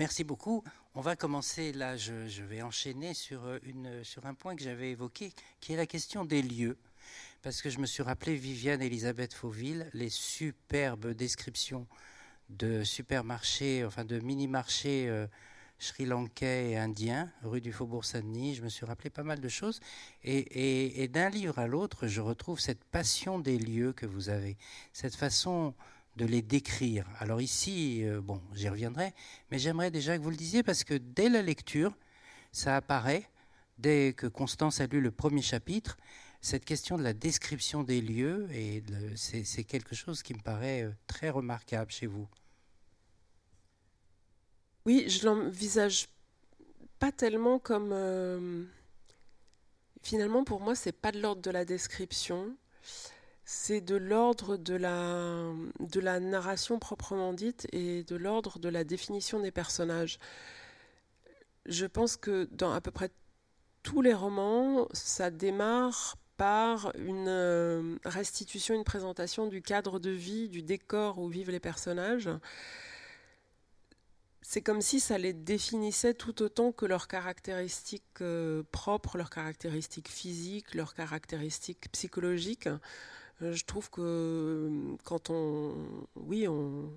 Merci 0.00 0.24
beaucoup. 0.24 0.64
On 0.96 1.00
va 1.00 1.14
commencer 1.14 1.72
là, 1.72 1.96
je, 1.96 2.42
vais 2.42 2.62
enchaîner 2.62 3.14
sur, 3.14 3.44
euh, 3.44 3.58
une, 3.62 4.02
sur 4.02 4.26
un 4.26 4.34
point 4.34 4.56
que 4.56 4.62
j'avais 4.62 4.90
évoqué, 4.90 5.32
qui 5.60 5.72
est 5.72 5.76
la 5.76 5.86
question 5.86 6.24
des 6.24 6.42
lieux. 6.42 6.76
Parce 7.42 7.62
que 7.62 7.70
je 7.70 7.78
me 7.78 7.86
suis 7.86 8.02
rappelé 8.02 8.34
Viviane 8.34 8.82
Elisabeth 8.82 9.34
Fauville, 9.34 9.88
les 9.92 10.08
superbes 10.08 11.12
descriptions 11.12 11.86
de 12.50 12.84
supermarchés, 12.84 13.84
enfin 13.84 14.04
de 14.04 14.18
mini-marchés 14.20 15.08
euh, 15.08 15.26
sri-lankais 15.78 16.70
et 16.70 16.76
indiens, 16.76 17.30
rue 17.42 17.60
du 17.60 17.72
Faubourg 17.72 18.04
Saint-Denis. 18.04 18.54
Je 18.54 18.62
me 18.62 18.68
suis 18.68 18.86
rappelé 18.86 19.10
pas 19.10 19.22
mal 19.22 19.40
de 19.40 19.48
choses. 19.48 19.80
Et, 20.22 21.08
d'un 21.12 21.28
livre 21.30 21.58
à 21.58 21.66
l'autre, 21.66 22.06
je 22.06 22.20
retrouve 22.20 22.60
cette 22.60 22.84
passion 22.84 23.38
des 23.38 23.58
lieux 23.58 23.92
que 23.92 24.06
vous 24.06 24.28
avez, 24.28 24.56
cette 24.92 25.14
façon 25.14 25.74
de 26.16 26.24
les 26.24 26.42
décrire. 26.42 27.06
Alors 27.18 27.40
ici, 27.40 28.04
euh, 28.04 28.20
bon, 28.20 28.40
j'y 28.54 28.68
reviendrai, 28.68 29.12
mais 29.50 29.58
j'aimerais 29.58 29.90
déjà 29.90 30.16
que 30.16 30.22
vous 30.22 30.30
le 30.30 30.36
disiez 30.36 30.62
parce 30.62 30.84
que 30.84 30.94
dès 30.94 31.28
la 31.28 31.42
lecture, 31.42 31.96
ça 32.52 32.76
apparaît, 32.76 33.28
dès 33.78 34.12
que 34.12 34.28
Constance 34.28 34.80
a 34.80 34.86
lu 34.86 35.00
le 35.00 35.10
premier 35.10 35.42
chapitre, 35.42 35.96
cette 36.44 36.66
question 36.66 36.98
de 36.98 37.02
la 37.02 37.14
description 37.14 37.84
des 37.84 38.02
lieux, 38.02 38.46
et 38.52 38.82
c'est 39.16 39.64
quelque 39.64 39.94
chose 39.94 40.22
qui 40.22 40.34
me 40.34 40.42
paraît 40.42 40.82
euh, 40.82 40.90
très 41.06 41.30
remarquable 41.30 41.90
chez 41.90 42.06
vous. 42.06 42.28
Oui, 44.84 45.08
je 45.08 45.24
l'envisage 45.24 46.06
pas 46.98 47.12
tellement 47.12 47.58
comme. 47.58 47.92
Euh, 47.94 48.62
finalement, 50.02 50.44
pour 50.44 50.60
moi, 50.60 50.74
c'est 50.74 50.92
pas 50.92 51.12
de 51.12 51.18
l'ordre 51.18 51.40
de 51.40 51.50
la 51.50 51.64
description, 51.64 52.54
c'est 53.46 53.80
de 53.80 53.96
l'ordre 53.96 54.58
de 54.58 54.74
la, 54.74 55.50
de 55.80 56.00
la 56.00 56.20
narration 56.20 56.78
proprement 56.78 57.32
dite 57.32 57.66
et 57.72 58.04
de 58.04 58.16
l'ordre 58.16 58.58
de 58.58 58.68
la 58.68 58.84
définition 58.84 59.40
des 59.40 59.50
personnages. 59.50 60.18
Je 61.64 61.86
pense 61.86 62.18
que 62.18 62.50
dans 62.52 62.74
à 62.74 62.82
peu 62.82 62.90
près 62.90 63.08
tous 63.82 64.02
les 64.02 64.12
romans, 64.12 64.88
ça 64.92 65.30
démarre 65.30 66.18
par 66.36 66.92
une 66.96 67.28
euh, 67.28 67.96
restitution, 68.04 68.74
une 68.74 68.84
présentation 68.84 69.46
du 69.46 69.62
cadre 69.62 69.98
de 69.98 70.10
vie, 70.10 70.48
du 70.48 70.62
décor 70.62 71.18
où 71.18 71.28
vivent 71.28 71.50
les 71.50 71.60
personnages. 71.60 72.28
C'est 74.42 74.60
comme 74.60 74.82
si 74.82 75.00
ça 75.00 75.16
les 75.16 75.32
définissait 75.32 76.12
tout 76.12 76.42
autant 76.42 76.70
que 76.70 76.84
leurs 76.84 77.08
caractéristiques 77.08 78.20
euh, 78.20 78.62
propres, 78.72 79.16
leurs 79.16 79.30
caractéristiques 79.30 80.10
physiques, 80.10 80.74
leurs 80.74 80.94
caractéristiques 80.94 81.90
psychologiques. 81.92 82.68
Euh, 83.42 83.52
je 83.52 83.64
trouve 83.64 83.90
que 83.90 84.70
quand 85.04 85.30
on, 85.30 85.74
oui, 86.16 86.46
on, 86.46 86.92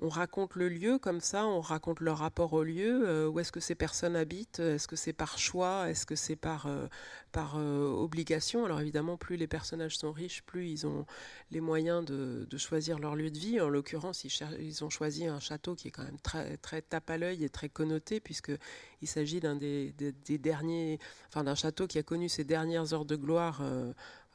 on 0.00 0.08
raconte 0.08 0.56
le 0.56 0.68
lieu 0.68 0.98
comme 0.98 1.20
ça, 1.20 1.46
on 1.46 1.60
raconte 1.60 2.00
leur 2.00 2.18
rapport 2.18 2.52
au 2.52 2.64
lieu, 2.64 3.08
euh, 3.08 3.28
où 3.28 3.38
est-ce 3.38 3.52
que 3.52 3.60
ces 3.60 3.76
personnes 3.76 4.16
habitent, 4.16 4.58
est-ce 4.58 4.88
que 4.88 4.96
c'est 4.96 5.12
par 5.12 5.38
choix, 5.38 5.88
est-ce 5.88 6.04
que 6.04 6.16
c'est 6.16 6.34
par, 6.34 6.66
euh, 6.66 6.88
par 7.30 7.54
euh, 7.56 7.86
obligation? 7.86 8.64
Alors 8.64 8.80
évidemment, 8.80 9.16
plus 9.16 9.36
les 9.36 9.46
personnages 9.46 9.96
sont 9.96 10.10
riches, 10.10 10.42
plus 10.42 10.68
ils 10.68 10.86
ont 10.86 11.06
les 11.52 11.60
moyens 11.60 12.04
de, 12.04 12.46
choisir 12.56 12.98
leur 12.98 13.14
lieu 13.14 13.30
de 13.30 13.38
vie. 13.38 13.60
En 13.60 13.68
l'occurrence, 13.68 14.24
ils, 14.24 14.84
ont 14.84 14.90
choisi 14.90 15.26
un 15.26 15.38
château 15.38 15.74
qui 15.76 15.88
est 15.88 15.90
quand 15.90 16.04
même 16.04 16.20
très, 16.20 16.56
très 16.56 16.82
tape 16.82 17.10
à 17.10 17.16
l'œil 17.16 17.44
et 17.44 17.48
très 17.48 17.68
connoté, 17.68 18.18
puisqu'il 18.20 19.08
s'agit 19.08 19.38
d'un 19.38 19.54
des, 19.54 19.92
derniers, 20.38 20.98
enfin 21.28 21.44
d'un 21.44 21.54
château 21.54 21.86
qui 21.86 21.98
a 21.98 22.02
connu 22.02 22.28
ses 22.28 22.44
dernières 22.44 22.92
heures 22.94 23.04
de 23.04 23.16
gloire 23.16 23.62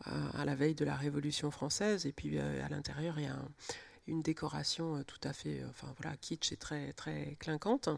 à, 0.05 0.41
à, 0.41 0.45
la 0.45 0.55
veille 0.55 0.75
de 0.75 0.85
la 0.85 0.95
Révolution 0.95 1.51
française. 1.51 2.05
Et 2.05 2.13
puis 2.13 2.37
à 2.39 2.69
l'intérieur, 2.69 3.19
il 3.19 3.25
y 3.25 3.27
a 3.27 3.33
un 3.33 3.49
une 4.09 4.21
décoration 4.21 4.97
euh, 4.97 5.03
tout 5.03 5.19
à 5.23 5.33
fait, 5.33 5.61
euh, 5.61 5.69
enfin 5.69 5.87
voilà, 5.99 6.17
kitsch 6.17 6.51
et 6.51 6.57
très 6.57 6.93
très 6.93 7.35
clinquante. 7.39 7.89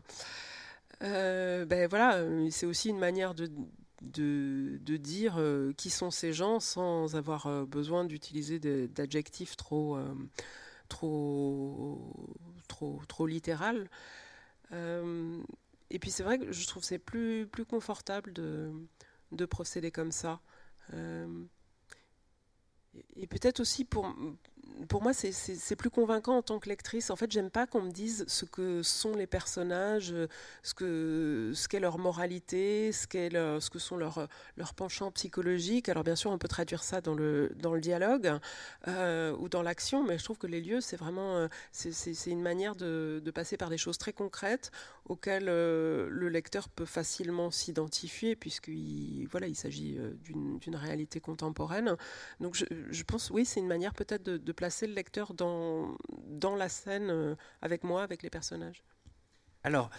Euh, 1.01 1.65
ben 1.65 1.87
voilà, 1.89 2.23
c'est 2.51 2.65
aussi 2.65 2.89
une 2.89 2.99
manière 2.99 3.33
de, 3.33 3.49
de, 4.01 4.97
dire 4.97 5.41
qui 5.75 5.89
sont 5.89 6.11
ces 6.11 6.31
gens 6.31 6.59
sans 6.59 7.15
avoir 7.15 7.65
besoin 7.65 8.05
d'utiliser 8.05 8.59
d'adjectifs 8.87 9.57
trop, 9.57 9.97
trop, 10.89 12.13
trop, 12.67 13.01
trop 13.07 13.25
littéral. 13.25 13.89
et 14.71 15.99
puis 15.99 16.11
c'est 16.11 16.21
vrai 16.21 16.37
que 16.37 16.51
je 16.51 16.67
trouve 16.67 16.83
c'est 16.83 16.99
plus, 16.99 17.47
plus 17.47 17.65
confortable 17.65 18.31
de, 18.33 18.71
de 19.31 19.45
procéder 19.45 19.89
comme 19.89 20.11
ça. 20.11 20.39
et 23.15 23.25
peut-être 23.25 23.59
aussi 23.59 23.85
pour 23.85 24.13
pour 24.87 25.01
moi, 25.01 25.13
c'est 25.13 25.75
plus 25.75 25.89
convaincant 25.89 26.37
en 26.37 26.41
tant 26.41 26.59
que 26.59 26.69
lectrice. 26.69 27.09
En 27.09 27.15
fait, 27.15 27.31
j'aime 27.31 27.49
pas 27.49 27.67
qu'on 27.67 27.81
me 27.81 27.91
dise 27.91 28.25
ce 28.27 28.45
que 28.45 28.83
sont 28.83 29.15
les 29.15 29.27
personnages, 29.27 30.13
ce 30.63 30.73
que 30.73 31.51
ce 31.53 31.67
qu'est 31.67 31.79
leur 31.79 31.97
moralité, 31.97 32.91
ce 32.91 33.07
qu'est 33.07 33.31
ce 33.31 33.69
que 33.69 33.79
sont 33.79 33.97
leurs 33.97 34.27
leur 34.57 34.73
penchants 34.73 35.11
psychologiques. 35.11 35.89
Alors 35.89 36.03
bien 36.03 36.15
sûr, 36.15 36.31
on 36.31 36.37
peut 36.37 36.47
traduire 36.47 36.83
ça 36.83 37.01
dans 37.01 37.13
le 37.13 37.51
dans 37.59 37.73
le 37.73 37.81
dialogue 37.81 38.39
euh, 38.87 39.35
ou 39.37 39.49
dans 39.49 39.61
l'action, 39.61 40.03
mais 40.03 40.17
je 40.17 40.23
trouve 40.23 40.37
que 40.37 40.47
les 40.47 40.61
lieux, 40.61 40.81
c'est 40.81 40.97
vraiment 40.97 41.37
euh, 41.37 41.47
c'est 41.71 42.31
une 42.31 42.41
manière 42.41 42.75
de, 42.75 43.21
passer 43.33 43.55
par 43.55 43.69
des 43.69 43.77
choses 43.77 43.97
très 43.97 44.11
concrètes 44.11 44.71
auxquelles 45.05 45.47
euh, 45.47 46.07
le 46.09 46.27
lecteur 46.27 46.67
peut 46.67 46.85
facilement 46.85 47.49
s'identifier, 47.49 48.35
puisqu'il 48.35 49.27
voilà, 49.29 49.47
il 49.47 49.55
s'agit 49.55 49.97
d'une 50.23 50.75
réalité 50.75 51.19
contemporaine. 51.19 51.95
Donc 52.39 52.55
je, 52.55 52.65
je 52.89 53.03
pense, 53.03 53.29
oui, 53.29 53.45
c'est 53.45 53.59
une 53.59 53.67
manière 53.67 53.93
peut-être 53.93 54.23
de, 54.23 54.37
de, 54.37 54.51
placer 54.61 54.85
le 54.85 54.93
lecteur 54.93 55.33
dans, 55.33 55.97
dans 56.27 56.55
la 56.55 56.69
scène 56.69 57.35
avec 57.63 57.83
moi, 57.83 58.03
avec 58.03 58.21
les 58.21 58.29
personnages. 58.29 58.83
Alors, 59.63 59.89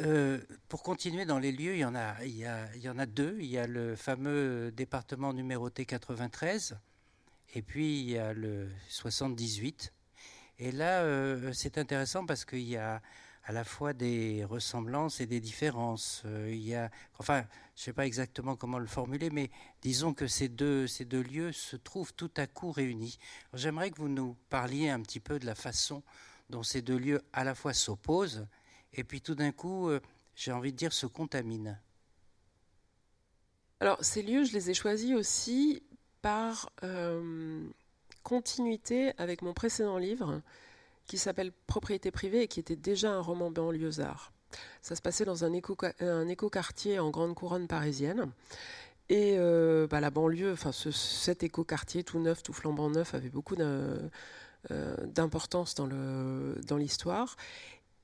euh, 0.00 0.40
pour 0.68 0.82
continuer 0.82 1.24
dans 1.24 1.38
les 1.38 1.52
lieux, 1.52 1.74
il 1.74 1.80
y, 1.80 1.84
en 1.84 1.94
a, 1.94 2.22
il, 2.24 2.36
y 2.36 2.44
a, 2.44 2.66
il 2.74 2.82
y 2.82 2.88
en 2.88 2.98
a 2.98 3.06
deux. 3.06 3.36
Il 3.38 3.46
y 3.46 3.56
a 3.58 3.68
le 3.68 3.94
fameux 3.94 4.72
département 4.72 5.32
numéroté 5.32 5.86
93 5.86 6.76
et 7.54 7.62
puis 7.62 8.00
il 8.00 8.10
y 8.10 8.18
a 8.18 8.32
le 8.32 8.68
78. 8.88 9.92
Et 10.58 10.72
là, 10.72 11.02
euh, 11.02 11.52
c'est 11.52 11.78
intéressant 11.78 12.26
parce 12.26 12.44
qu'il 12.44 12.68
y 12.68 12.76
a 12.76 13.00
à 13.44 13.52
la 13.52 13.64
fois 13.64 13.92
des 13.92 14.44
ressemblances 14.44 15.20
et 15.20 15.26
des 15.26 15.40
différences. 15.40 16.22
Euh, 16.24 16.50
il 16.50 16.62
y 16.62 16.74
a, 16.74 16.90
enfin, 17.18 17.42
je 17.74 17.80
ne 17.80 17.84
sais 17.84 17.92
pas 17.92 18.06
exactement 18.06 18.56
comment 18.56 18.78
le 18.78 18.86
formuler, 18.86 19.30
mais 19.30 19.50
disons 19.82 20.14
que 20.14 20.26
ces 20.26 20.48
deux, 20.48 20.86
ces 20.86 21.04
deux 21.04 21.22
lieux 21.22 21.52
se 21.52 21.76
trouvent 21.76 22.14
tout 22.14 22.30
à 22.36 22.46
coup 22.46 22.72
réunis. 22.72 23.18
J'aimerais 23.52 23.90
que 23.90 23.98
vous 23.98 24.08
nous 24.08 24.36
parliez 24.48 24.88
un 24.88 25.00
petit 25.00 25.20
peu 25.20 25.38
de 25.38 25.46
la 25.46 25.54
façon 25.54 26.02
dont 26.50 26.62
ces 26.62 26.82
deux 26.82 26.98
lieux 26.98 27.22
à 27.32 27.44
la 27.44 27.54
fois 27.54 27.74
s'opposent 27.74 28.46
et 28.94 29.04
puis 29.04 29.20
tout 29.20 29.34
d'un 29.34 29.52
coup, 29.52 29.88
euh, 29.88 30.00
j'ai 30.34 30.52
envie 30.52 30.72
de 30.72 30.76
dire, 30.76 30.92
se 30.92 31.06
contaminent. 31.06 31.76
Alors, 33.80 34.02
ces 34.02 34.22
lieux, 34.22 34.44
je 34.44 34.52
les 34.52 34.70
ai 34.70 34.74
choisis 34.74 35.14
aussi 35.14 35.82
par 36.22 36.70
euh, 36.82 37.68
continuité 38.22 39.12
avec 39.18 39.42
mon 39.42 39.52
précédent 39.52 39.98
livre, 39.98 40.40
qui 41.06 41.18
s'appelle 41.18 41.52
Propriété 41.66 42.10
privée 42.10 42.42
et 42.42 42.48
qui 42.48 42.60
était 42.60 42.76
déjà 42.76 43.12
un 43.12 43.20
roman 43.20 43.50
banlieusard. 43.50 44.32
Ça 44.82 44.94
se 44.94 45.02
passait 45.02 45.24
dans 45.24 45.44
un, 45.44 45.52
éco, 45.52 45.76
un 46.00 46.28
écoquartier 46.28 46.98
en 46.98 47.10
grande 47.10 47.34
couronne 47.34 47.66
parisienne. 47.66 48.30
Et 49.08 49.34
euh, 49.36 49.86
bah, 49.86 50.00
la 50.00 50.10
banlieue, 50.10 50.52
enfin 50.52 50.72
cet 50.72 51.42
écoquartier 51.42 52.04
tout 52.04 52.18
neuf, 52.18 52.42
tout 52.42 52.52
flambant 52.52 52.88
neuf, 52.88 53.14
avait 53.14 53.28
beaucoup 53.28 53.56
d'importance 54.70 55.74
dans 55.74 56.76
l'histoire. 56.76 57.36
Dans 57.36 57.42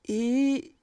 et 0.05 0.75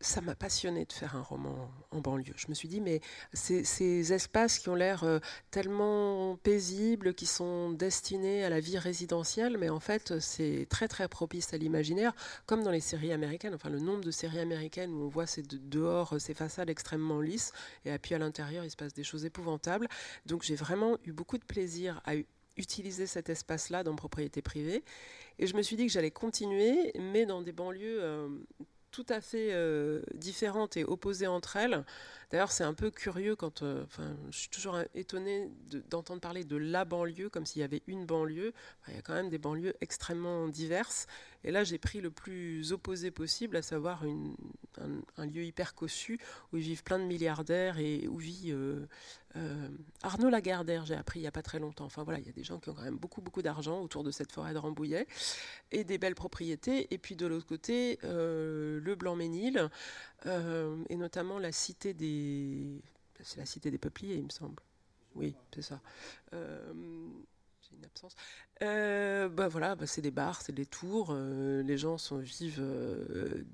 ça 0.00 0.20
m'a 0.22 0.34
passionné 0.34 0.86
de 0.86 0.92
faire 0.92 1.14
un 1.14 1.22
roman 1.22 1.70
en 1.90 2.00
banlieue. 2.00 2.32
Je 2.36 2.46
me 2.48 2.54
suis 2.54 2.68
dit, 2.68 2.80
mais 2.80 3.00
ces, 3.32 4.12
espaces 4.12 4.58
qui 4.58 4.68
ont 4.68 4.74
l'air 4.74 5.04
euh, 5.04 5.18
tellement 5.50 6.36
paisibles, 6.36 7.14
qui 7.14 7.26
sont 7.26 7.70
destinés 7.70 8.44
à 8.44 8.48
la 8.48 8.60
vie 8.60 8.78
résidentielle, 8.78 9.58
mais 9.58 9.68
en 9.68 9.80
fait, 9.80 10.18
c'est 10.18 10.66
très 10.70 10.88
très 10.88 11.06
propice 11.08 11.52
à 11.52 11.58
l'imaginaire, 11.58 12.12
comme 12.46 12.62
dans 12.62 12.70
les 12.70 12.80
séries 12.80 13.12
américaines. 13.12 13.54
Enfin, 13.54 13.68
le 13.68 13.78
nombre 13.78 14.02
de 14.02 14.10
séries 14.10 14.40
américaines 14.40 14.92
où 14.92 15.04
on 15.04 15.08
voit 15.08 15.26
ces 15.26 15.42
dehors, 15.42 16.18
ces 16.18 16.34
façades 16.34 16.70
extrêmement 16.70 17.20
lisses, 17.20 17.52
et 17.84 17.96
puis 17.98 18.14
à 18.14 18.18
l'intérieur, 18.18 18.64
il 18.64 18.70
se 18.70 18.76
passe 18.76 18.94
des 18.94 19.04
choses 19.04 19.24
épouvantables. 19.26 19.86
Donc, 20.24 20.42
j'ai 20.42 20.56
vraiment 20.56 20.96
eu 21.04 21.12
beaucoup 21.12 21.36
de 21.36 21.44
plaisir 21.44 22.00
à 22.06 22.14
utiliser 22.56 23.06
cet 23.06 23.28
espace-là 23.28 23.84
dans 23.84 23.94
propriété 23.96 24.42
privée. 24.42 24.82
Et 25.38 25.46
je 25.46 25.56
me 25.56 25.62
suis 25.62 25.76
dit 25.76 25.86
que 25.86 25.92
j'allais 25.92 26.10
continuer, 26.10 26.92
mais 26.98 27.26
dans 27.26 27.42
des 27.42 27.52
banlieues 27.52 28.02
euh, 28.02 28.28
tout 28.90 29.06
à 29.08 29.20
fait 29.20 29.50
euh, 29.52 30.02
différentes 30.14 30.76
et 30.76 30.84
opposées 30.84 31.26
entre 31.26 31.56
elles. 31.56 31.84
D'ailleurs, 32.30 32.52
c'est 32.52 32.64
un 32.64 32.74
peu 32.74 32.90
curieux 32.90 33.34
quand. 33.34 33.62
Euh, 33.62 33.84
enfin, 33.84 34.16
je 34.30 34.38
suis 34.38 34.48
toujours 34.48 34.78
étonnée 34.94 35.50
d'entendre 35.90 36.20
parler 36.20 36.44
de 36.44 36.56
la 36.56 36.84
banlieue 36.84 37.28
comme 37.28 37.44
s'il 37.44 37.60
y 37.60 37.64
avait 37.64 37.82
une 37.88 38.06
banlieue. 38.06 38.52
il 38.88 38.94
y 38.94 38.98
a 38.98 39.02
quand 39.02 39.14
même 39.14 39.30
des 39.30 39.38
banlieues 39.38 39.74
extrêmement 39.80 40.46
diverses. 40.48 41.06
Et 41.42 41.50
là, 41.50 41.64
j'ai 41.64 41.78
pris 41.78 42.00
le 42.00 42.10
plus 42.10 42.72
opposé 42.72 43.10
possible, 43.10 43.56
à 43.56 43.62
savoir 43.62 44.04
un, 45.16 45.26
lieu 45.26 45.42
hyper 45.42 45.74
cossu 45.74 46.18
où 46.52 46.58
vivent 46.58 46.82
plein 46.82 46.98
de 46.98 47.04
milliardaires 47.04 47.78
et 47.78 48.06
où 48.08 48.18
vit 48.18 48.52
euh, 48.52 48.86
euh, 49.36 49.68
Arnaud 50.02 50.28
Lagardère, 50.28 50.84
j'ai 50.84 50.94
appris 50.94 51.20
il 51.20 51.22
n'y 51.22 51.28
a 51.28 51.32
pas 51.32 51.42
très 51.42 51.58
longtemps. 51.58 51.86
Enfin 51.86 52.04
voilà, 52.04 52.20
il 52.20 52.26
y 52.26 52.28
a 52.28 52.32
des 52.32 52.44
gens 52.44 52.58
qui 52.58 52.68
ont 52.68 52.74
quand 52.74 52.82
même 52.82 52.98
beaucoup, 52.98 53.22
beaucoup 53.22 53.42
d'argent 53.42 53.80
autour 53.80 54.04
de 54.04 54.10
cette 54.10 54.32
forêt 54.32 54.52
de 54.52 54.58
Rambouillet 54.58 55.06
et 55.72 55.82
des 55.82 55.96
belles 55.96 56.14
propriétés. 56.14 56.92
Et 56.92 56.98
puis 56.98 57.16
de 57.16 57.26
l'autre 57.26 57.46
côté, 57.46 57.98
le 58.02 58.94
Blanc-Ménil 58.94 59.70
et 60.26 60.96
notamment 60.96 61.38
la 61.38 61.52
cité 61.52 61.94
des. 61.94 62.82
C'est 63.22 63.38
la 63.38 63.46
cité 63.46 63.70
des 63.70 63.78
Peupliers, 63.78 64.16
il 64.16 64.24
me 64.24 64.30
semble. 64.30 64.62
Oui, 65.14 65.34
c'est 65.54 65.62
ça 65.62 65.80
une 67.76 67.84
absence. 67.84 68.14
Euh, 68.62 69.28
bah 69.28 69.48
voilà, 69.48 69.74
bah 69.74 69.86
c'est 69.86 70.02
des 70.02 70.10
bars, 70.10 70.42
c'est 70.42 70.52
des 70.54 70.66
tours. 70.66 71.08
Euh, 71.10 71.62
les 71.62 71.78
gens 71.78 71.98
sont, 71.98 72.18
vivent 72.18 72.60
euh, 72.60 73.44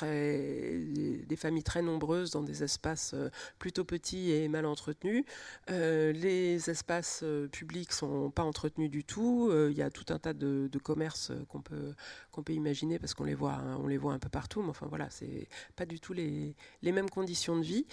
des, 0.00 1.36
familles 1.36 1.62
très 1.62 1.82
nombreuses 1.82 2.30
dans 2.30 2.42
des 2.42 2.62
espaces 2.62 3.14
plutôt 3.58 3.84
petits 3.84 4.32
et 4.32 4.48
mal 4.48 4.66
entretenus. 4.66 5.24
les 5.68 6.70
espaces 6.70 7.24
publics 7.50 7.92
sont 7.92 8.30
pas 8.30 8.42
entretenus 8.42 8.90
du 8.90 9.04
tout. 9.04 9.50
Il 9.70 9.76
y 9.76 9.82
a 9.82 9.90
tout 9.90 10.06
un 10.12 10.18
tas 10.18 10.32
de, 10.32 10.68
commerces 10.82 11.32
qu'on 11.48 11.60
peut 11.60 11.94
qu'on 12.32 12.42
peut 12.42 12.54
imaginer 12.54 12.98
parce 12.98 13.14
qu'on 13.14 13.24
les 13.24 13.34
voit, 13.34 13.52
hein, 13.52 13.80
les 13.88 13.98
voit 13.98 14.12
un 14.12 14.18
peu 14.18 14.28
partout. 14.28 14.62
Mais 14.62 14.70
enfin 14.70 14.86
voilà, 14.88 15.08
c'est 15.10 15.48
pas 15.76 15.86
du 15.86 16.00
tout 16.00 16.12
les, 16.12 16.54
les 16.82 16.92
mêmes 16.92 17.10
conditions 17.10 17.56
de 17.56 17.62
vie. 17.62 17.86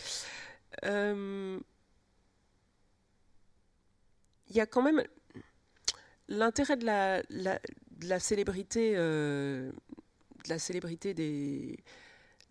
il 0.83 1.59
y 4.55 4.59
a 4.59 4.65
quand 4.65 4.81
même 4.81 5.03
l'intérêt 6.29 6.77
de 6.77 6.85
la, 6.85 7.21
la, 8.01 8.19
célébrité, 8.19 8.93
euh, 8.95 9.71
de 10.43 10.49
la 10.49 10.59
célébrité 10.59 11.13
des, 11.13 11.77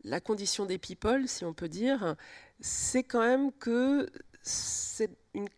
la 0.04 0.20
condition 0.20 0.66
des 0.66 0.78
people, 0.78 1.28
si 1.28 1.44
on 1.44 1.52
peut 1.52 1.68
dire, 1.68 2.16
c'est 2.60 3.02
quand 3.02 3.20
même 3.20 3.52
que 3.52 4.08
c'est 4.42 5.10
une, 5.34 5.48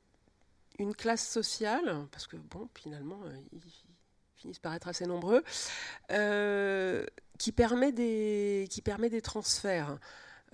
une, 0.79 0.95
classe 0.95 1.27
sociale, 1.27 2.07
parce 2.11 2.27
que 2.27 2.37
bon, 2.37 2.69
finalement, 2.75 3.21
euh, 3.25 3.37
ils, 3.53 3.61
finissent 4.37 4.59
par 4.59 4.75
être 4.75 4.89
assez 4.89 5.07
nombreux, 5.07 5.45
euh, 6.13 7.05
qui 7.39 7.53
permet 7.53 7.93
des, 7.93 8.67
qui 8.71 8.81
permet 8.81 9.11
des 9.11 9.21
transferts. 9.21 9.99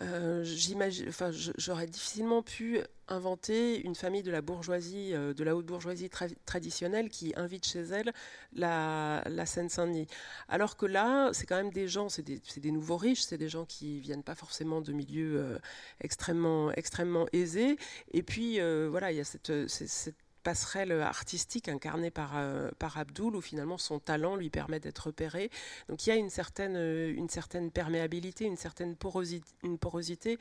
Euh, 0.03 0.45
j'aurais 1.57 1.87
difficilement 1.87 2.43
pu 2.43 2.81
inventer 3.09 3.81
une 3.81 3.95
famille 3.95 4.23
de 4.23 4.31
la 4.31 4.43
bourgeoisie, 4.43 5.15
euh, 5.15 5.33
de 5.33 5.43
la 5.43 5.57
haute 5.57 5.65
bourgeoisie 5.65 6.11
traditionnelle 6.45 7.09
qui 7.09 7.33
invite 7.37 7.65
chez 7.67 7.81
elle 7.81 8.13
la, 8.53 9.23
la 9.27 9.47
Seine-Saint-Denis. 9.47 10.07
Alors 10.49 10.77
que 10.77 10.85
là, 10.85 11.31
c'est 11.33 11.47
quand 11.47 11.57
même 11.57 11.73
des 11.73 11.89
gens, 11.89 12.11
c'est 12.11 12.23
des, 12.23 12.71
nouveaux 12.71 12.99
riches, 12.99 13.23
c'est 13.23 13.39
des 13.39 13.49
gens 13.49 13.65
qui 13.65 14.01
viennent 14.01 14.25
pas 14.25 14.35
forcément 14.35 14.83
de 14.83 14.93
milieux 14.93 15.41
euh, 15.41 15.59
extrêmement, 16.01 16.73
aisés. 17.33 17.79
Et 18.13 18.23
puis, 18.23 18.61
voilà, 18.89 19.13
il 19.13 19.17
y 19.17 19.21
a 19.21 19.25
cette 19.25 19.53
passerelle 20.47 20.93
artistique 20.93 21.69
incarnée 21.69 22.13
par, 22.13 22.37
euh, 22.37 22.71
par 22.79 22.99
Abdul, 22.99 23.35
où 23.35 23.41
finalement 23.41 23.79
son 23.79 23.99
talent 23.99 24.37
lui 24.37 24.49
permet 24.49 24.79
d'être 24.79 25.09
repéré. 25.09 25.51
Donc 25.89 26.07
il 26.07 26.11
y 26.11 26.13
a 26.13 26.15
une 26.15 26.31
certaine, 26.31 26.77
euh, 26.77 27.13
une 27.13 27.29
certaine 27.29 27.73
perméabilité, 27.73 28.45
une 28.45 28.57
certaine 28.57 28.95
porosité, 28.95 30.39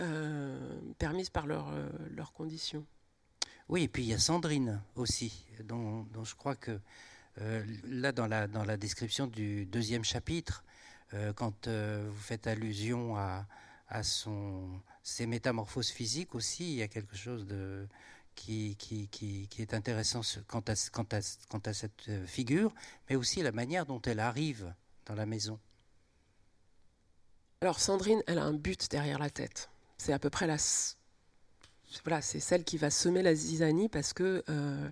euh, 0.00 0.80
permise 0.98 1.30
par 1.30 1.46
leurs 1.46 1.72
leur 2.10 2.32
conditions. 2.32 2.84
Oui, 3.68 3.84
et 3.84 3.88
puis 3.88 4.02
il 4.02 4.08
y 4.08 4.14
a 4.14 4.18
Sandrine 4.18 4.82
aussi, 4.96 5.46
dont, 5.62 6.02
dont 6.12 6.24
je 6.24 6.34
crois 6.34 6.56
que 6.56 6.80
là, 7.84 8.10
dans 8.10 8.26
la, 8.26 8.48
dans 8.48 8.64
la 8.64 8.76
description 8.76 9.28
du 9.28 9.64
deuxième 9.66 10.04
chapitre, 10.04 10.64
quand 11.36 11.68
vous 11.68 12.22
faites 12.22 12.46
allusion 12.48 13.16
à, 13.16 13.46
à 13.88 14.02
son, 14.02 14.80
ses 15.02 15.26
métamorphoses 15.26 15.90
physiques 15.90 16.34
aussi, 16.34 16.64
il 16.72 16.78
y 16.78 16.82
a 16.82 16.88
quelque 16.88 17.16
chose 17.16 17.46
de, 17.46 17.86
qui, 18.36 18.76
qui, 18.76 19.08
qui, 19.08 19.62
est 19.62 19.74
intéressant 19.74 20.20
quant 20.46 20.60
à, 20.60 20.74
quant, 20.92 21.58
à, 21.64 21.72
cette 21.72 22.08
euh, 22.08 22.24
figure, 22.26 22.72
mais 23.10 23.16
aussi 23.16 23.42
la 23.42 23.50
manière 23.50 23.86
dont 23.86 24.00
elle 24.02 24.20
arrive 24.20 24.72
dans 25.06 25.14
la 25.14 25.26
maison. 25.26 25.58
Alors 27.62 27.80
Sandrine, 27.80 28.22
elle 28.28 28.38
a 28.38 28.44
un 28.44 28.52
but 28.52 28.88
derrière 28.90 29.18
la 29.18 29.30
tête. 29.30 29.70
C'est 29.98 30.12
à 30.12 30.18
peu 30.18 30.30
près 30.30 30.46
la... 30.46 30.56
Voilà, 32.04 32.20
c'est 32.20 32.40
celle 32.40 32.64
qui 32.64 32.76
va 32.76 32.90
semer 32.90 33.22
la 33.22 33.34
zizanie 33.34 33.88
parce 33.88 34.12
que 34.12 34.44
euh, 34.48 34.90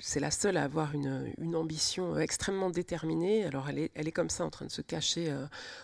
c'est 0.00 0.20
la 0.20 0.30
seule 0.30 0.56
à 0.56 0.64
avoir 0.64 0.94
une, 0.94 1.54
ambition 1.54 2.18
extrêmement 2.18 2.70
déterminée. 2.70 3.44
Alors 3.44 3.68
elle 3.68 3.78
est, 3.78 3.90
elle 3.94 4.08
est 4.08 4.12
comme 4.12 4.30
ça 4.30 4.44
en 4.44 4.50
train 4.50 4.66
de 4.66 4.70
se 4.70 4.82
cacher 4.82 5.34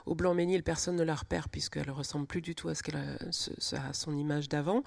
au 0.07 0.15
Blanc-Ménil, 0.15 0.63
personne 0.63 0.97
ne 0.97 1.03
la 1.03 1.15
repère 1.15 1.49
puisqu'elle 1.49 1.91
ressemble 1.91 2.27
plus 2.27 2.43
du 2.43 2.55
tout 2.55 2.69
à 2.69 2.75
son 3.93 4.17
image 4.17 4.49
d'avant. 4.49 4.83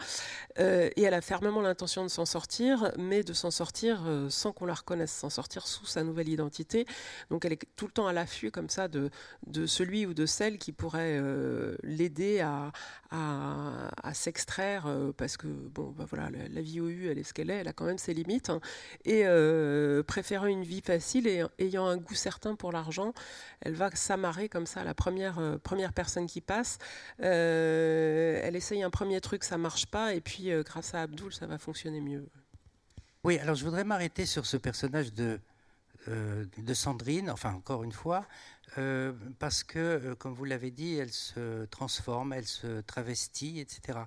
et 0.58 1.02
elle 1.02 1.14
a 1.14 1.22
fermement 1.22 1.62
l'intention 1.62 2.04
de 2.04 2.10
s'en 2.10 2.26
sortir, 2.26 2.92
mais 2.98 3.24
de 3.24 3.34
s'en 3.34 3.52
sortir 3.52 4.06
sans 4.30 4.52
qu'on 4.52 4.66
la 4.66 4.74
reconnaisse, 4.74 5.12
s'en 5.12 5.30
sortir 5.30 5.66
sous 5.66 5.86
sa 5.86 6.04
nouvelle 6.04 6.30
identité. 6.30 6.86
Donc 7.30 7.46
elle 7.46 7.54
est 7.54 7.66
tout 7.76 7.86
le 7.86 7.92
temps 7.92 8.08
à 8.08 8.14
l'affût 8.14 8.52
comme 8.52 8.70
ça 8.70 8.88
de, 8.88 9.10
de 9.48 9.66
celui 9.66 10.06
ou 10.06 10.14
de 10.14 10.26
celle 10.26 10.58
qui 10.58 10.72
pourrait 10.72 11.22
l'aider 11.84 12.42
à, 12.42 12.72
à, 13.12 14.14
s'extraire 14.14 14.86
euh, 14.88 15.12
parce 15.16 15.38
que 15.38 15.48
bon, 15.48 15.94
bah 15.98 16.06
voilà, 16.10 16.30
la, 16.50 16.62
vie 16.62 16.80
au 16.80 16.88
U, 16.90 17.08
elle 17.10 17.18
est 17.18 17.24
ce 17.24 17.34
qu'elle 17.34 17.50
est, 17.50 17.56
elle 17.56 17.68
a 17.68 17.74
quand 17.74 17.86
même 17.86 17.98
ses 17.98 18.14
limites. 18.14 18.25
Hein. 18.50 18.60
et 19.06 19.24
euh, 19.26 20.04
préférant 20.04 20.46
une 20.48 20.64
vie 20.64 20.82
facile 20.82 21.28
et 21.28 21.44
ayant 21.60 21.86
un 21.86 21.98
goût 21.98 22.16
certain 22.16 22.56
pour 22.56 22.72
l'argent, 22.72 23.14
elle 23.62 23.74
va 23.74 23.90
s'amarrer 23.92 24.50
comme 24.50 24.66
ça 24.66 24.82
à 24.82 24.84
la 24.84 24.94
première, 24.94 25.40
euh, 25.40 25.58
première 25.58 25.94
personne 25.94 26.28
qui 26.28 26.42
passe. 26.42 26.78
elle 27.20 28.56
essaye 28.56 28.84
un 28.84 28.90
premier 28.90 29.22
truc, 29.22 29.44
ça 29.44 29.58
marche 29.58 29.86
pas, 29.86 30.14
et 30.14 30.22
puis 30.22 30.50
grâce 30.64 30.94
à 30.94 31.02
Abdul, 31.02 31.34
ça 31.34 31.48
va 31.48 31.58
fonctionner 31.58 32.02
mieux. 32.02 32.28
Oui, 33.24 33.40
alors 33.40 33.56
je 33.56 33.64
voudrais 33.64 33.84
m'arrêter 33.84 34.26
sur 34.26 34.46
ce 34.46 34.58
personnage 34.58 35.14
de, 35.14 35.40
de 36.08 36.74
Sandrine, 36.74 37.30
enfin 37.30 37.54
encore 37.54 37.84
une 37.84 37.92
fois, 37.92 38.28
euh, 38.78 39.14
parce 39.40 39.64
que, 39.64 39.80
euh, 39.80 40.16
comme 40.16 40.34
vous 40.34 40.46
l'avez 40.46 40.72
dit, 40.72 40.96
elle 40.96 41.12
se 41.12 41.66
transforme, 41.66 42.34
elle 42.34 42.48
se 42.48 42.82
travestit, 42.82 43.60
etc. 43.60 44.00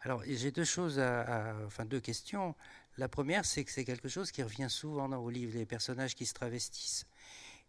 Alors, 0.00 0.22
j'ai 0.26 0.50
deux 0.50 0.64
choses, 0.64 0.98
à, 0.98 1.54
enfin 1.66 1.84
deux 1.84 2.00
questions. 2.00 2.54
La 2.98 3.08
première, 3.08 3.44
c'est 3.44 3.64
que 3.64 3.70
c'est 3.70 3.84
quelque 3.84 4.08
chose 4.08 4.32
qui 4.32 4.42
revient 4.42 4.66
souvent 4.68 5.08
dans 5.08 5.20
vos 5.20 5.30
livres, 5.30 5.56
les 5.56 5.66
personnages 5.66 6.16
qui 6.16 6.26
se 6.26 6.34
travestissent 6.34 7.06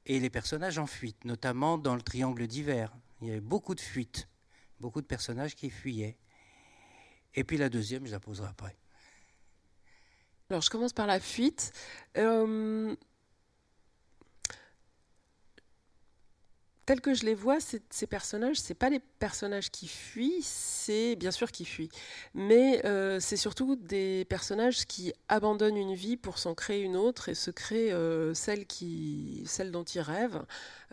et 0.08 0.20
les 0.20 0.32
personnages 0.32 0.80
en 0.80 0.88
fuite, 0.88 1.24
notamment 1.24 1.78
dans 1.78 1.96
le 1.96 2.02
Triangle 2.02 2.48
d'hiver. 2.48 2.92
Il 3.22 3.28
y 3.28 3.32
avait 3.32 3.40
beaucoup 3.40 3.76
de 3.76 3.80
fuites, 3.80 4.28
beaucoup 4.80 5.02
de 5.02 5.06
personnages 5.06 5.56
qui 5.56 5.70
fuyaient. 5.70 6.18
Et 7.36 7.44
puis 7.44 7.58
la 7.58 7.70
deuxième, 7.70 8.08
je 8.08 8.12
la 8.12 8.20
poserai 8.20 8.48
après. 8.48 8.76
Alors, 10.50 10.64
je 10.64 10.72
commence 10.72 10.94
par 10.94 11.06
la 11.06 11.20
fuite. 11.20 11.74
Euh, 12.18 12.96
tels 16.90 17.02
que 17.02 17.14
je 17.14 17.24
les 17.24 17.36
vois, 17.36 17.60
ces 17.60 18.08
personnages, 18.08 18.56
c'est 18.56 18.74
pas 18.74 18.90
les 18.90 18.98
personnages 18.98 19.70
qui 19.70 19.88
fuient, 19.88 20.42
c'est 20.42 21.16
bien 21.18 21.30
sûr 21.30 21.52
qui 21.52 21.64
fuient, 21.64 21.92
mais 22.34 22.84
euh, 22.84 23.20
c'est 23.20 23.38
surtout 23.38 23.76
des 23.76 24.26
personnages 24.28 24.88
qui 24.88 25.14
abandonnent 25.28 25.78
une 25.78 25.94
vie 25.94 26.18
pour 26.18 26.40
s'en 26.40 26.56
créer 26.56 26.82
une 26.82 26.96
autre 26.96 27.30
et 27.30 27.36
se 27.36 27.52
créent 27.52 27.92
euh, 27.92 28.34
celle 28.34 28.66
qui, 28.66 29.44
celle 29.46 29.70
dont 29.70 29.84
ils 29.84 30.02
rêvent. 30.02 30.44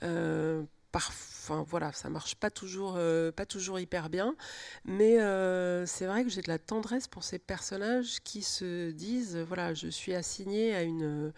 Euh, 0.02 0.62
Enfin, 0.94 1.62
voilà, 1.68 1.92
ça 1.92 2.08
marche 2.08 2.36
pas 2.36 2.48
toujours, 2.48 2.94
euh, 2.96 3.30
pas 3.30 3.44
toujours 3.44 3.78
hyper 3.78 4.08
bien, 4.08 4.34
mais 4.86 5.18
c'est 5.86 6.06
vrai 6.06 6.24
que 6.24 6.30
j'ai 6.30 6.40
de 6.40 6.48
la 6.48 6.58
tendresse 6.58 7.06
pour 7.06 7.22
ces 7.22 7.38
personnages 7.38 8.20
qui 8.24 8.40
se 8.40 8.92
disent, 8.92 9.36
voilà, 9.36 9.74
je 9.74 9.88
suis 9.88 10.14
assigné 10.14 10.74
à 10.74 10.82
une 10.82 11.34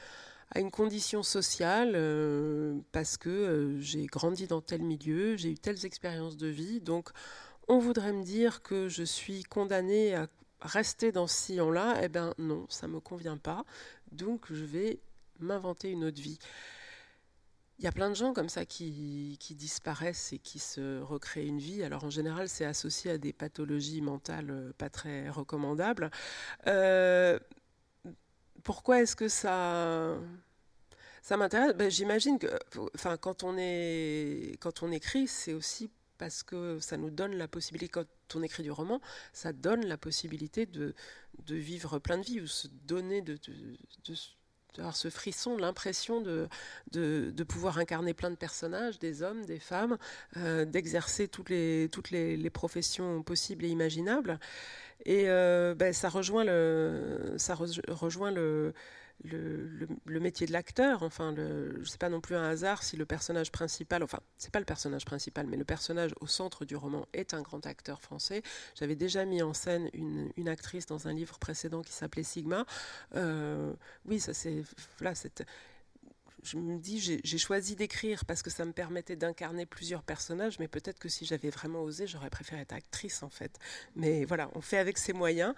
à 0.50 0.60
une 0.60 0.70
condition 0.70 1.22
sociale 1.22 1.92
euh, 1.94 2.78
parce 2.92 3.16
que 3.16 3.28
euh, 3.28 3.80
j'ai 3.80 4.06
grandi 4.06 4.46
dans 4.46 4.60
tel 4.60 4.82
milieu, 4.82 5.36
j'ai 5.36 5.50
eu 5.50 5.58
telles 5.58 5.84
expériences 5.84 6.36
de 6.36 6.48
vie. 6.48 6.80
Donc, 6.80 7.10
on 7.68 7.78
voudrait 7.78 8.12
me 8.12 8.22
dire 8.22 8.62
que 8.62 8.88
je 8.88 9.02
suis 9.02 9.42
condamnée 9.44 10.14
à 10.14 10.28
rester 10.60 11.12
dans 11.12 11.26
ce 11.26 11.36
sillon-là. 11.36 12.00
Eh 12.02 12.08
bien, 12.08 12.34
non, 12.38 12.66
ça 12.68 12.86
ne 12.86 12.94
me 12.94 13.00
convient 13.00 13.36
pas. 13.36 13.64
Donc, 14.10 14.46
je 14.50 14.64
vais 14.64 15.00
m'inventer 15.40 15.90
une 15.90 16.04
autre 16.04 16.20
vie. 16.20 16.38
Il 17.78 17.84
y 17.84 17.86
a 17.86 17.92
plein 17.92 18.10
de 18.10 18.16
gens 18.16 18.32
comme 18.32 18.48
ça 18.48 18.64
qui, 18.64 19.38
disparaissent 19.50 20.32
et 20.32 20.38
qui 20.38 20.58
se 20.58 21.00
recréent 21.00 21.46
une 21.46 21.60
vie. 21.60 21.84
Alors 21.84 22.02
en 22.02 22.10
général, 22.10 22.48
c'est 22.48 22.64
associé 22.64 23.12
à 23.12 23.18
des 23.18 23.32
pathologies 23.32 24.00
mentales 24.00 24.50
euh, 24.50 24.72
pas 24.76 24.90
très 24.90 25.28
recommandables. 25.28 26.10
Pourquoi 28.68 29.00
est-ce 29.00 29.16
que 29.16 29.28
ça 29.28 30.18
m'intéresse? 31.30 31.74
Ben, 31.74 31.90
J'imagine 31.90 32.38
que, 32.38 32.48
enfin, 32.94 33.16
quand 33.16 33.42
on 33.42 33.56
écrit, 34.92 35.26
c'est 35.26 35.54
aussi 35.54 35.88
parce 36.18 36.42
que 36.42 36.78
ça 36.78 36.98
nous 36.98 37.08
donne 37.08 37.34
la 37.36 37.48
possibilité, 37.48 37.88
quand 37.88 38.04
on 38.34 38.42
écrit 38.42 38.62
du 38.62 38.70
roman, 38.70 39.00
ça 39.32 39.54
donne 39.54 39.86
la 39.86 39.96
possibilité 39.96 40.66
de, 40.66 40.94
vivre 41.48 41.98
plein 41.98 42.18
de 42.18 42.24
vies 42.24 42.42
ou 42.42 42.46
se 42.46 42.68
donner 42.84 43.22
de, 43.22 43.38
ce 44.92 45.08
frisson, 45.08 45.56
l'impression 45.56 46.20
de, 46.20 47.44
pouvoir 47.44 47.78
incarner 47.78 48.12
plein 48.12 48.30
de 48.30 48.36
personnages, 48.36 48.98
des 48.98 49.22
hommes, 49.22 49.46
des 49.46 49.60
femmes, 49.60 49.96
euh, 50.36 50.66
d'exercer 50.66 51.26
toutes, 51.26 51.48
les, 51.48 52.50
professions 52.52 53.22
possibles 53.22 53.64
et 53.64 53.68
imaginables. 53.68 54.38
Et 55.04 55.24
euh, 55.28 55.74
ben, 55.74 55.92
ça 55.92 56.08
rejoint 56.08 56.44
le, 56.44 57.34
ça 57.38 57.54
rejoint 57.54 58.30
le, 58.30 58.74
le, 59.24 59.88
le, 60.04 60.20
métier 60.20 60.46
de 60.46 60.52
l'acteur. 60.52 61.02
Enfin, 61.02 61.32
le, 61.32 61.82
je 61.82 61.88
sais 61.88 61.98
pas 61.98 62.08
non 62.08 62.20
plus 62.20 62.36
un 62.36 62.48
hasard 62.48 62.82
si 62.82 62.96
le 62.96 63.06
personnage 63.06 63.52
principal, 63.52 64.02
enfin, 64.02 64.20
c'est 64.36 64.52
pas 64.52 64.58
le 64.58 64.64
personnage 64.64 65.04
principal, 65.04 65.46
mais 65.46 65.56
le 65.56 65.64
personnage 65.64 66.12
au 66.20 66.26
centre 66.26 66.64
du 66.64 66.76
roman 66.76 67.06
est 67.12 67.34
un 67.34 67.42
grand 67.42 67.66
acteur 67.66 68.00
français. 68.00 68.42
J'avais 68.74 68.96
déjà 68.96 69.24
mis 69.24 69.42
en 69.42 69.54
scène 69.54 69.88
une, 69.92 70.30
une, 70.36 70.48
actrice 70.48 70.86
dans 70.86 71.08
un 71.08 71.12
livre 71.12 71.38
précédent 71.38 71.82
qui 71.82 71.92
s'appelait 71.92 72.22
Sigma. 72.22 72.64
Euh, 73.14 73.72
oui, 74.06 74.20
ça 74.20 74.34
c'est 74.34 74.62
là, 75.00 75.14
cette 75.14 75.44
je 76.48 76.56
me 76.56 76.78
dis, 76.78 77.00
j'ai 77.00 77.38
choisi 77.38 77.76
d'écrire 77.76 78.24
parce 78.24 78.42
que 78.42 78.50
ça 78.50 78.64
me 78.64 78.72
permettait 78.72 79.16
d'incarner 79.16 79.66
plusieurs 79.66 80.02
personnages, 80.02 80.58
mais 80.58 80.68
peut-être 80.68 80.98
que 80.98 81.08
si 81.08 81.24
j'avais 81.26 81.50
vraiment 81.50 81.82
osé, 81.82 82.06
j'aurais 82.06 82.30
préféré 82.30 82.62
être 82.62 82.72
actrice 82.72 83.22
en 83.22 83.28
fait. 83.28 83.58
Mais 83.96 84.24
voilà, 84.24 84.50
on 84.54 84.60
fait 84.60 84.78
avec 84.78 84.98
ses 84.98 85.12
moyens. 85.12 85.54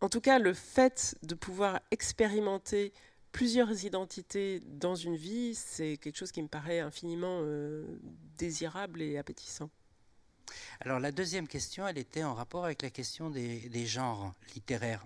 En 0.00 0.08
tout 0.08 0.20
cas, 0.20 0.38
le 0.38 0.54
fait 0.54 1.16
de 1.22 1.34
pouvoir 1.34 1.80
expérimenter 1.90 2.92
plusieurs 3.32 3.84
identités 3.84 4.60
dans 4.60 4.94
une 4.94 5.16
vie, 5.16 5.54
c'est 5.54 5.96
quelque 5.96 6.16
chose 6.16 6.32
qui 6.32 6.42
me 6.42 6.48
paraît 6.48 6.80
infiniment 6.80 7.40
euh, 7.42 8.00
désirable 8.36 9.02
et 9.02 9.18
appétissant. 9.18 9.70
Alors 10.80 10.98
la 10.98 11.12
deuxième 11.12 11.46
question, 11.46 11.86
elle 11.86 11.98
était 11.98 12.24
en 12.24 12.34
rapport 12.34 12.64
avec 12.64 12.82
la 12.82 12.90
question 12.90 13.28
des 13.28 13.86
genres 13.86 14.32
littéraires. 14.54 15.04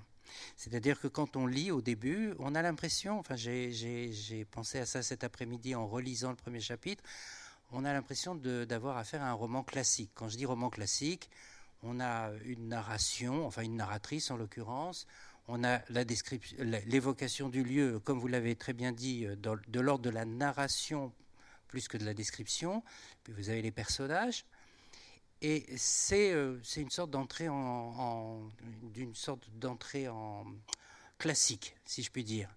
C'est-à-dire 0.57 1.01
que 1.01 1.09
quand 1.09 1.37
on 1.37 1.47
lit 1.47 1.71
au 1.71 1.83
début, 1.83 2.35
on 2.39 2.55
a 2.55 2.63
l'impression, 2.63 3.19
enfin 3.19 3.37
j'ai 3.37 4.47
pensé 4.51 4.79
à 4.79 4.87
ça 4.87 5.03
cet 5.03 5.25
après-midi 5.25 5.75
en 5.75 5.87
relisant 5.87 6.31
le 6.31 6.37
premier 6.37 6.61
chapitre, 6.61 7.03
on 7.73 7.85
a 7.85 7.93
l'impression 7.93 8.35
d'avoir 8.35 8.99
affaire 8.99 9.23
à 9.23 9.31
un 9.31 9.33
roman 9.33 9.63
classique. 9.63 10.11
Quand 10.15 10.29
je 10.29 10.37
dis 10.37 10.47
roman 10.47 10.71
classique, 10.71 11.31
on 11.83 12.01
a 12.01 12.31
une 12.45 12.69
narration, 12.69 13.47
enfin 13.47 13.63
une 13.63 13.77
narratrice 13.77 14.31
en 14.31 14.37
l'occurrence, 14.37 15.07
on 15.49 15.65
a 15.65 15.81
l'évocation 16.87 17.49
du 17.49 17.65
lieu, 17.65 17.99
comme 17.99 18.19
vous 18.19 18.29
l'avez 18.29 18.55
très 18.55 18.73
bien 18.73 18.93
dit, 18.93 19.27
euh, 19.27 19.37
de 19.37 19.81
l'ordre 19.81 20.05
de 20.05 20.11
la 20.11 20.25
narration 20.25 21.13
plus 21.67 21.89
que 21.89 21.97
de 21.97 22.05
la 22.05 22.15
description. 22.15 22.83
Puis 23.25 23.33
vous 23.33 23.49
avez 23.49 23.63
les 23.63 23.73
personnages. 23.73 24.45
Et 25.45 25.67
euh, 26.13 26.57
c'est 26.63 26.81
une 26.81 26.91
sorte 26.91 27.11
d'entrée 27.11 27.49
en, 27.49 28.43
d'une 28.95 29.15
sorte 29.17 29.51
d'entrée 29.57 30.09
en 30.09 30.47
classique, 31.19 31.75
si 31.85 32.05
je 32.05 32.13
puis 32.13 32.23
dire. 32.23 32.49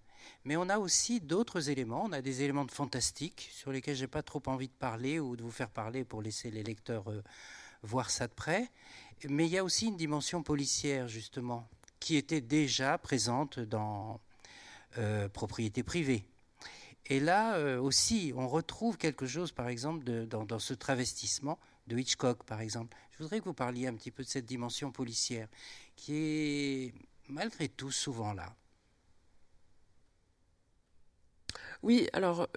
Mais 0.44 0.56
on 0.56 0.70
a 0.70 0.78
aussi 0.78 1.20
d'autres 1.20 1.72
éléments. 1.72 2.04
On 2.06 2.12
a 2.12 2.22
des 2.22 2.44
éléments 2.44 2.66
de 2.66 2.72
fantastique 2.72 3.50
sur 3.52 3.72
lesquels 3.72 3.96
j'ai 3.96 4.08
pas 4.08 4.22
trop 4.22 4.42
envie 4.46 4.68
de 4.68 4.74
parler 4.74 5.20
ou 5.20 5.36
de 5.36 5.42
vous 5.42 5.52
faire 5.52 5.72
parler 5.72 6.04
pour 6.04 6.22
laisser 6.22 6.52
les 6.52 6.62
lecteurs 6.62 7.10
euh, 7.10 7.24
voir 7.82 8.12
ça 8.12 8.28
de 8.28 8.34
près. 8.34 8.70
Mais 9.28 9.48
il 9.48 9.52
y 9.52 9.58
a 9.58 9.64
aussi 9.64 9.88
une 9.88 9.98
dimension 9.98 10.44
policière 10.44 11.08
justement 11.08 11.68
qui 12.00 12.18
était 12.18 12.42
déjà 12.42 13.00
présente 13.00 13.60
dans 13.60 14.20
euh, 15.00 15.28
propriété 15.28 15.82
privée. 15.82 16.24
Et 17.08 17.20
là 17.20 17.80
aussi, 17.80 18.34
on 18.36 18.48
retrouve 18.48 18.98
quelque 18.98 19.28
chose, 19.28 19.52
par 19.52 19.70
exemple, 19.70 20.04
dans, 20.26 20.60
ce 20.60 20.74
travestissement 20.74 21.60
de 21.88 21.98
Hitchcock, 21.98 22.44
par 22.44 22.62
exemple. 22.62 22.98
Je 23.12 23.24
voudrais 23.24 23.40
que 23.40 23.46
vous 23.46 23.54
parliez 23.54 23.88
un 23.88 23.96
petit 23.96 24.12
peu 24.12 24.24
de 24.24 24.28
cette 24.28 24.46
dimension 24.46 24.92
policière, 24.92 25.48
qui 25.96 26.16
est 26.16 26.94
malgré 27.28 27.70
tout 27.70 27.92
souvent 27.92 28.34
là. 28.34 28.56
Oui, 31.84 32.10
alors 32.14 32.42
euh, 32.42 32.48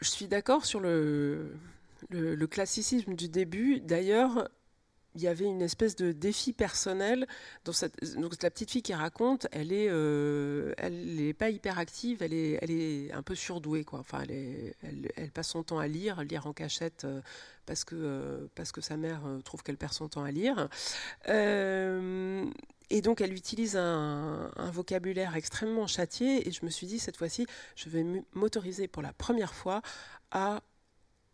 je 0.00 0.08
suis 0.10 0.26
d'accord 0.26 0.64
sur 0.66 0.80
le, 0.80 1.56
le, 2.10 2.46
classicisme 2.46 3.14
du 3.14 3.28
début. 3.28 3.80
D'ailleurs, 3.80 4.48
il 5.16 5.22
y 5.22 5.28
avait 5.28 5.46
une 5.46 5.62
espèce 5.62 5.96
de 5.96 6.12
défi 6.12 6.52
personnel. 6.52 7.26
Dans 7.64 7.72
donc 8.20 8.42
la 8.42 8.50
petite 8.50 8.70
fille 8.70 8.82
qui 8.82 8.94
raconte, 8.94 9.46
elle 9.50 9.72
est, 9.72 9.88
euh, 9.88 10.74
elle 10.76 11.16
n'est 11.16 11.32
pas 11.32 11.48
hyper 11.48 11.78
active, 11.78 12.22
elle 12.22 12.34
est, 12.34 12.58
elle 12.60 12.70
est 12.70 13.12
un 13.12 13.22
peu 13.22 13.34
surdouée 13.34 13.84
quoi. 13.84 13.98
Enfin, 14.00 14.22
elle, 14.28 15.30
passe 15.32 15.48
son 15.48 15.62
temps 15.62 15.78
à 15.78 15.88
lire, 15.88 16.22
lire 16.22 16.46
en 16.46 16.52
cachette 16.52 17.04
euh, 17.04 17.20
parce 17.64 17.84
que 17.84 17.94
euh, 17.96 18.46
parce 18.54 18.72
que 18.72 18.80
sa 18.82 18.96
mère 18.96 19.22
trouve 19.44 19.62
qu'elle 19.62 19.78
perd 19.78 19.94
son 19.94 20.08
temps 20.08 20.22
à 20.22 20.30
lire. 20.30 20.68
et 22.88 23.00
donc 23.00 23.20
elle 23.20 23.32
utilise 23.32 23.76
un, 23.76 24.50
vocabulaire 24.70 25.34
extrêmement 25.34 25.86
châtié 25.86 26.46
et 26.46 26.52
je 26.52 26.64
me 26.64 26.70
suis 26.70 26.86
dit 26.86 26.98
cette 26.98 27.16
fois-ci, 27.16 27.46
je 27.74 27.88
vais 27.88 28.04
m'autoriser 28.34 28.86
pour 28.86 29.02
la 29.02 29.14
première 29.14 29.54
fois 29.54 29.80
à 30.30 30.60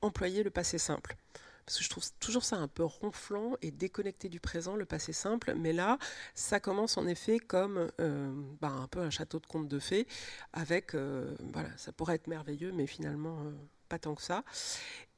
employer 0.02 0.44
le 0.44 0.50
passé 0.50 0.78
simple. 0.78 1.16
Parce 1.64 1.78
que 1.78 1.84
je 1.84 1.90
trouve 1.90 2.04
toujours 2.18 2.44
ça 2.44 2.56
un 2.56 2.68
peu 2.68 2.84
ronflant 2.84 3.52
et 3.62 3.70
déconnecté 3.70 4.28
du 4.28 4.40
présent, 4.40 4.74
le 4.74 4.84
passé 4.84 5.12
simple. 5.12 5.54
Mais 5.56 5.72
là, 5.72 5.98
ça 6.34 6.60
commence 6.60 6.96
en 6.96 7.06
effet 7.06 7.38
comme 7.38 7.90
euh, 8.00 8.32
bah, 8.60 8.68
un 8.70 8.88
peu 8.88 9.00
un 9.00 9.10
château 9.10 9.38
de 9.38 9.46
contes 9.46 9.68
de 9.68 9.78
fées, 9.78 10.06
avec, 10.52 10.94
euh, 10.94 11.34
voilà, 11.52 11.68
ça 11.76 11.92
pourrait 11.92 12.16
être 12.16 12.26
merveilleux, 12.26 12.72
mais 12.72 12.86
finalement, 12.86 13.38
euh, 13.44 13.52
pas 13.88 13.98
tant 13.98 14.14
que 14.14 14.22
ça. 14.22 14.44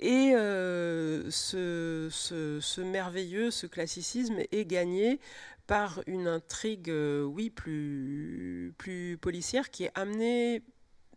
Et 0.01 0.33
ce, 1.31 2.09
ce, 2.11 2.81
merveilleux, 2.81 3.51
ce 3.51 3.67
classicisme 3.67 4.41
est 4.51 4.65
gagné 4.67 5.21
par 5.67 6.03
une 6.07 6.27
intrigue, 6.27 6.93
oui, 7.25 7.49
plus, 7.49 8.75
plus 8.77 9.17
policière, 9.17 9.71
qui 9.71 9.85
est 9.85 9.93
amenée 9.95 10.63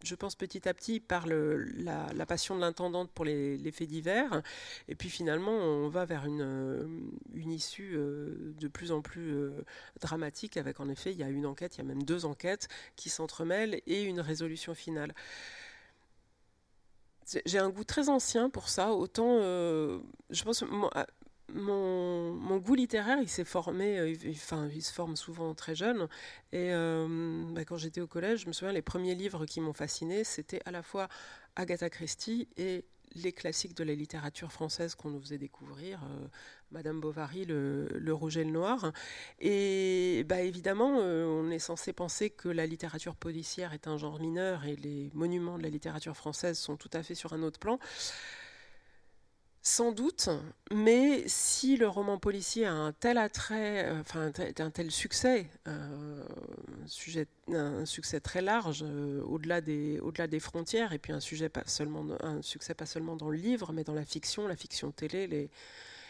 je 0.03 0.15
pense 0.15 0.35
petit 0.35 0.67
à 0.67 0.73
petit 0.73 0.99
par 0.99 1.25
la, 1.27 2.25
passion 2.25 2.55
de 2.55 2.61
l'intendante 2.61 3.09
pour 3.11 3.25
les, 3.25 3.71
faits 3.71 3.87
divers. 3.87 4.41
Et 4.87 4.95
puis 4.95 5.09
finalement, 5.09 5.51
on 5.51 5.89
va 5.89 6.05
vers 6.05 6.25
une, 6.25 6.41
euh, 6.41 6.87
issue 7.35 7.93
euh, 7.95 8.53
de 8.59 8.67
plus 8.67 8.91
en 8.91 9.01
plus 9.01 9.33
euh, 9.33 9.65
dramatique 10.01 10.57
avec 10.57 10.79
en 10.79 10.89
effet, 10.89 11.11
il 11.11 11.17
y 11.17 11.23
a 11.23 11.29
une 11.29 11.45
enquête, 11.45 11.75
il 11.75 11.79
y 11.79 11.81
a 11.81 11.85
même 11.85 12.03
deux 12.03 12.25
enquêtes 12.25 12.67
qui 12.95 13.09
s'entremêlent 13.09 13.81
et 13.87 14.03
une 14.03 14.19
résolution 14.19 14.73
finale. 14.73 15.13
J'ai 17.45 17.59
un 17.59 17.69
goût 17.69 17.83
très 17.83 18.07
ancien 18.07 18.49
pour 18.49 18.69
ça, 18.69 18.93
autant 18.93 19.39
je 19.41 20.43
pense 20.43 20.63
mon, 21.53 22.57
goût 22.57 22.75
littéraire, 22.75 23.19
il 23.21 23.29
s'est 23.29 23.45
formé, 23.45 23.97
euh, 23.99 24.15
enfin, 24.31 24.67
il 24.73 24.81
se 24.81 24.91
forme 24.91 25.15
souvent 25.15 25.53
très 25.53 25.75
jeune. 25.75 26.07
Et 26.51 26.73
euh, 26.73 27.43
bah, 27.51 27.63
quand 27.65 27.77
j'étais 27.77 28.01
au 28.01 28.07
collège, 28.07 28.41
je 28.41 28.47
me 28.47 28.53
souviens, 28.53 28.73
les 28.73 28.81
premiers 28.81 29.15
livres 29.15 29.45
qui 29.45 29.61
m'ont 29.61 29.73
fasciné, 29.73 30.23
c'était 30.23 30.61
à 30.65 30.71
la 30.71 30.83
fois 30.83 31.07
Agatha 31.55 31.89
Christie 31.89 32.47
et 32.57 32.85
les 33.15 33.31
classiques 33.31 33.75
de 33.75 33.85
la 33.85 33.95
littérature 33.95 34.51
française 34.51 34.93
qu'on 34.93 35.09
nous 35.09 35.21
faisait 35.21 35.37
découvrir, 35.37 36.03
euh, 36.03 36.27
Madame 36.71 36.99
Bovary, 36.99 37.45
le, 37.45 37.87
Rouge 38.11 38.37
et 38.37 38.43
le 38.43 38.51
Noir. 38.51 38.91
Et 39.39 40.25
bah, 40.27 40.41
évidemment, 40.41 40.97
on 40.97 41.49
est 41.49 41.59
censé 41.59 41.93
penser 41.93 42.29
que 42.29 42.49
la 42.49 42.65
littérature 42.65 43.15
policière 43.15 43.71
est 43.73 43.87
un 43.87 43.97
genre 43.97 44.19
mineur 44.19 44.65
et 44.65 44.75
les 44.75 45.09
monuments 45.13 45.57
de 45.57 45.63
la 45.63 45.69
littérature 45.69 46.17
française 46.17 46.59
sont 46.59 46.75
tout 46.75 46.91
à 46.91 47.03
fait 47.03 47.15
sur 47.15 47.31
un 47.31 47.41
autre 47.41 47.59
plan. 47.59 47.79
Sans 49.70 49.91
doute, 49.91 50.30
mais 50.72 51.28
si 51.28 51.76
le 51.76 51.89
roman 51.89 52.18
policier 52.18 52.65
a 52.65 52.72
un 52.72 52.93
tel 52.93 53.18
attrait, 53.18 53.84
euh, 53.84 53.99
enfin 53.99 54.32
un 54.59 54.72
tel 54.72 54.89
succès, 54.91 55.49
euh, 55.68 56.24
sujet, 56.86 57.28
un 57.51 57.86
succès 57.86 58.22
très 58.22 58.41
large 58.41 58.86
euh, 58.88 59.22
au-delà 59.24 59.59
des, 59.59 59.99
au-delà 59.99 60.28
des 60.28 60.39
frontières, 60.39 60.93
et 60.93 60.99
puis 60.99 61.11
un 61.11 61.20
sujet 61.20 61.49
pas 61.49 61.63
seulement, 61.65 62.05
un 62.22 62.41
succès 62.41 62.76
pas 62.76 62.86
seulement 62.86 63.18
dans 63.18 63.30
le 63.30 63.36
livre, 63.36 63.74
mais 63.74 63.84
dans 63.84 63.93
la 63.93 64.05
fiction, 64.05 64.47
la 64.47 64.55
fiction 64.55 64.91
télé, 64.91 65.28
les, 65.28 65.49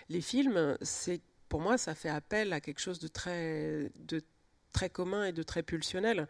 les 0.09 0.21
films, 0.21 0.77
c'est 0.83 1.19
pour 1.49 1.59
moi 1.59 1.79
ça 1.79 1.95
fait 1.95 2.09
appel 2.09 2.53
à 2.53 2.61
quelque 2.61 2.79
chose 2.79 2.99
de 2.99 3.07
très, 3.07 3.91
de 3.95 4.21
très 4.71 4.91
commun 4.91 5.25
et 5.25 5.31
de 5.31 5.41
très 5.41 5.63
pulsionnel. 5.63 6.27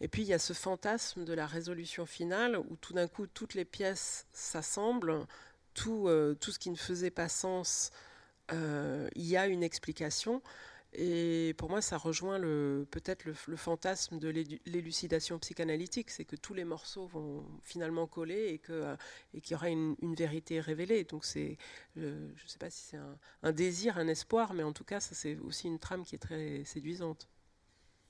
Et 0.00 0.08
puis 0.08 0.22
il 0.22 0.28
y 0.28 0.34
a 0.34 0.40
ce 0.40 0.52
fantasme 0.52 1.24
de 1.24 1.32
la 1.32 1.46
résolution 1.46 2.06
finale 2.06 2.58
où 2.58 2.76
tout 2.80 2.92
d'un 2.92 3.06
coup 3.06 3.28
toutes 3.28 3.54
les 3.54 3.64
pièces 3.64 4.26
s'assemblent 4.32 5.26
tout, 5.76 6.08
euh, 6.08 6.34
tout 6.34 6.50
ce 6.50 6.58
qui 6.58 6.70
ne 6.70 6.76
faisait 6.76 7.10
pas 7.10 7.28
sens, 7.28 7.90
euh, 8.52 9.08
il 9.14 9.26
y 9.26 9.36
a 9.36 9.46
une 9.46 9.62
explication. 9.62 10.42
Et 10.98 11.54
pour 11.58 11.68
moi, 11.68 11.82
ça 11.82 11.98
rejoint 11.98 12.40
peut-être 12.40 13.26
le, 13.26 13.34
fantasme 13.56 14.18
de 14.18 14.28
l'élucidation 14.64 15.38
psychanalytique, 15.38 16.10
c'est 16.10 16.24
que 16.24 16.36
tous 16.36 16.54
les 16.54 16.64
morceaux 16.64 17.06
vont 17.06 17.44
finalement 17.62 18.06
coller 18.06 18.46
et 18.48 18.58
qu'il 18.58 18.96
et 19.34 19.40
qu'il 19.42 19.52
y 19.52 19.54
aura 19.56 19.68
une, 19.68 20.14
vérité 20.14 20.58
révélée. 20.58 21.04
Donc 21.04 21.26
je 21.26 21.40
ne 22.00 22.34
sais 22.46 22.58
pas 22.58 22.70
si 22.70 22.82
c'est 22.82 22.98
un, 23.42 23.52
désir, 23.52 23.98
un 23.98 24.08
espoir, 24.08 24.54
mais 24.54 24.62
en 24.62 24.72
tout 24.72 24.84
cas, 24.84 25.00
c'est 25.00 25.36
aussi 25.40 25.66
une 25.66 25.78
trame 25.78 26.04
qui 26.04 26.14
est 26.14 26.18
très 26.18 26.64
séduisante. 26.64 27.28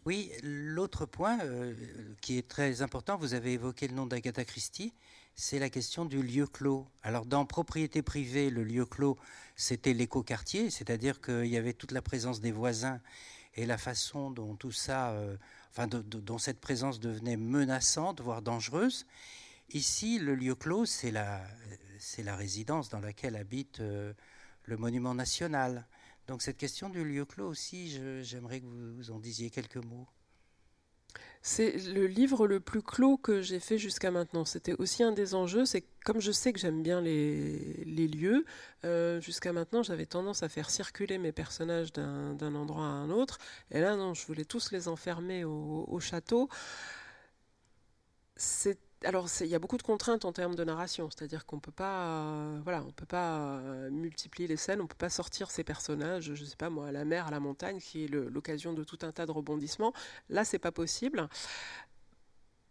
Oui, 0.07 0.31
l'autre 0.45 1.05
point 1.05 1.37
euh, 1.41 1.75
qui 2.21 2.39
est 2.39 2.47
très 2.47 2.81
important, 2.81 3.17
vous 3.17 3.35
avez 3.35 3.55
évoqué 3.55 3.89
le 3.89 3.95
nom 3.95 4.07
d'Agatha 4.07 4.45
Christie 4.45 4.95
c'est 5.37 5.59
la 5.59 5.69
question 5.69 6.07
du 6.07 6.23
lieu 6.23 6.47
clos. 6.47 6.87
Alors 7.03 7.27
dans 7.27 7.45
propriété 7.45 8.01
privée, 8.01 8.49
le 8.49 8.65
lieu 8.65 8.87
clos, 8.87 9.19
c'était 9.55 9.93
l'écoquartier, 9.93 10.71
c'est-à-dire 10.71 11.21
qu'il 11.21 11.47
y 11.47 11.59
avait 11.59 11.75
toute 11.75 11.93
la 11.93 12.01
présence 12.01 12.41
des 12.41 12.53
voisins 12.53 13.01
et 13.55 13.67
la 13.67 13.77
façon 13.77 14.31
dont 14.31 14.57
tout 14.57 14.73
ça, 14.73 15.11
euh, 15.11 15.37
enfin 15.71 15.87
dont 15.87 16.39
cette 16.39 16.61
présence 16.61 17.01
devenait 17.01 17.37
menaçante, 17.37 18.23
voire 18.23 18.41
dangereuse. 18.41 19.07
Ici, 19.71 20.19
le 20.19 20.35
lieu 20.35 20.55
clos, 20.55 20.87
c'est 20.87 21.11
la, 21.11 21.45
c'est 21.99 22.23
la 22.23 22.35
résidence 22.35 22.89
dans 22.89 23.01
laquelle 23.01 23.37
habite 23.37 23.81
euh, 23.81 24.15
le 24.65 24.77
monument 24.79 25.15
national. 25.15 25.87
Donc 26.29 26.41
cette 26.41 26.57
question 26.57 26.89
du 26.89 27.05
lieu 27.05 27.27
clos 27.27 27.49
aussi, 27.49 28.01
j'aimerais 28.23 28.61
que 28.61 28.67
vous 28.67 29.11
en 29.11 29.19
disiez 29.19 29.51
quelques 29.51 29.77
mots. 29.77 30.09
C'est 31.49 31.77
le 31.95 32.09
livre 32.09 32.49
le 32.49 32.59
plus 32.59 32.83
clos 32.83 33.19
que 33.19 33.41
j'ai 33.41 33.61
fait 33.61 33.79
jusqu'à 33.79 34.11
maintenant. 34.11 34.45
C'était 34.45 34.73
aussi 34.81 35.05
un 35.05 35.13
des 35.13 35.37
enjeux. 35.37 35.65
C'est 35.65 35.85
comme 36.05 36.21
je 36.21 36.33
sais 36.33 36.53
que 36.53 36.59
j'aime 36.59 36.83
bien 36.83 37.01
les, 37.01 38.09
lieux, 38.09 38.45
euh, 38.85 39.21
jusqu'à 39.21 39.53
maintenant 39.53 39.85
j'avais 39.85 40.07
tendance 40.07 40.43
à 40.43 40.49
faire 40.49 40.71
circuler 40.71 41.19
mes 41.19 41.31
personnages 41.31 41.93
d'un 41.93 42.55
endroit 42.57 42.87
à 42.87 42.89
un 42.89 43.11
autre. 43.11 43.39
Et 43.71 43.81
là, 43.81 43.95
non, 43.95 44.13
je 44.13 44.27
voulais 44.27 44.45
tous 44.45 44.73
les 44.73 44.89
enfermer 44.89 45.45
au, 45.45 45.85
au 45.87 46.01
château. 46.01 46.49
Alors, 49.05 49.29
il 49.41 49.47
y 49.47 49.55
a 49.55 49.59
beaucoup 49.59 49.77
de 49.77 49.83
contraintes 49.83 50.25
en 50.25 50.33
termes 50.33 50.55
de 50.55 50.65
narration, 50.65 51.11
c'est-à-dire 51.11 51.45
qu'on 51.45 51.61
peut 51.61 51.71
pas, 51.71 52.07
euh, 52.07 52.61
voilà, 52.65 52.83
on 52.83 52.93
peut 52.93 53.07
pas 53.07 53.37
euh, 53.39 53.91
multiplier 53.91 54.49
les 54.49 54.57
scènes, 54.57 54.81
on 54.81 54.87
peut 54.87 54.97
pas 54.97 55.11
sortir 55.11 55.51
ces 55.51 55.65
personnages, 55.65 56.35
je 56.35 56.45
sais 56.45 56.57
pas 56.57 56.71
moi, 56.71 56.89
à 56.89 56.93
la 56.93 57.05
mer, 57.05 57.27
à 57.27 57.31
la 57.31 57.41
montagne, 57.41 57.79
qui 57.79 58.05
est 58.05 58.09
l'occasion 58.09 58.73
de 58.73 58.85
tout 58.85 58.99
un 59.03 59.13
tas 59.13 59.27
de 59.27 59.33
rebondissements. 59.33 59.93
Là, 60.31 60.45
c'est 60.45 60.59
pas 60.59 60.73
possible. 60.73 61.29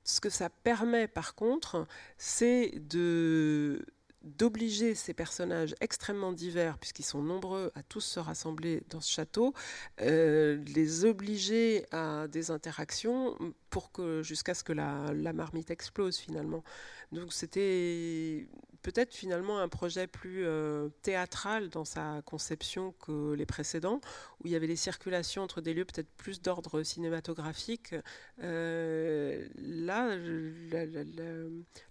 Ce 0.03 0.19
que 0.19 0.30
ça 0.30 0.49
permet, 0.49 1.07
par 1.07 1.36
contre, 1.36 1.88
c'est 2.17 2.71
de 2.80 3.86
d'obliger 4.26 4.95
ces 4.95 5.13
personnages 5.13 5.76
extrêmement 5.82 6.34
divers, 6.34 6.78
puisqu'ils 6.78 7.03
sont 7.03 7.21
nombreux 7.21 7.71
à 7.76 7.84
tous 7.84 8.01
se 8.01 8.19
rassembler 8.19 8.84
dans 8.89 9.01
ce 9.01 9.11
château, 9.11 9.53
euh, 10.01 10.57
les 10.76 11.05
obliger 11.05 11.86
à 11.91 12.28
des 12.28 12.51
interactions 12.51 13.38
pour 13.69 13.91
que 13.91 14.23
jusqu'à 14.23 14.53
ce 14.53 14.63
que 14.63 14.73
la, 14.73 15.13
la 15.13 15.34
marmite 15.34 15.71
explose 15.71 16.17
finalement. 16.17 16.63
Donc 17.11 17.34
c'était 17.34 18.47
peut-être 18.86 19.16
finalement 19.16 19.58
un 19.58 19.68
projet 19.68 20.06
plus 20.06 20.46
euh, 20.46 20.90
théâtral 21.02 21.70
dans 21.70 21.86
sa 21.86 22.22
conception 22.24 22.94
que 23.04 23.34
les 23.34 23.48
précédents, 23.48 24.00
où 24.40 24.48
il 24.48 24.52
y 24.52 24.56
avait 24.56 24.68
des 24.68 24.76
circulations 24.76 25.42
entre 25.42 25.60
des 25.60 25.74
lieux 25.74 25.86
peut-être 25.86 26.12
plus 26.18 26.40
d'ordre 26.40 26.84
cinématographique. 26.84 27.96
Euh, 28.44 29.44
là, 29.58 30.16
la, 30.16 30.86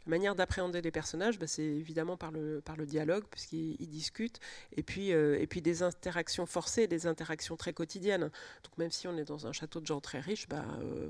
manière 0.07 0.37
d'appréhender 0.37 0.83
les 0.83 0.93
personnages, 0.93 1.37
bah, 1.41 1.49
c'est 1.49 1.65
évidemment 1.65 2.17
par 2.17 2.31
le, 2.31 2.61
par 2.61 2.77
le 2.77 2.87
dialogue, 2.87 3.25
puisqu'ils 3.29 3.89
discutent, 3.89 4.39
et 4.77 4.85
puis, 4.85 5.13
euh, 5.13 5.37
et 5.41 5.49
puis 5.49 5.63
des 5.63 5.83
interactions 5.83 6.47
forcées, 6.47 6.87
des 6.87 7.09
interactions 7.09 7.57
très 7.57 7.73
quotidiennes. 7.73 8.31
Donc 8.63 8.79
même 8.79 8.93
si 8.93 9.09
on 9.09 9.17
est 9.19 9.25
dans 9.25 9.49
un 9.49 9.53
château 9.53 9.81
de 9.81 9.87
gens 9.87 10.01
très 10.01 10.21
riches, 10.21 10.47
bah, 10.49 10.65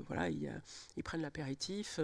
voilà, 0.07 0.29
ils, 0.29 0.51
prennent 1.03 1.21
l'apéritif, 1.21 1.99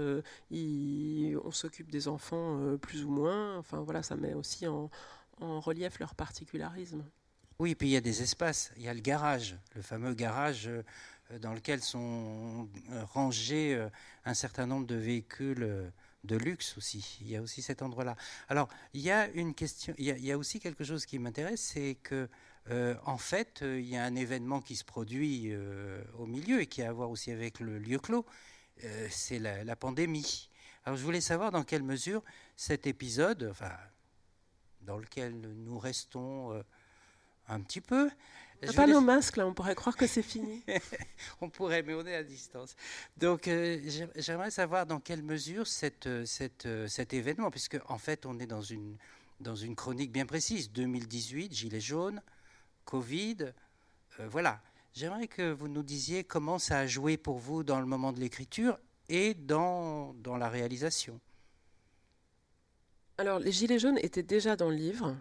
on 0.51 1.51
s'occupe 1.51 1.89
des 1.89 2.07
enfants 2.07 2.77
plus 2.79 3.03
ou 3.05 3.09
moins. 3.09 3.63
Voilà, 3.71 4.03
ça 4.03 4.15
met 4.15 4.33
aussi 4.33 4.67
en, 4.67 4.89
relief 5.39 5.99
leur 5.99 6.13
particularisme. 6.13 7.03
Oui, 7.57 7.73
puis 7.73 7.89
il 7.89 7.91
y 7.91 7.97
a 7.97 8.01
des 8.01 8.21
espaces. 8.21 8.71
Il 8.77 8.83
y 8.83 8.87
a 8.87 8.93
le 8.93 8.99
garage, 9.01 9.57
le 9.75 9.81
fameux 9.81 10.13
garage 10.13 10.69
euh, 11.31 11.39
dans 11.39 11.53
lequel 11.53 11.81
sont 11.81 12.69
euh, 12.91 13.03
rangés 13.05 13.75
euh, 13.75 13.89
un 14.25 14.33
certain 14.33 14.65
nombre 14.65 14.87
de 14.87 14.95
véhicules 14.95 15.91
de 16.23 16.37
luxe 16.37 16.77
aussi. 16.77 17.17
Il 17.21 17.29
y 17.29 17.35
a 17.35 17.41
aussi 17.41 17.61
cet 17.61 17.81
endroit-là. 17.81 18.15
Alors, 18.49 18.69
il 18.93 19.01
y 19.01 19.11
a 19.11 19.27
une 19.29 19.53
question, 19.53 19.93
il 19.97 20.05
y 20.05 20.31
a, 20.31 20.37
aussi 20.37 20.59
quelque 20.59 20.83
chose 20.83 21.05
qui 21.05 21.17
m'intéresse, 21.19 21.61
c'est 21.73 21.95
que 22.03 22.29
en 23.05 23.17
fait, 23.17 23.61
il 23.63 23.89
y 23.89 23.97
a 23.97 24.03
un 24.03 24.15
événement 24.15 24.61
qui 24.61 24.75
se 24.75 24.85
produit 24.85 25.51
au 26.19 26.27
milieu 26.27 26.61
et 26.61 26.67
qui 26.67 26.83
a 26.83 26.89
à 26.89 26.91
voir 26.91 27.09
aussi 27.09 27.31
avec 27.31 27.59
le 27.59 27.79
lieu 27.79 27.97
clos. 27.97 28.23
c'est 29.09 29.39
la, 29.39 29.75
pandémie. 29.75 30.49
Alors, 30.85 30.95
je 30.95 31.03
voulais 31.03 31.21
savoir 31.21 31.51
dans 31.51 31.63
quelle 31.63 31.81
mesure 31.81 32.23
cet 32.61 32.85
épisode, 32.85 33.47
enfin, 33.49 33.75
dans 34.81 34.99
lequel 34.99 35.33
nous 35.41 35.79
restons 35.79 36.53
euh, 36.53 36.61
un 37.47 37.59
petit 37.59 37.81
peu. 37.81 38.11
On 38.61 38.73
pas 38.73 38.85
nos 38.85 39.01
masques 39.01 39.37
là, 39.37 39.47
on 39.47 39.53
pourrait 39.55 39.73
croire 39.73 39.97
que 39.97 40.05
c'est 40.05 40.21
fini. 40.21 40.63
on 41.41 41.49
pourrait, 41.49 41.81
mais 41.81 41.95
on 41.95 42.05
est 42.05 42.13
à 42.13 42.21
distance. 42.21 42.75
Donc 43.17 43.47
euh, 43.47 43.79
j'aimerais 44.15 44.51
savoir 44.51 44.85
dans 44.85 44.99
quelle 44.99 45.23
mesure 45.23 45.65
cette, 45.65 46.07
cette, 46.25 46.67
cet 46.87 47.15
événement, 47.15 47.49
puisque 47.49 47.79
en 47.87 47.97
fait 47.97 48.27
on 48.27 48.37
est 48.37 48.45
dans 48.45 48.61
une, 48.61 48.95
dans 49.39 49.55
une 49.55 49.75
chronique 49.75 50.11
bien 50.11 50.27
précise, 50.27 50.71
2018, 50.71 51.51
Gilets 51.51 51.81
jaunes, 51.81 52.21
Covid, 52.85 53.37
euh, 54.19 54.27
voilà. 54.29 54.61
J'aimerais 54.93 55.27
que 55.27 55.51
vous 55.51 55.67
nous 55.67 55.81
disiez 55.83 56.23
comment 56.23 56.59
ça 56.59 56.77
a 56.77 56.85
joué 56.85 57.17
pour 57.17 57.39
vous 57.39 57.63
dans 57.63 57.79
le 57.79 57.87
moment 57.87 58.11
de 58.11 58.19
l'écriture 58.19 58.77
et 59.09 59.33
dans, 59.33 60.13
dans 60.13 60.37
la 60.37 60.47
réalisation. 60.47 61.19
Alors, 63.21 63.37
les 63.37 63.51
Gilets 63.51 63.77
jaunes 63.77 63.99
étaient 63.99 64.23
déjà 64.23 64.55
dans 64.55 64.71
le 64.71 64.75
livre. 64.75 65.15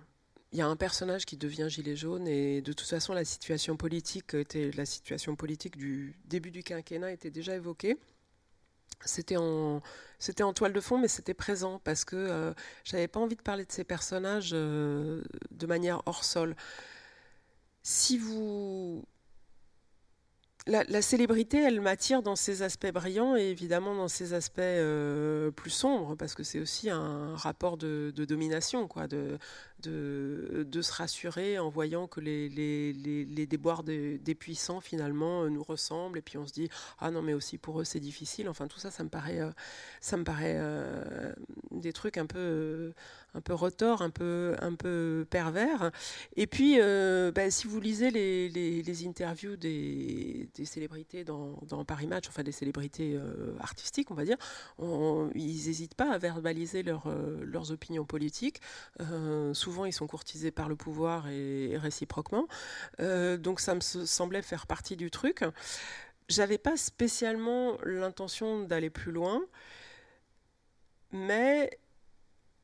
Il 0.53 0.59
y 0.59 0.63
a 0.63 0.67
un 0.67 0.75
personnage 0.75 1.27
qui 1.27 1.37
devient 1.37 1.67
gilet 1.69 1.97
jaune 1.97 2.27
et 2.27 2.63
de 2.63 2.73
toute 2.73 2.89
façon 2.89 3.13
la 3.13 3.27
situation 3.27 3.77
politique 3.77 4.35
du 5.77 6.19
début 6.25 6.51
du 6.51 6.63
quinquennat 6.63 7.13
était 7.13 7.31
déjà 7.31 7.55
évoquée. 7.55 7.99
C'était 9.05 9.37
en 9.37 9.83
c'était 10.19 10.43
en 10.43 10.55
toile 10.55 10.73
de 10.73 10.81
fond 10.81 10.97
mais 10.97 11.09
c'était 11.09 11.35
présent 11.35 11.79
parce 11.85 12.07
que 12.07 12.17
euh, 12.17 12.55
j'avais 12.85 13.07
pas 13.07 13.21
envie 13.21 13.37
de 13.37 13.43
parler 13.43 13.67
de 13.67 13.73
ces 13.73 13.85
personnages 13.85 14.53
euh, 14.55 15.23
de 15.51 15.67
manière 15.67 16.01
hors 16.07 16.25
sol. 16.25 16.57
Si 17.83 18.17
vous 18.17 19.05
la, 20.67 21.03
célébrité, 21.03 21.59
elle 21.63 21.81
m'attire 21.81 22.23
dans 22.23 22.37
ses 22.37 22.63
aspects 22.63 22.93
brillants 22.93 23.37
et 23.37 23.45
évidemment 23.45 23.95
dans 23.95 24.09
ses 24.09 24.35
aspects 24.35 24.59
euh, 24.61 25.51
plus 25.51 25.71
sombres, 25.71 26.17
parce 26.17 26.35
que 26.35 26.43
c'est 26.43 26.61
aussi 26.61 26.91
un 26.91 27.35
rapport 27.35 27.77
de, 27.77 28.13
domination, 28.17 28.87
quoi, 28.87 29.07
de, 29.07 29.39
de, 29.81 30.67
se 30.81 30.93
rassurer 30.93 31.59
en 31.59 31.69
voyant 31.69 32.07
que 32.07 32.21
les, 32.21 32.49
les, 32.49 32.93
les, 32.93 33.47
déboires 33.47 33.83
des 33.83 34.35
puissants 34.39 34.81
finalement 34.81 35.49
nous 35.49 35.63
ressemblent, 35.63 36.19
et 36.19 36.23
puis 36.23 36.39
on 36.39 36.47
se 36.47 36.53
dit 36.53 36.69
ah 36.99 37.11
non 37.11 37.23
mais 37.23 37.35
aussi 37.35 37.59
pour 37.59 37.81
eux 37.81 37.85
c'est 37.85 38.01
difficile. 38.01 38.49
Enfin 38.49 38.67
tout 38.67 38.79
ça, 38.79 38.91
ça 38.91 39.05
me 39.05 39.09
paraît, 39.09 39.41
euh, 39.41 39.51
ça 40.01 40.17
me 40.17 40.25
paraît 40.25 40.57
euh, 40.59 41.33
des 41.71 41.93
trucs 41.93 42.17
un 42.17 42.27
peu 42.27 42.93
un 43.35 43.41
peu 43.41 43.55
retors, 43.55 44.03
un 44.03 44.11
peu, 44.11 44.57
un 44.61 44.75
peu 44.75 45.27
pervers. 45.31 45.91
Et 46.37 46.47
puis, 46.47 46.77
euh, 46.81 47.31
bah, 47.33 47.51
si 47.51 47.67
vous 47.67 47.81
lisez 47.81 48.11
les, 48.11 49.07
interviews 49.07 49.57
des, 49.57 50.49
des 50.55 50.65
célébrités 50.65 51.25
dans, 51.25 51.59
dans, 51.67 51.85
Paris 51.85 52.07
Match, 52.07 52.29
enfin 52.29 52.43
des 52.43 52.53
célébrités 52.53 53.15
euh, 53.15 53.55
artistiques, 53.61 54.11
on 54.11 54.15
va 54.15 54.25
dire, 54.25 54.37
ils 54.81 55.67
n'hésitent 55.67 55.95
pas 55.95 56.13
à 56.13 56.19
verbaliser 56.19 56.83
leur, 56.83 57.07
euh, 57.07 57.41
leurs 57.45 57.71
opinions 57.73 58.05
politiques. 58.05 58.61
souvent, 59.53 59.70
ils 59.87 59.93
sont 59.93 60.07
courtisés 60.07 60.51
par 60.51 60.69
le 60.69 60.77
pouvoir 60.77 61.29
et, 61.29 61.77
réciproquement. 61.77 62.47
donc, 62.99 63.61
ça 63.61 63.75
me 63.75 63.81
semblait 63.81 64.43
faire 64.43 64.67
partie 64.67 64.97
du 64.97 65.11
truc. 65.11 65.45
J'avais 66.29 66.59
pas 66.59 66.77
spécialement 66.77 67.77
l'intention 67.85 68.63
d'aller 68.63 68.91
plus 68.91 69.11
loin, 69.11 69.43
mais 71.11 71.71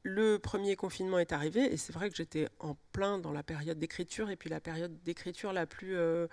le 0.06 0.38
premier 0.38 0.76
confinement 0.76 1.18
est 1.18 1.32
arrivé 1.32 1.72
et 1.72 1.76
c'est 1.76 1.92
vrai 1.92 2.08
que 2.08 2.16
j'étais 2.16 2.48
en 2.60 2.76
plein 2.92 3.18
dans 3.18 3.32
la 3.32 3.42
période 3.42 3.78
d'écriture 3.78 4.30
et 4.30 4.36
puis 4.36 4.48
la 4.48 4.60
période 4.60 5.02
d'écriture 5.02 5.52
la 5.52 5.66
plus 5.66 5.96
euh, 5.96 6.28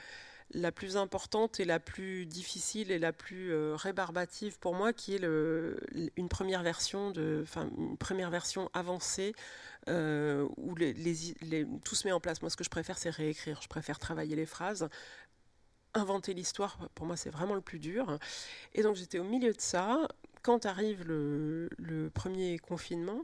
la 0.54 0.72
plus 0.72 0.98
importante 0.98 1.60
et 1.60 1.66
la 1.66 1.80
plus 1.80 2.26
difficile 2.26 2.92
et 2.92 3.00
la 3.00 3.12
plus 3.12 3.52
euh, 3.52 3.76
rébarbative 3.76 4.60
pour 4.60 4.76
moi 4.76 4.94
qui 4.94 5.16
est 5.16 5.24
une 5.24 6.30
première 6.30 6.64
version 6.64 7.12
une 7.14 7.98
première 7.98 8.30
version 8.30 8.70
avancée 8.74 9.34
euh, 9.90 10.48
où 10.58 10.76
tout 11.84 11.96
se 11.96 12.08
met 12.08 12.14
en 12.14 12.20
place. 12.20 12.42
Moi 12.42 12.50
ce 12.50 12.58
que 12.58 12.64
je 12.64 12.70
préfère 12.70 12.98
c'est 12.98 13.10
réécrire. 13.10 13.62
Je 13.62 13.68
préfère 13.68 14.00
travailler 14.00 14.36
les 14.36 14.46
phrases. 14.46 14.90
Inventer 15.96 16.34
l'histoire 16.34 16.78
pour 16.96 17.06
moi 17.06 17.18
c'est 17.18 17.30
vraiment 17.30 17.56
le 17.56 17.62
plus 17.62 17.80
dur. 17.80 18.18
Et 18.74 18.84
donc 18.84 18.96
j'étais 18.96 19.20
au 19.20 19.24
milieu 19.24 19.54
de 19.54 19.62
ça. 19.62 20.08
Quand 20.44 20.66
arrive 20.66 21.08
le, 21.08 21.70
le 21.78 22.10
premier 22.10 22.60
confinement 22.60 23.24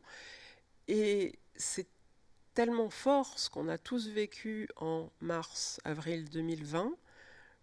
et 0.88 1.38
c'est 1.55 1.88
tellement 2.53 2.89
fort 2.89 3.38
ce 3.38 3.49
qu'on 3.49 3.67
a 3.67 3.77
tous 3.77 4.07
vécu 4.09 4.67
en 4.77 5.09
mars, 5.21 5.80
avril 5.84 6.30
2020. 6.30 6.91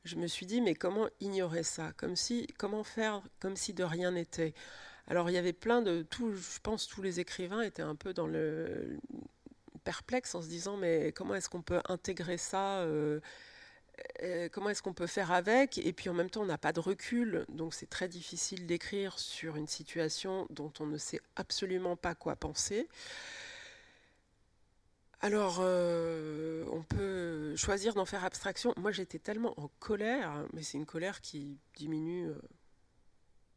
Je 0.07 0.15
me 0.15 0.29
suis 0.29 0.47
dit, 0.47 0.61
mais 0.61 0.77
comment 0.77 1.09
ignorer 1.21 1.65
ça? 1.65 1.93
Comme 1.97 2.15
si, 2.15 2.47
comment 2.59 2.85
faire 2.85 3.23
comme 3.41 3.57
si 3.57 3.73
de 3.73 3.83
rien 3.83 4.13
n'était? 4.13 4.55
Alors 5.09 5.31
il 5.31 5.33
y 5.33 5.37
avait 5.37 5.53
plein 5.53 5.83
de, 5.83 6.03
tout, 6.03 6.33
je 6.33 6.61
pense, 6.63 6.87
tous 6.87 7.03
les 7.03 7.19
écrivains 7.19 7.63
étaient 7.63 7.83
un 7.83 7.97
peu 7.97 8.15
dans 8.15 8.29
le 8.29 8.99
perplexe 9.83 10.37
en 10.37 10.43
se 10.43 10.49
disant, 10.49 10.77
mais 10.77 11.11
comment 11.11 11.35
est-ce 11.35 11.49
qu'on 11.49 11.63
peut 11.63 11.81
intégrer 11.89 12.39
ça 12.39 12.79
euh, 12.81 13.21
euh, 14.23 14.49
comment 14.53 14.71
est-ce 14.71 14.83
qu'on 14.83 14.93
peut 14.93 15.07
faire 15.07 15.33
avec? 15.33 15.79
Et 15.79 15.93
puis 15.93 16.09
en 16.09 16.15
même 16.15 16.31
temps, 16.31 16.43
on 16.43 16.47
n'a 16.47 16.59
pas 16.59 16.73
de 16.73 16.81
recul, 16.81 17.45
donc 17.49 17.75
c'est 17.75 17.91
très 17.91 18.09
difficile 18.09 18.67
d'écrire 18.67 19.19
sur 19.19 19.57
une 19.57 19.67
situation 19.67 20.47
dont 20.51 20.73
on 20.81 20.87
ne 20.87 20.99
sait 20.99 21.21
absolument 21.35 21.97
pas 21.97 22.15
quoi 22.15 22.37
penser. 22.37 22.89
Alors, 25.21 25.59
euh, 25.61 26.65
on 26.71 26.83
peut 26.83 27.57
choisir 27.57 27.95
d'en 27.95 28.05
faire 28.05 28.25
abstraction. 28.25 28.75
Moi, 28.77 28.93
j'étais 28.93 29.19
tellement 29.19 29.59
en 29.59 29.69
colère, 29.79 30.47
mais 30.53 30.63
c'est 30.63 30.79
une 30.79 30.87
colère 30.87 31.21
qui 31.21 31.59
diminue 31.77 32.29
euh, 32.29 32.39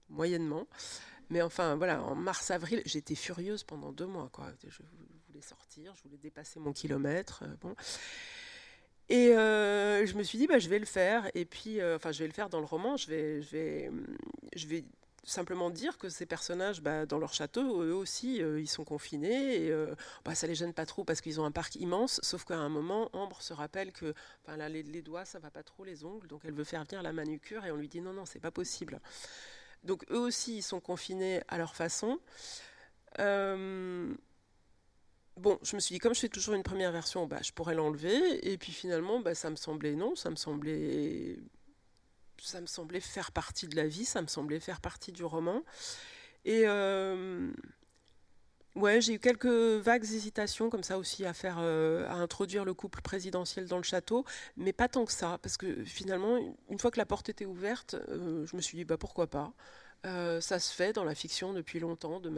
moyennement. 0.09 0.67
Mais 1.29 1.41
enfin, 1.41 1.75
voilà, 1.75 2.01
en 2.01 2.15
mars-avril, 2.15 2.81
j'étais 2.85 3.15
furieuse 3.15 3.63
pendant 3.63 3.91
deux 3.91 4.07
mois. 4.07 4.31
Je 4.67 4.81
voulais 5.27 5.41
sortir, 5.41 5.93
je 5.95 6.03
voulais 6.03 6.17
dépasser 6.17 6.59
mon 6.59 6.73
kilomètre. 6.73 7.43
bon. 7.61 7.75
Et 9.09 9.29
euh, 9.35 10.05
je 10.05 10.15
me 10.15 10.23
suis 10.23 10.37
dit, 10.37 10.45
bah, 10.45 10.59
je 10.59 10.69
vais 10.69 10.77
le 10.77 10.85
faire. 10.85 11.29
Et 11.33 11.45
puis, 11.45 11.81
euh, 11.81 11.95
enfin, 11.95 12.11
je 12.11 12.19
vais 12.19 12.27
le 12.27 12.33
faire 12.33 12.49
dans 12.49 12.59
le 12.59 12.65
roman. 12.65 12.95
Je 12.95 13.07
vais, 13.07 13.41
je 13.41 13.49
vais, 13.49 13.91
je 14.55 14.67
vais 14.67 14.85
simplement 15.23 15.69
dire 15.69 15.97
que 15.97 16.09
ces 16.09 16.25
personnages, 16.25 16.81
bah, 16.81 17.05
dans 17.05 17.17
leur 17.17 17.33
château, 17.33 17.81
eux 17.83 17.93
aussi, 17.93 18.41
euh, 18.41 18.59
ils 18.59 18.67
sont 18.67 18.83
confinés. 18.83 19.65
Et 19.65 19.73
bah, 20.25 20.35
ça 20.35 20.47
les 20.47 20.55
gêne 20.55 20.73
pas 20.73 20.85
trop 20.85 21.03
parce 21.03 21.21
qu'ils 21.21 21.39
ont 21.39 21.45
un 21.45 21.51
parc 21.51 21.75
immense. 21.75 22.19
Sauf 22.23 22.45
qu'à 22.45 22.57
un 22.57 22.69
moment, 22.69 23.09
Ambre 23.13 23.41
se 23.41 23.53
rappelle 23.53 23.91
que, 23.91 24.13
les, 24.57 24.83
les, 24.83 25.01
doigts, 25.01 25.25
ça 25.25 25.39
va 25.39 25.51
pas 25.51 25.63
trop, 25.63 25.83
les 25.83 26.03
ongles. 26.03 26.27
Donc, 26.27 26.41
elle 26.45 26.53
veut 26.53 26.63
faire 26.63 26.83
venir 26.85 27.01
la 27.01 27.13
manucure 27.13 27.65
et 27.65 27.71
on 27.71 27.75
lui 27.75 27.87
dit 27.87 28.01
non, 28.01 28.13
non, 28.13 28.25
c'est 28.25 28.39
pas 28.39 28.51
possible. 28.51 28.99
Donc, 29.83 30.05
eux 30.11 30.19
aussi, 30.19 30.57
ils 30.57 30.63
sont 30.63 30.79
confinés 30.79 31.41
à 31.47 31.57
leur 31.57 31.75
façon. 31.75 32.19
Euh, 33.19 34.13
Bon, 35.39 35.57
je 35.63 35.77
me 35.77 35.79
suis 35.79 35.93
dit, 35.95 35.99
comme 35.99 36.13
je 36.13 36.19
fais 36.19 36.27
toujours 36.27 36.53
une 36.53 36.63
première 36.63 36.91
version, 36.91 37.25
bah, 37.25 37.39
je 37.41 37.53
pourrais 37.53 37.73
l'enlever. 37.73 38.51
Et 38.51 38.57
puis 38.57 38.73
finalement, 38.73 39.21
bah, 39.21 39.35
ça 39.35 39.49
me 39.49 39.55
semblait 39.55 39.95
non, 39.95 40.13
ça 40.15 40.29
me 40.29 40.35
semblait, 40.35 41.37
ça 42.41 42.61
me 42.61 42.67
semblait 42.67 42.99
faire 42.99 43.31
partie 43.31 43.67
de 43.67 43.75
la 43.75 43.87
vie, 43.87 44.05
ça 44.05 44.21
me 44.21 44.27
semblait 44.27 44.59
faire 44.59 44.81
partie 44.81 45.11
du 45.11 45.23
roman. 45.23 45.63
Et 46.45 46.63
euh, 46.65 47.51
ouais, 48.75 49.01
j'ai 49.01 49.13
eu 49.13 49.19
quelques 49.19 49.45
vagues 49.45 50.03
hésitations 50.03 50.69
comme 50.69 50.83
ça 50.83 50.97
aussi 50.97 51.25
à 51.25 51.33
faire, 51.33 51.57
euh, 51.59 52.07
à 52.07 52.13
introduire 52.13 52.65
le 52.65 52.73
couple 52.73 53.01
présidentiel 53.01 53.67
dans 53.67 53.77
le 53.77 53.83
château, 53.83 54.25
mais 54.57 54.73
pas 54.73 54.87
tant 54.87 55.05
que 55.05 55.11
ça, 55.11 55.37
parce 55.41 55.57
que 55.57 55.83
finalement, 55.83 56.37
une 56.69 56.79
fois 56.79 56.91
que 56.91 56.97
la 56.97 57.05
porte 57.05 57.29
était 57.29 57.45
ouverte, 57.45 57.95
euh, 58.09 58.45
je 58.45 58.55
me 58.55 58.61
suis 58.61 58.77
dit, 58.77 58.85
bah 58.85 58.97
pourquoi 58.97 59.27
pas. 59.27 59.53
Euh, 60.05 60.39
ça 60.39 60.59
se 60.59 60.73
fait 60.73 60.93
dans 60.93 61.03
la 61.03 61.13
fiction 61.13 61.51
depuis 61.51 61.79
longtemps 61.79 62.21
de, 62.21 62.29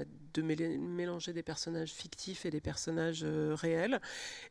mélanger 0.42 1.32
des 1.32 1.44
personnages 1.44 1.92
fictifs 1.92 2.44
et 2.46 2.50
des 2.50 2.60
personnages 2.60 3.22
euh, 3.24 3.54
réels. 3.54 4.02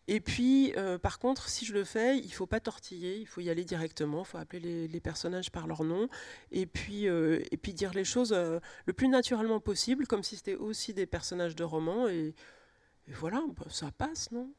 Et 0.07 0.21
puis, 0.21 0.73
euh, 0.77 0.97
par 0.97 1.19
contre, 1.19 1.49
si 1.49 1.65
je 1.65 1.75
le 1.75 1.83
fais, 1.83 2.19
il 2.19 2.33
faut 2.33 2.47
pas 2.47 2.61
tortiller, 2.61 3.17
il 3.19 3.27
faut 3.27 3.41
y 3.41 3.51
aller 3.51 3.65
directement, 3.65 4.21
il 4.21 4.27
faut 4.27 4.39
appeler 4.39 4.87
les, 4.87 5.01
personnages 5.01 5.51
par 5.51 5.67
leur 5.67 5.83
nom 5.83 6.09
et 6.53 6.67
puis, 6.67 7.07
et 7.07 7.57
puis 7.57 7.73
dire 7.73 7.95
les 7.95 8.05
choses 8.05 8.33
le 8.33 8.93
plus 8.93 9.09
naturellement 9.09 9.59
possible, 9.59 10.07
comme 10.07 10.23
si 10.23 10.37
c'était 10.37 10.55
aussi 10.55 10.95
des 10.95 11.07
personnages 11.07 11.57
de 11.57 11.65
roman. 11.65 12.07
Et, 12.07 12.35
voilà, 13.09 13.43
bah, 13.57 13.65
ça 13.71 13.91
passe, 13.91 14.31
non? 14.31 14.53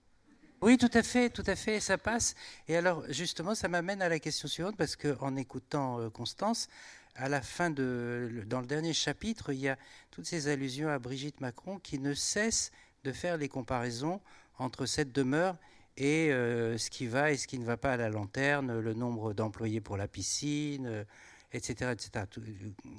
Oui, 0.62 0.78
tout 0.78 0.90
à 0.94 1.04
fait, 1.04 1.30
tout 1.30 1.44
à 1.48 1.56
fait, 1.56 1.80
ça 1.80 1.98
passe. 1.98 2.36
Et 2.68 2.76
alors, 2.76 3.04
justement, 3.10 3.56
ça 3.56 3.68
m'amène 3.68 4.02
à 4.02 4.10
la 4.10 4.20
question 4.20 4.48
suivante, 4.48 4.76
parce 4.78 4.96
qu'en 4.96 5.36
écoutant 5.36 6.10
Constance, 6.10 6.68
à 7.16 7.30
la 7.30 7.42
fin 7.42 7.70
de, 7.70 8.44
dans 8.48 8.62
le 8.62 8.68
dernier 8.68 8.94
chapitre, 8.94 9.54
il 9.54 9.60
y 9.60 9.70
a 9.70 9.78
toutes 10.12 10.26
ces 10.26 10.48
allusions 10.48 10.90
à 10.90 11.00
Brigitte 11.00 11.42
Macron 11.42 11.80
qui 11.80 12.00
ne 12.00 12.14
cessent 12.14 12.72
de 13.04 13.12
faire 13.12 13.38
les 13.38 13.50
comparaisons 13.50 14.22
entre 14.58 14.86
cette 14.86 15.12
demeure 15.12 15.58
et 15.98 16.32
euh, 16.32 16.78
ce 16.78 16.90
qui 16.90 17.08
va 17.08 17.32
et 17.32 17.38
ce 17.38 17.48
qui 17.48 17.60
ne 17.60 17.66
va 17.66 17.78
pas 17.78 17.94
à 17.94 17.98
la 17.98 18.10
lanterne, 18.10 18.80
le 18.80 18.94
nombre 18.94 19.34
d'employés 19.34 19.82
pour 19.82 19.98
la 19.98 20.08
piscine, 20.08 21.06
etc., 21.52 21.76
euh, 21.82 21.92
etc. 21.92 22.26
Tout, 22.30 22.42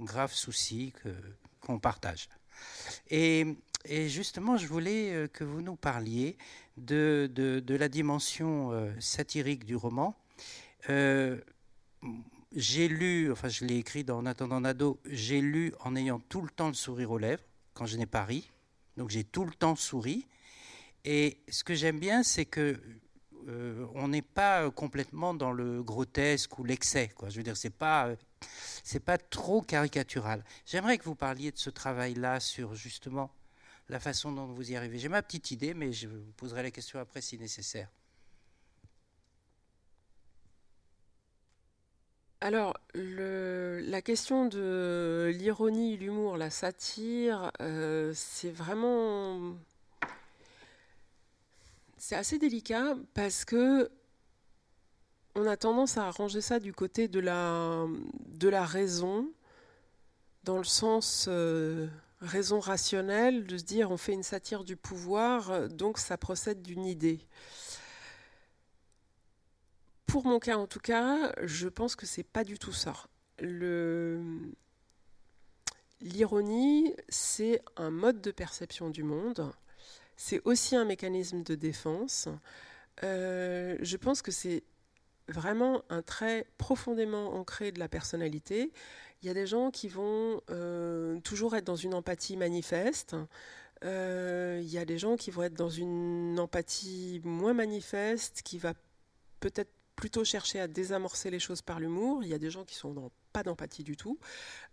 grave 0.00 0.32
souci 0.32 0.92
qu'on 1.60 1.78
partage. 1.78 2.28
Et, 3.10 3.56
justement, 3.88 4.56
je 4.56 4.66
voulais 4.66 5.12
euh, 5.12 5.28
que 5.28 5.44
vous 5.44 5.62
nous 5.62 5.76
parliez 5.76 6.36
de, 6.76 7.30
de 7.34 7.74
la 7.74 7.88
dimension 7.88 8.70
satirique 8.98 9.64
du 9.64 9.76
roman 9.76 10.16
j'ai 12.54 12.88
lu, 12.88 13.32
enfin 13.32 13.48
je 13.48 13.64
l'ai 13.64 13.76
écrit 13.76 14.04
dans 14.04 14.18
En 14.18 14.26
attendant 14.26 14.60
Nado, 14.60 15.00
j'ai 15.06 15.40
lu 15.40 15.72
en 15.80 15.96
ayant 15.96 16.20
tout 16.20 16.42
le 16.42 16.50
temps 16.50 16.68
le 16.68 16.74
sourire 16.74 17.10
aux 17.10 17.18
lèvres, 17.18 17.42
quand 17.74 17.86
je 17.86 17.96
n'ai 17.96 18.06
pas 18.06 18.24
ri. 18.24 18.50
Donc 18.96 19.10
j'ai 19.10 19.24
tout 19.24 19.44
le 19.44 19.52
temps 19.52 19.76
souri. 19.76 20.26
Et 21.04 21.38
ce 21.48 21.64
que 21.64 21.74
j'aime 21.74 21.98
bien, 21.98 22.22
c'est 22.22 22.44
que 22.44 22.78
euh, 23.48 23.86
on 23.94 24.08
n'est 24.08 24.22
pas 24.22 24.70
complètement 24.70 25.34
dans 25.34 25.52
le 25.52 25.82
grotesque 25.82 26.58
ou 26.58 26.64
l'excès. 26.64 27.10
Je 27.28 27.36
veux 27.36 27.42
dire, 27.42 27.56
c'est 27.56 27.70
pas 27.70 28.10
c'est 28.84 29.00
pas 29.00 29.18
trop 29.18 29.62
caricatural. 29.62 30.44
J'aimerais 30.66 30.98
que 30.98 31.04
vous 31.04 31.14
parliez 31.14 31.50
de 31.50 31.58
ce 31.58 31.70
travail-là 31.70 32.40
sur 32.40 32.74
justement 32.74 33.30
la 33.88 34.00
façon 34.00 34.32
dont 34.32 34.46
vous 34.46 34.70
y 34.70 34.76
arrivez. 34.76 34.98
J'ai 34.98 35.08
ma 35.08 35.22
petite 35.22 35.50
idée, 35.50 35.74
mais 35.74 35.92
je 35.92 36.08
vous 36.08 36.32
poserai 36.36 36.62
la 36.62 36.70
question 36.70 36.98
après 36.98 37.20
si 37.20 37.38
nécessaire. 37.38 37.88
Alors, 42.44 42.76
la 42.94 44.02
question 44.02 44.46
de 44.46 45.30
l'ironie, 45.32 45.96
l'humour, 45.96 46.36
la 46.36 46.50
satire, 46.50 47.52
euh, 47.60 48.10
c'est 48.16 48.50
vraiment... 48.50 49.54
C'est 51.98 52.16
assez 52.16 52.40
délicat 52.40 52.96
parce 53.14 53.44
que 53.44 53.92
on 55.36 55.46
a 55.46 55.56
tendance 55.56 55.98
à 55.98 56.10
ranger 56.10 56.40
ça 56.40 56.58
du 56.58 56.72
côté 56.72 57.06
de 57.06 57.20
la, 57.20 58.66
raison, 58.66 59.28
dans 60.42 60.58
le 60.58 60.64
sens 60.64 61.26
euh, 61.28 61.86
raison 62.20 62.58
rationnelle, 62.58 63.46
de 63.46 63.56
se 63.56 63.62
dire 63.62 63.92
on 63.92 63.96
fait 63.96 64.14
une 64.14 64.24
satire 64.24 64.64
du 64.64 64.74
pouvoir, 64.74 65.68
donc 65.68 65.96
ça 65.96 66.18
procède 66.18 66.60
d'une 66.60 66.86
idée. 66.86 67.20
Pour 70.12 70.26
mon 70.26 70.38
cas, 70.40 70.58
en 70.58 70.66
tout 70.66 70.78
cas, 70.78 71.32
je 71.40 71.68
pense 71.68 71.96
que 71.96 72.04
c'est 72.04 72.22
pas 72.22 72.44
du 72.44 72.58
tout 72.58 72.74
ça. 72.74 72.92
L'ironie, 76.02 76.94
c'est 77.08 77.62
un 77.78 77.88
mode 77.88 78.20
de 78.20 78.30
perception 78.30 78.90
du 78.90 79.04
monde. 79.04 79.50
C'est 80.18 80.42
aussi 80.44 80.76
un 80.76 80.84
mécanisme 80.84 81.42
de 81.42 81.54
défense. 81.54 82.28
Euh, 83.02 83.78
je 83.80 83.96
pense 83.96 84.20
que 84.20 84.30
c'est 84.30 84.64
vraiment 85.28 85.82
un 85.88 86.02
trait 86.02 86.46
profondément 86.58 87.32
ancré 87.32 87.72
de 87.72 87.78
la 87.78 87.88
personnalité. 87.88 88.70
Il 89.22 89.28
y 89.28 89.30
a 89.30 89.34
des 89.34 89.46
gens 89.46 89.70
qui 89.70 89.88
vont 89.88 90.42
euh, 90.50 91.20
toujours 91.20 91.56
être 91.56 91.64
dans 91.64 91.76
une 91.76 91.94
empathie 91.94 92.36
manifeste. 92.36 93.16
Euh, 93.82 94.60
il 94.62 94.68
y 94.68 94.76
a 94.76 94.84
des 94.84 94.98
gens 94.98 95.16
qui 95.16 95.30
vont 95.30 95.44
être 95.44 95.54
dans 95.54 95.70
une 95.70 96.38
empathie 96.38 97.22
moins 97.24 97.54
manifeste, 97.54 98.42
qui 98.42 98.58
va 98.58 98.74
peut-être 99.40 99.72
plutôt 100.02 100.24
chercher 100.24 100.58
à 100.58 100.66
désamorcer 100.66 101.30
les 101.30 101.38
choses 101.38 101.62
par 101.62 101.78
l'humour. 101.78 102.24
Il 102.24 102.28
y 102.28 102.34
a 102.34 102.38
des 102.38 102.50
gens 102.50 102.64
qui 102.64 102.74
sont 102.74 103.12
pas 103.32 103.44
d'empathie 103.44 103.84
du 103.84 103.96
tout. 103.96 104.18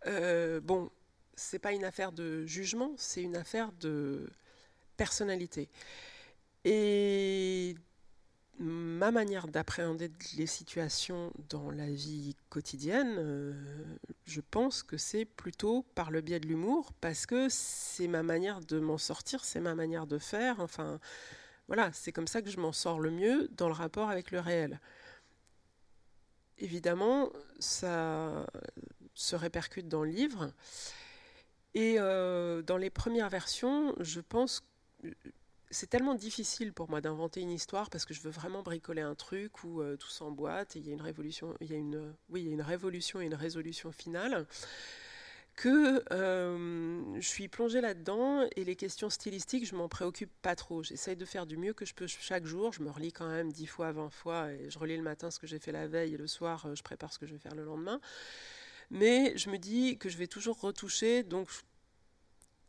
Euh, 0.08 0.60
bon, 0.60 0.90
c'est 1.36 1.60
pas 1.60 1.72
une 1.72 1.84
affaire 1.84 2.12
de 2.12 2.48
jugement, 2.48 2.94
c'est 2.98 3.22
une 3.22 3.36
affaire 3.36 3.72
de 3.74 4.28
personnalité. 4.98 5.70
Et 6.66 7.76
ma 8.58 9.12
manière 9.12 9.48
d'appréhender 9.48 10.12
les 10.36 10.48
situations 10.48 11.32
dans 11.48 11.70
la 11.70 11.92
vie 11.92 12.36
quotidienne, 12.50 13.18
euh, 13.20 13.54
je 14.26 14.42
pense 14.42 14.82
que 14.82 14.98
c'est 14.98 15.26
plutôt 15.26 15.86
par 15.94 16.10
le 16.10 16.22
biais 16.22 16.40
de 16.40 16.48
l'humour, 16.48 16.92
parce 17.02 17.28
que 17.28 17.50
c'est 17.52 18.08
ma 18.08 18.24
manière 18.24 18.62
de 18.62 18.80
m'en 18.80 18.98
sortir, 18.98 19.46
c'est 19.46 19.62
ma 19.62 19.76
manière 19.76 20.08
de 20.08 20.18
faire. 20.18 20.60
Enfin, 20.60 21.00
voilà, 21.68 21.92
c'est 21.94 22.12
comme 22.12 22.26
ça 22.26 22.42
que 22.42 22.50
je 22.50 22.60
m'en 22.60 22.72
sors 22.72 23.00
le 23.00 23.12
mieux 23.12 23.48
dans 23.52 23.68
le 23.68 23.76
rapport 23.76 24.10
avec 24.10 24.32
le 24.32 24.40
réel 24.40 24.80
évidemment, 26.60 27.32
ça 27.60 28.46
se 29.14 29.36
répercute 29.36 29.88
dans 29.88 30.04
le 30.04 30.10
livre. 30.10 30.52
Et 31.74 31.96
euh, 32.00 32.62
dans 32.62 32.78
les 32.78 32.90
premières 32.90 33.30
versions, 33.30 33.94
je 34.00 34.22
pense 34.22 34.62
que 35.02 35.08
c'est 35.72 35.88
tellement 35.88 36.16
difficile 36.16 36.74
pour 36.74 36.90
moi 36.90 37.00
d'inventer 37.00 37.42
une 37.42 37.52
histoire 37.52 37.90
parce 37.92 38.06
que 38.06 38.14
je 38.14 38.22
veux 38.22 38.32
vraiment 38.32 38.64
bricoler 38.64 39.02
un 39.02 39.14
truc 39.14 39.64
où 39.64 39.82
euh, 39.82 39.98
tout 39.98 40.10
s'emboîte 40.10 40.76
et 40.76 40.80
il 40.80 40.88
y 40.88 40.90
a 40.90 40.94
une 40.94 41.02
révolution, 41.02 41.56
il 41.62 41.72
y 41.72 41.76
a 41.76 41.78
une, 41.78 42.16
oui, 42.30 42.42
il 42.42 42.48
y 42.48 42.50
a 42.50 42.54
une 42.54 42.62
révolution 42.64 43.22
et 43.22 43.26
une 43.26 43.36
résolution 43.36 43.92
finale 43.92 44.48
que 45.60 46.06
euh, 46.14 47.20
je 47.20 47.28
suis 47.28 47.50
plongée 47.50 47.82
là-dedans 47.82 48.48
et 48.56 48.64
les 48.64 48.78
questions 48.78 49.10
stylistiques, 49.10 49.66
je 49.66 49.76
m'en 49.76 49.90
préoccupe 49.90 50.32
pas 50.42 50.56
trop. 50.56 50.84
J'essaye 50.84 51.18
de 51.18 51.26
faire 51.26 51.46
du 51.46 51.58
mieux 51.58 51.74
que 51.74 51.84
je 51.84 51.94
peux 51.94 52.08
chaque 52.08 52.46
jour. 52.46 52.72
Je 52.72 52.82
me 52.82 52.90
relis 52.90 53.12
quand 53.12 53.28
même 53.28 53.52
10 53.52 53.66
fois, 53.66 53.92
20 53.92 54.10
fois 54.10 54.54
et 54.54 54.70
je 54.70 54.80
relis 54.80 54.96
le 54.96 55.04
matin 55.04 55.30
ce 55.30 55.38
que 55.38 55.48
j'ai 55.48 55.60
fait 55.60 55.74
la 55.74 55.86
veille 55.86 56.14
et 56.14 56.18
le 56.18 56.28
soir, 56.28 56.66
euh, 56.66 56.76
je 56.76 56.82
prépare 56.82 57.12
ce 57.12 57.20
que 57.20 57.26
je 57.26 57.34
vais 57.34 57.40
faire 57.40 57.56
le 57.56 57.66
lendemain. 57.66 58.00
Mais 58.90 59.38
je 59.38 59.50
me 59.50 59.58
dis 59.58 59.98
que 59.98 60.08
je 60.08 60.18
vais 60.18 60.28
toujours 60.28 60.62
retoucher, 60.62 61.24
donc 61.24 61.50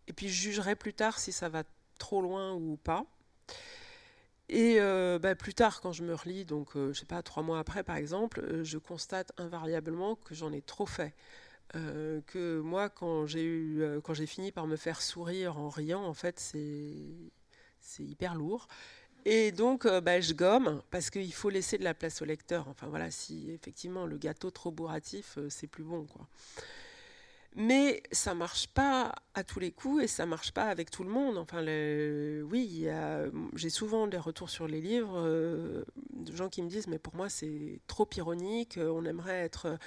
et 0.08 0.12
puis 0.12 0.28
je 0.28 0.42
jugerai 0.42 0.74
plus 0.74 0.92
tard 0.92 1.20
si 1.20 1.30
ça 1.30 1.48
va 1.48 1.62
trop 2.00 2.20
loin 2.20 2.54
ou 2.54 2.76
pas. 2.76 3.06
Et 4.48 4.80
euh, 4.80 5.20
bah, 5.20 5.36
plus 5.36 5.54
tard, 5.54 5.80
quand 5.80 5.92
je 5.92 6.02
me 6.02 6.12
relis, 6.12 6.44
donc 6.44 6.70
je 6.74 6.92
sais 6.92 7.06
pas, 7.06 7.22
trois 7.22 7.44
mois 7.44 7.60
après 7.60 7.84
par 7.84 7.94
exemple, 7.94 8.64
je 8.64 8.78
constate 8.78 9.30
invariablement 9.36 10.16
que 10.16 10.34
j'en 10.34 10.52
ai 10.52 10.60
trop 10.60 10.86
fait. 10.86 11.14
Euh, 11.76 12.20
que 12.26 12.60
moi, 12.60 12.88
quand 12.88 13.26
j'ai 13.26 13.44
eu, 13.44 13.82
euh, 13.82 14.00
quand 14.00 14.14
j'ai 14.14 14.26
fini 14.26 14.50
par 14.50 14.66
me 14.66 14.76
faire 14.76 15.00
sourire 15.00 15.58
en 15.58 15.68
riant, 15.68 16.02
en 16.02 16.14
fait, 16.14 16.40
c'est, 16.40 18.02
hyper 18.02 18.34
lourd. 18.34 18.66
Et 19.24 19.52
donc, 19.52 19.84
euh, 19.86 20.00
bah, 20.00 20.20
je 20.20 20.32
gomme 20.32 20.82
parce 20.90 21.10
qu'il 21.10 21.32
faut 21.32 21.50
laisser 21.50 21.78
de 21.78 21.84
la 21.84 21.94
place 21.94 22.22
au 22.22 22.24
lecteur. 22.24 22.68
Enfin 22.68 22.86
voilà, 22.88 23.10
si 23.10 23.50
effectivement 23.50 24.06
le 24.06 24.16
gâteau 24.16 24.50
trop 24.50 24.70
bourratif, 24.70 25.38
c'est 25.50 25.66
plus 25.66 25.84
bon. 25.84 26.06
Mais 27.56 28.02
ça 28.12 28.34
marche 28.34 28.68
pas 28.68 29.12
à 29.34 29.44
tous 29.44 29.60
les 29.60 29.72
coups 29.72 30.04
et 30.04 30.06
ça 30.06 30.24
marche 30.24 30.52
pas 30.52 30.64
avec 30.64 30.90
tout 30.90 31.04
le 31.04 31.10
monde. 31.10 31.36
Enfin, 31.36 31.62
oui, 32.44 32.88
j'ai 33.54 33.70
souvent 33.70 34.06
des 34.06 34.16
retours 34.16 34.48
sur 34.48 34.66
les 34.66 34.80
livres 34.80 35.20
de 35.26 36.36
gens 36.36 36.48
qui 36.48 36.62
me 36.62 36.68
disent 36.68 36.86
mais 36.86 36.98
pour 36.98 37.14
moi 37.14 37.28
c'est 37.28 37.80
trop 37.86 38.08
ironique. 38.16 38.78
On 38.80 39.04
aimerait 39.04 39.40
être 39.40 39.78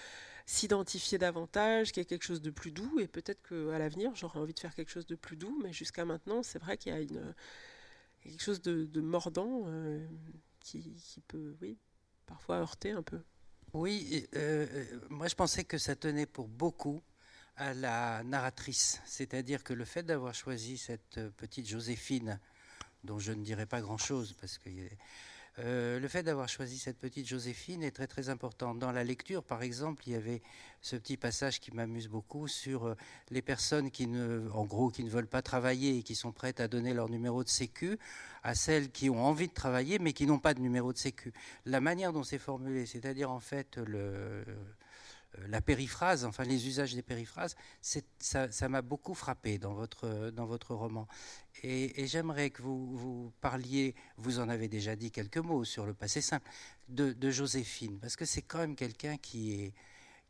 s'identifier 0.46 1.18
davantage, 1.18 1.92
qu'il 1.92 2.02
y 2.02 2.04
ait 2.04 2.06
quelque 2.06 2.24
chose 2.24 2.42
de 2.42 2.52
plus 2.52 2.72
doux. 2.72 3.00
Et 3.00 3.08
peut-être 3.08 3.42
qu'à 3.48 3.80
l'avenir, 3.80 4.16
j'aurai 4.16 4.40
envie 4.40 4.54
de 4.54 4.60
faire 4.60 4.76
quelque 4.76 4.92
chose 4.92 5.06
de 5.06 5.16
plus 5.16 5.38
doux. 5.38 5.60
Mais 5.64 5.74
jusqu'à 5.74 6.06
maintenant, 6.06 6.44
c'est 6.44 6.60
vrai 6.60 6.78
qu'il 6.78 6.94
y 6.94 6.96
a 6.96 7.00
une, 7.00 7.34
quelque 8.24 8.42
chose 8.42 8.62
de, 8.62 9.02
mordant 9.02 9.64
euh, 9.66 10.06
qui, 10.60 11.22
peut, 11.28 11.56
oui, 11.62 11.78
parfois 12.26 12.58
heurter 12.58 12.92
un 12.92 13.04
peu. 13.04 13.22
Oui, 13.74 14.28
euh, 14.36 14.68
euh, 14.72 15.00
moi 15.10 15.28
je 15.28 15.36
pensais 15.36 15.64
que 15.64 15.78
ça 15.78 15.96
tenait 15.96 16.28
pour 16.28 16.48
beaucoup 16.48 17.02
à 17.56 17.74
la 17.74 18.24
narratrice. 18.24 19.02
C'est-à-dire 19.06 19.64
que 19.64 19.74
le 19.74 19.86
fait 19.86 20.04
d'avoir 20.04 20.34
choisi 20.34 20.78
cette 20.78 21.20
petite 21.38 21.68
Joséphine, 21.68 22.40
dont 23.04 23.20
je 23.20 23.32
ne 23.32 23.44
dirai 23.44 23.66
pas 23.66 23.82
grand-chose 23.82 24.34
parce 24.40 24.58
que 24.58 24.70
euh, 25.60 26.00
le 26.00 26.08
fait 26.08 26.24
d'avoir 26.24 26.50
choisi 26.50 26.80
cette 26.80 26.98
petite 26.98 27.28
Joséphine 27.28 27.84
est 27.84 27.92
très 27.92 28.08
très 28.08 28.30
important. 28.30 28.74
Dans 28.74 28.92
la 28.92 29.04
lecture, 29.04 29.44
par 29.44 29.62
exemple, 29.62 30.04
il 30.08 30.14
y 30.14 30.16
avait 30.16 30.42
ce 30.82 30.96
petit 30.96 31.16
passage 31.16 31.60
qui 31.60 31.72
m'amuse 31.72 32.08
beaucoup 32.08 32.48
sur 32.48 32.88
euh, 32.88 32.96
les 33.30 33.44
personnes 33.44 33.92
qui 33.92 34.08
ne, 34.08 34.50
en 34.54 34.66
gros, 34.66 34.90
qui 34.90 35.04
ne 35.04 35.10
veulent 35.10 35.28
pas 35.28 35.44
travailler 35.44 35.98
et 35.98 36.04
qui 36.04 36.16
sont 36.16 36.32
prêtes 36.32 36.60
à 36.60 36.68
donner 36.68 36.94
leur 36.94 37.10
numéro 37.10 37.44
de 37.44 37.50
sécu 37.50 38.00
à 38.42 38.56
celles 38.56 38.90
qui 38.90 39.10
ont 39.10 39.24
envie 39.24 39.48
de 39.48 39.54
travailler 39.54 40.00
mais 40.00 40.14
qui 40.14 40.26
n'ont 40.26 40.40
pas 40.40 40.56
de 40.56 40.60
numéro 40.60 40.92
de 40.92 40.98
sécu. 40.98 41.34
La 41.66 41.82
manière 41.82 42.14
dont 42.14 42.24
c'est 42.24 42.40
formulé, 42.40 42.88
c'est-à-dire 42.88 43.30
en 43.30 43.40
fait 43.40 43.78
le 43.78 44.44
la 45.48 45.62
périphrase, 45.62 46.26
enfin 46.26 46.44
les 46.44 46.68
usages 46.68 46.94
des 46.94 47.02
périphrases, 47.02 47.56
ça 48.20 48.70
m'a 48.70 48.82
beaucoup 48.82 49.14
frappé 49.14 49.58
dans 49.58 49.74
votre, 49.74 50.32
dans 50.32 50.46
votre 50.46 50.76
roman. 50.76 51.08
Et, 51.64 52.08
j'aimerais 52.08 52.50
que 52.50 52.62
vous, 52.62 52.96
vous, 52.96 53.34
parliez, 53.42 53.96
vous 54.18 54.40
en 54.40 54.50
avez 54.50 54.68
déjà 54.68 54.96
dit 54.96 55.12
quelques 55.12 55.38
mots 55.38 55.64
sur 55.64 55.86
le 55.86 55.94
passé 55.94 56.22
simple, 56.22 56.50
de, 56.90 57.32
Joséphine, 57.32 58.00
parce 58.00 58.16
que 58.16 58.26
c'est 58.26 58.42
quand 58.42 58.60
même 58.60 58.76
quelqu'un 58.76 59.18
qui 59.18 59.54
est, 59.54 59.74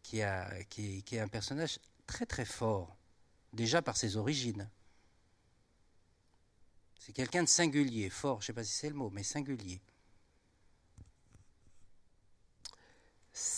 qui, 0.01 0.21
a, 0.21 0.63
qui, 0.65 1.03
qui 1.03 1.15
est 1.15 1.19
un 1.19 1.27
personnage 1.27 1.79
très 2.07 2.25
très 2.25 2.45
fort, 2.45 2.95
déjà 3.51 3.81
par 3.81 3.97
ses 3.97 4.17
origines. 4.17 4.69
C'est 6.99 7.13
quelqu'un 7.13 7.43
de 7.43 7.49
singulier, 7.49 8.09
fort, 8.09 8.39
je 8.39 8.45
ne 8.45 8.47
sais 8.47 8.53
pas 8.53 8.63
si 8.63 8.71
c'est 8.71 8.89
le 8.89 8.95
mot, 8.95 9.09
mais 9.09 9.23
singulier. 9.23 9.81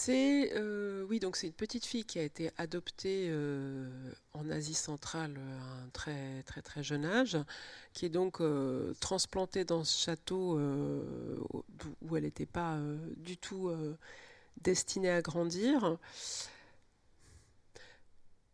C'est 0.06 0.52
euh, 0.54 1.08
c'est 1.34 1.48
une 1.48 1.54
petite 1.54 1.84
fille 1.84 2.06
qui 2.06 2.20
a 2.20 2.22
été 2.22 2.52
adoptée 2.58 3.26
euh, 3.28 3.90
en 4.34 4.52
Asie 4.52 4.76
centrale 4.76 5.36
à 5.36 5.84
un 5.84 5.90
très 5.94 6.44
très 6.44 6.62
très 6.62 6.84
jeune 6.84 7.06
âge, 7.06 7.40
qui 7.94 8.06
est 8.06 8.10
donc 8.10 8.40
euh, 8.40 8.94
transplantée 9.00 9.66
dans 9.66 9.84
ce 9.84 10.00
château 10.00 10.60
où 12.04 12.16
elle 12.16 12.24
n'était 12.24 12.46
pas 12.46 12.78
du 13.18 13.36
tout 13.36 13.72
destinée 14.62 15.10
à 15.10 15.24
grandir. 15.24 15.98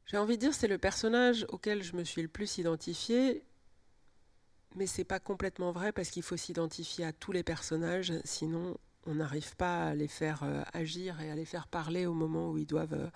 J'ai 0.05 0.17
envie 0.17 0.37
de 0.37 0.41
dire 0.41 0.53
c'est 0.53 0.69
le 0.69 0.77
personnage 0.77 1.45
auquel 1.49 1.83
je 1.83 1.97
me 1.97 2.05
suis 2.05 2.21
le 2.21 2.29
plus 2.29 2.59
identifiée, 2.59 3.43
mais 4.77 4.87
c'est 4.87 5.03
pas 5.03 5.19
complètement 5.19 5.73
vrai 5.73 5.91
parce 5.91 6.11
qu'il 6.11 6.23
faut 6.23 6.37
s'identifier 6.37 7.03
à 7.03 7.11
tous 7.11 7.33
les 7.33 7.43
personnages, 7.43 8.13
sinon 8.23 8.77
on 9.05 9.15
n'arrive 9.15 9.55
pas 9.55 9.87
à 9.87 9.95
les 9.95 10.07
faire 10.07 10.43
euh, 10.43 10.63
agir 10.73 11.19
et 11.21 11.31
à 11.31 11.35
les 11.35 11.45
faire 11.45 11.67
parler 11.67 12.05
au 12.05 12.13
moment 12.13 12.51
où 12.51 12.57
ils 12.57 12.67
doivent, 12.67 12.93
euh, 12.93 13.09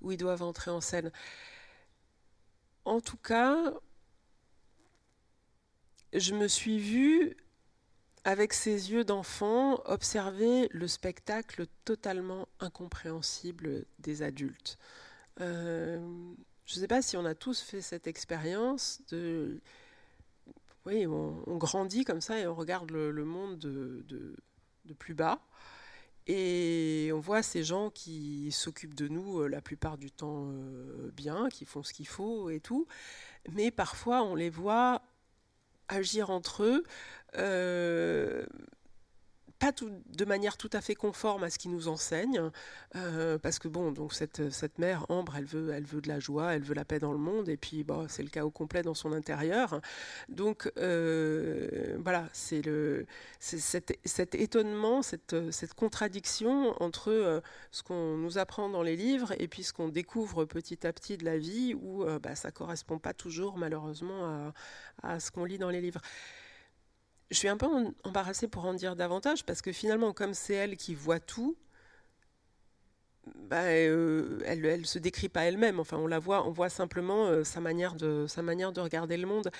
où 0.00 0.12
ils 0.12 0.16
doivent 0.16 0.42
entrer 0.42 0.70
en 0.70 0.80
scène. 0.80 1.12
En 2.84 3.00
tout 3.00 3.18
cas, 3.18 3.74
je 6.12 6.34
me 6.34 6.48
suis 6.48 6.78
vue 6.78 7.36
avec 8.24 8.52
ses 8.52 8.90
yeux 8.92 9.04
d'enfant 9.04 9.80
observer 9.86 10.68
le 10.72 10.88
spectacle 10.88 11.66
totalement 11.84 12.48
incompréhensible 12.58 13.86
des 13.98 14.22
adultes. 14.22 14.78
Euh, 15.40 15.98
je 16.66 16.76
ne 16.76 16.80
sais 16.80 16.88
pas 16.88 17.02
si 17.02 17.16
on 17.16 17.24
a 17.24 17.34
tous 17.34 17.60
fait 17.60 17.80
cette 17.80 18.06
expérience 18.06 19.00
de... 19.10 19.60
Oui, 20.86 21.06
on, 21.06 21.56
grandit 21.56 22.04
comme 22.04 22.22
ça 22.22 22.38
et 22.38 22.46
on 22.46 22.54
regarde 22.54 22.90
le, 22.90 23.12
monde 23.24 23.58
de 23.58 24.02
de 24.08 24.34
plus 24.98 25.14
bas. 25.14 25.40
Et 26.26 27.10
on 27.14 27.18
voit 27.18 27.42
ces 27.42 27.64
gens 27.64 27.90
qui 27.90 28.52
s'occupent 28.52 28.94
de 28.94 29.08
nous 29.08 29.46
la 29.48 29.60
plupart 29.60 29.98
du 29.98 30.10
temps 30.10 30.52
bien, 31.14 31.48
qui 31.48 31.64
font 31.64 31.82
ce 31.82 31.92
qu'il 31.92 32.06
faut 32.06 32.50
et 32.50 32.60
tout. 32.60 32.86
Mais 33.52 33.70
parfois, 33.70 34.22
on 34.22 34.34
les 34.34 34.50
voit 34.50 35.02
agir 35.88 36.30
entre 36.30 36.62
eux 36.62 36.84
pas 39.60 39.72
de 39.72 40.24
manière 40.24 40.56
tout 40.56 40.70
à 40.72 40.80
fait 40.80 40.94
conforme 40.94 41.44
à 41.44 41.50
ce 41.50 41.58
qu'ils 41.58 41.70
nous 41.70 41.86
enseignent, 41.86 42.50
euh, 42.96 43.38
parce 43.38 43.58
que 43.58 43.68
bon, 43.68 43.92
donc 43.92 44.14
cette, 44.14 44.50
cette 44.50 44.78
mère, 44.78 45.04
Ambre, 45.10 45.34
elle 45.36 45.44
veut, 45.44 45.70
elle 45.70 45.84
veut 45.84 46.00
de 46.00 46.08
la 46.08 46.18
joie, 46.18 46.54
elle 46.54 46.62
veut 46.62 46.74
la 46.74 46.86
paix 46.86 46.98
dans 46.98 47.12
le 47.12 47.18
monde, 47.18 47.48
et 47.50 47.58
puis 47.58 47.84
bon, 47.84 48.06
c'est 48.08 48.22
le 48.22 48.30
chaos 48.30 48.50
complet 48.50 48.82
dans 48.82 48.94
son 48.94 49.12
intérieur. 49.12 49.82
Donc 50.30 50.72
euh, 50.78 51.98
voilà, 52.02 52.26
c'est 52.32 52.62
le, 52.62 53.06
cet, 53.38 53.98
cet, 54.06 54.34
étonnement, 54.34 55.02
cette, 55.02 55.36
cette, 55.52 55.74
contradiction 55.74 56.74
entre 56.82 57.10
euh, 57.10 57.40
ce 57.70 57.82
qu'on 57.82 58.16
nous 58.16 58.38
apprend 58.38 58.70
dans 58.70 58.82
les 58.82 58.96
livres 58.96 59.34
et 59.38 59.46
puis 59.46 59.62
ce 59.62 59.74
qu'on 59.74 59.88
découvre 59.88 60.46
petit 60.46 60.86
à 60.86 60.92
petit 60.94 61.18
de 61.18 61.24
la 61.26 61.36
vie, 61.36 61.74
où 61.74 62.04
bah, 62.22 62.34
ça 62.34 62.50
correspond 62.50 62.98
pas 62.98 63.12
toujours 63.12 63.58
malheureusement 63.58 64.24
à, 64.24 64.52
à 65.02 65.20
ce 65.20 65.30
qu'on 65.30 65.44
lit 65.44 65.58
dans 65.58 65.70
les 65.70 65.82
livres 65.82 66.00
je 67.30 67.36
suis 67.36 67.48
un 67.48 67.56
peu 67.56 67.66
embarrassée 68.04 68.48
pour 68.48 68.64
en 68.64 68.74
dire 68.74 68.96
davantage 68.96 69.44
parce 69.44 69.62
que 69.62 69.72
finalement, 69.72 70.12
comme 70.12 70.34
c'est 70.34 70.54
elle 70.54 70.76
qui 70.76 70.94
voit 70.94 71.20
tout, 71.20 71.56
bah, 73.48 73.64
euh, 73.64 74.38
elle, 74.46 74.64
elle 74.64 74.86
se 74.86 74.98
décrit 74.98 75.28
pas 75.28 75.44
elle-même. 75.44 75.80
Enfin, 75.80 75.98
on 75.98 76.06
la 76.06 76.18
voit, 76.18 76.46
on 76.46 76.50
voit 76.50 76.68
simplement 76.68 77.26
euh, 77.26 77.44
sa 77.44 77.60
manière 77.60 77.94
de 77.94 78.80
regarder 78.80 79.16
le 79.16 79.26
monde. 79.26 79.50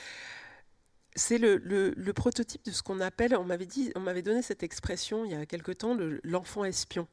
C'est 1.17 1.39
le, 1.39 1.57
le, 1.57 2.13
prototype 2.13 2.65
de 2.65 2.71
ce 2.71 2.83
qu'on 2.83 3.01
appelle, 3.01 3.35
on 3.37 3.45
m'avait 3.45 3.67
dit, 3.67 3.91
on 3.97 4.01
m'avait 4.01 4.23
donné 4.23 4.43
cette 4.43 4.63
expression 4.63 5.25
il 5.25 5.33
y 5.33 5.35
a 5.35 5.45
quelque 5.45 5.73
temps, 5.73 5.97
l'enfant 6.23 6.65
espion. 6.65 7.09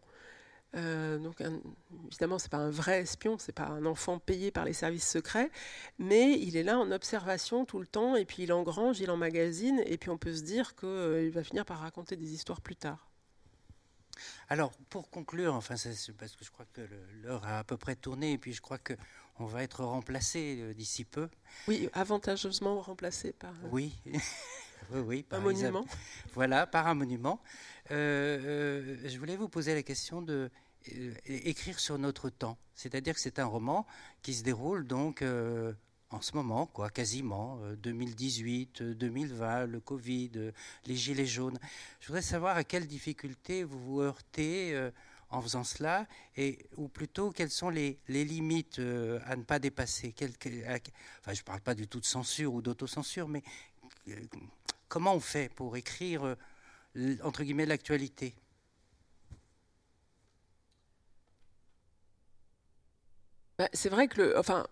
Euh, 0.75 1.17
donc 1.17 1.41
un, 1.41 1.59
évidemment, 2.07 2.39
c'est 2.39 2.51
pas 2.51 2.57
un 2.57 2.69
vrai 2.69 2.99
espion, 2.99 3.37
c'est 3.39 3.53
pas 3.53 3.67
un 3.67 3.85
enfant 3.85 4.19
payé 4.19 4.51
par 4.51 4.65
les 4.65 4.73
services 4.73 5.09
secrets, 5.09 5.49
mais 5.97 6.39
il 6.39 6.57
est 6.57 6.63
là 6.63 6.77
en 6.77 6.91
observation 6.91 7.65
tout 7.65 7.79
le 7.79 7.87
temps, 7.87 8.15
et 8.15 8.25
puis 8.25 8.43
il 8.43 8.53
engrange, 8.53 8.99
il 8.99 9.09
emmagasine, 9.09 9.81
et 9.85 9.97
puis 9.97 10.09
on 10.09 10.17
peut 10.17 10.35
se 10.35 10.41
dire 10.41 10.75
qu'il 10.75 10.89
euh, 10.89 11.31
va 11.33 11.43
finir 11.43 11.65
par 11.65 11.79
raconter 11.79 12.15
des 12.15 12.33
histoires 12.33 12.61
plus 12.61 12.75
tard. 12.75 13.09
Alors, 14.49 14.71
pour 14.89 15.09
conclure, 15.09 15.53
enfin, 15.53 15.75
parce 16.17 16.35
que 16.35 16.43
je 16.43 16.51
crois 16.51 16.65
que 16.73 16.81
l'heure 17.21 17.45
a 17.45 17.59
à 17.59 17.63
peu 17.63 17.77
près 17.77 17.95
tourné, 17.95 18.33
et 18.33 18.37
puis 18.37 18.53
je 18.53 18.61
crois 18.61 18.77
que 18.77 18.93
on 19.39 19.45
va 19.45 19.63
être 19.63 19.83
remplacé 19.83 20.57
euh, 20.59 20.73
d'ici 20.73 21.05
peu. 21.05 21.29
Oui, 21.67 21.89
avantageusement 21.93 22.81
remplacé 22.81 23.33
par. 23.33 23.53
Oui. 23.71 23.93
oui, 24.91 24.99
oui, 24.99 25.23
par 25.23 25.39
un 25.39 25.43
monument. 25.43 25.85
Voilà, 26.33 26.67
par 26.67 26.87
un 26.87 26.93
monument. 26.93 27.41
Euh, 27.91 28.97
je 29.05 29.17
voulais 29.17 29.35
vous 29.35 29.49
poser 29.49 29.73
la 29.73 29.83
question 29.83 30.21
de 30.21 30.49
euh, 30.93 31.13
écrire 31.25 31.79
sur 31.79 31.97
notre 31.97 32.29
temps. 32.29 32.57
C'est-à-dire 32.75 33.13
que 33.13 33.19
c'est 33.19 33.39
un 33.39 33.45
roman 33.45 33.85
qui 34.21 34.33
se 34.33 34.43
déroule 34.43 34.85
donc 34.85 35.21
euh, 35.21 35.73
en 36.09 36.21
ce 36.21 36.35
moment, 36.35 36.65
quoi, 36.67 36.89
quasiment, 36.89 37.59
2018, 37.81 38.81
2020, 38.83 39.65
le 39.65 39.79
Covid, 39.79 40.31
les 40.85 40.95
gilets 40.95 41.25
jaunes. 41.25 41.59
Je 41.99 42.07
voudrais 42.07 42.21
savoir 42.21 42.55
à 42.55 42.63
quelles 42.63 42.87
difficultés 42.87 43.63
vous 43.65 43.79
vous 43.79 44.01
heurtez 44.01 44.89
en 45.29 45.41
faisant 45.41 45.65
cela, 45.65 46.07
et, 46.37 46.59
ou 46.77 46.87
plutôt 46.87 47.31
quelles 47.31 47.49
sont 47.49 47.69
les, 47.69 47.99
limites 48.07 48.79
à 49.25 49.35
ne 49.35 49.43
pas 49.43 49.59
dépasser? 49.59 50.15
enfin, 50.17 51.33
je 51.33 51.41
ne 51.41 51.45
parle 51.45 51.59
pas 51.59 51.75
du 51.75 51.89
tout 51.89 51.99
de 51.99 52.05
censure 52.05 52.53
ou 52.53 52.61
d'autocensure, 52.61 53.27
mais 53.27 53.43
comment 54.87 55.13
on 55.13 55.19
fait 55.19 55.49
pour 55.53 55.77
écrire 55.77 56.35
entre 57.23 57.43
guillemets, 57.43 57.65
l'actualité? 57.65 58.35
Bah, 63.57 63.69
C'est 63.73 63.89
vrai 63.89 64.07
que 64.07 64.21
le, 64.21 64.37
enfin, 64.37 64.67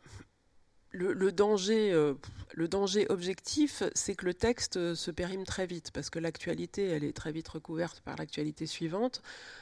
le, 0.91 1.31
danger, 1.31 1.91
euh, 1.91 2.13
le 2.53 2.67
danger 2.67 3.05
objectif, 3.09 3.83
c'est 3.93 4.15
que 4.15 4.25
le 4.25 4.33
texte 4.33 4.95
se 4.95 5.11
périme 5.11 5.43
très 5.43 5.65
vite, 5.65 5.91
parce 5.91 6.09
que 6.09 6.19
l'actualité, 6.19 6.87
elle 6.89 7.03
est 7.03 7.15
très 7.15 7.31
vite 7.31 7.47
recouverte 7.47 8.01
par 8.01 8.15
l'actualité 8.17 8.65
suivante. 8.65 9.21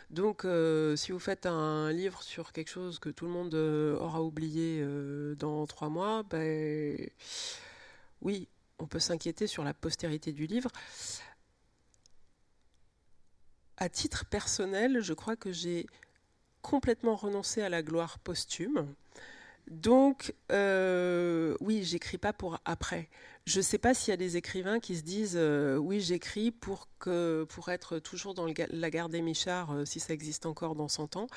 Donc, 0.09 0.45
euh, 0.45 0.95
si 0.95 1.11
vous 1.11 1.19
faites 1.19 1.45
un 1.45 1.91
livre 1.91 2.21
sur 2.23 2.51
quelque 2.51 2.69
chose 2.69 2.99
que 2.99 3.09
tout 3.09 3.25
le 3.25 3.31
monde 3.31 3.55
euh, 3.55 3.97
aura 3.97 4.21
oublié 4.21 4.85
dans 5.37 5.65
trois 5.67 5.89
mois, 5.89 6.23
ben, 6.23 6.97
oui, 8.21 8.47
on 8.79 8.87
peut 8.87 8.99
s'inquiéter 8.99 9.47
sur 9.47 9.63
la 9.63 9.73
postérité 9.73 10.31
du 10.31 10.47
livre 10.47 10.71
à 13.77 13.89
titre 13.89 14.25
personnel, 14.25 15.01
je 15.01 15.13
crois 15.13 15.35
que 15.35 15.51
j'ai 15.51 15.87
complètement 16.61 17.15
renoncé 17.15 17.61
à 17.61 17.69
la 17.69 17.81
gloire 17.83 18.19
posthume. 18.19 18.93
Donc, 19.67 20.33
euh, 20.51 21.55
oui, 21.61 21.83
j'écris 21.83 22.17
pas 22.17 22.33
pour 22.33 22.59
après. 22.65 23.09
Je 23.45 23.59
sais 23.59 23.77
pas 23.77 23.93
s'il 23.93 24.11
y 24.11 24.13
a 24.13 24.17
des 24.17 24.37
écrivains 24.37 24.79
qui 24.79 24.95
se 24.95 25.03
disent 25.03 25.35
euh, 25.37 25.77
oui, 25.77 25.99
j'écris 25.99 26.51
pour, 26.51 26.87
que, 26.99 27.45
pour 27.49 27.69
être 27.69 27.99
toujours 27.99 28.33
dans 28.33 28.45
la 28.45 28.89
gare 28.89 29.09
des 29.09 29.21
Michards, 29.21 29.71
euh, 29.71 29.85
si 29.85 29.99
ça 29.99 30.13
existe 30.13 30.45
encore 30.45 30.75
dans 30.75 30.87
100 30.87 31.15
ans. 31.17 31.27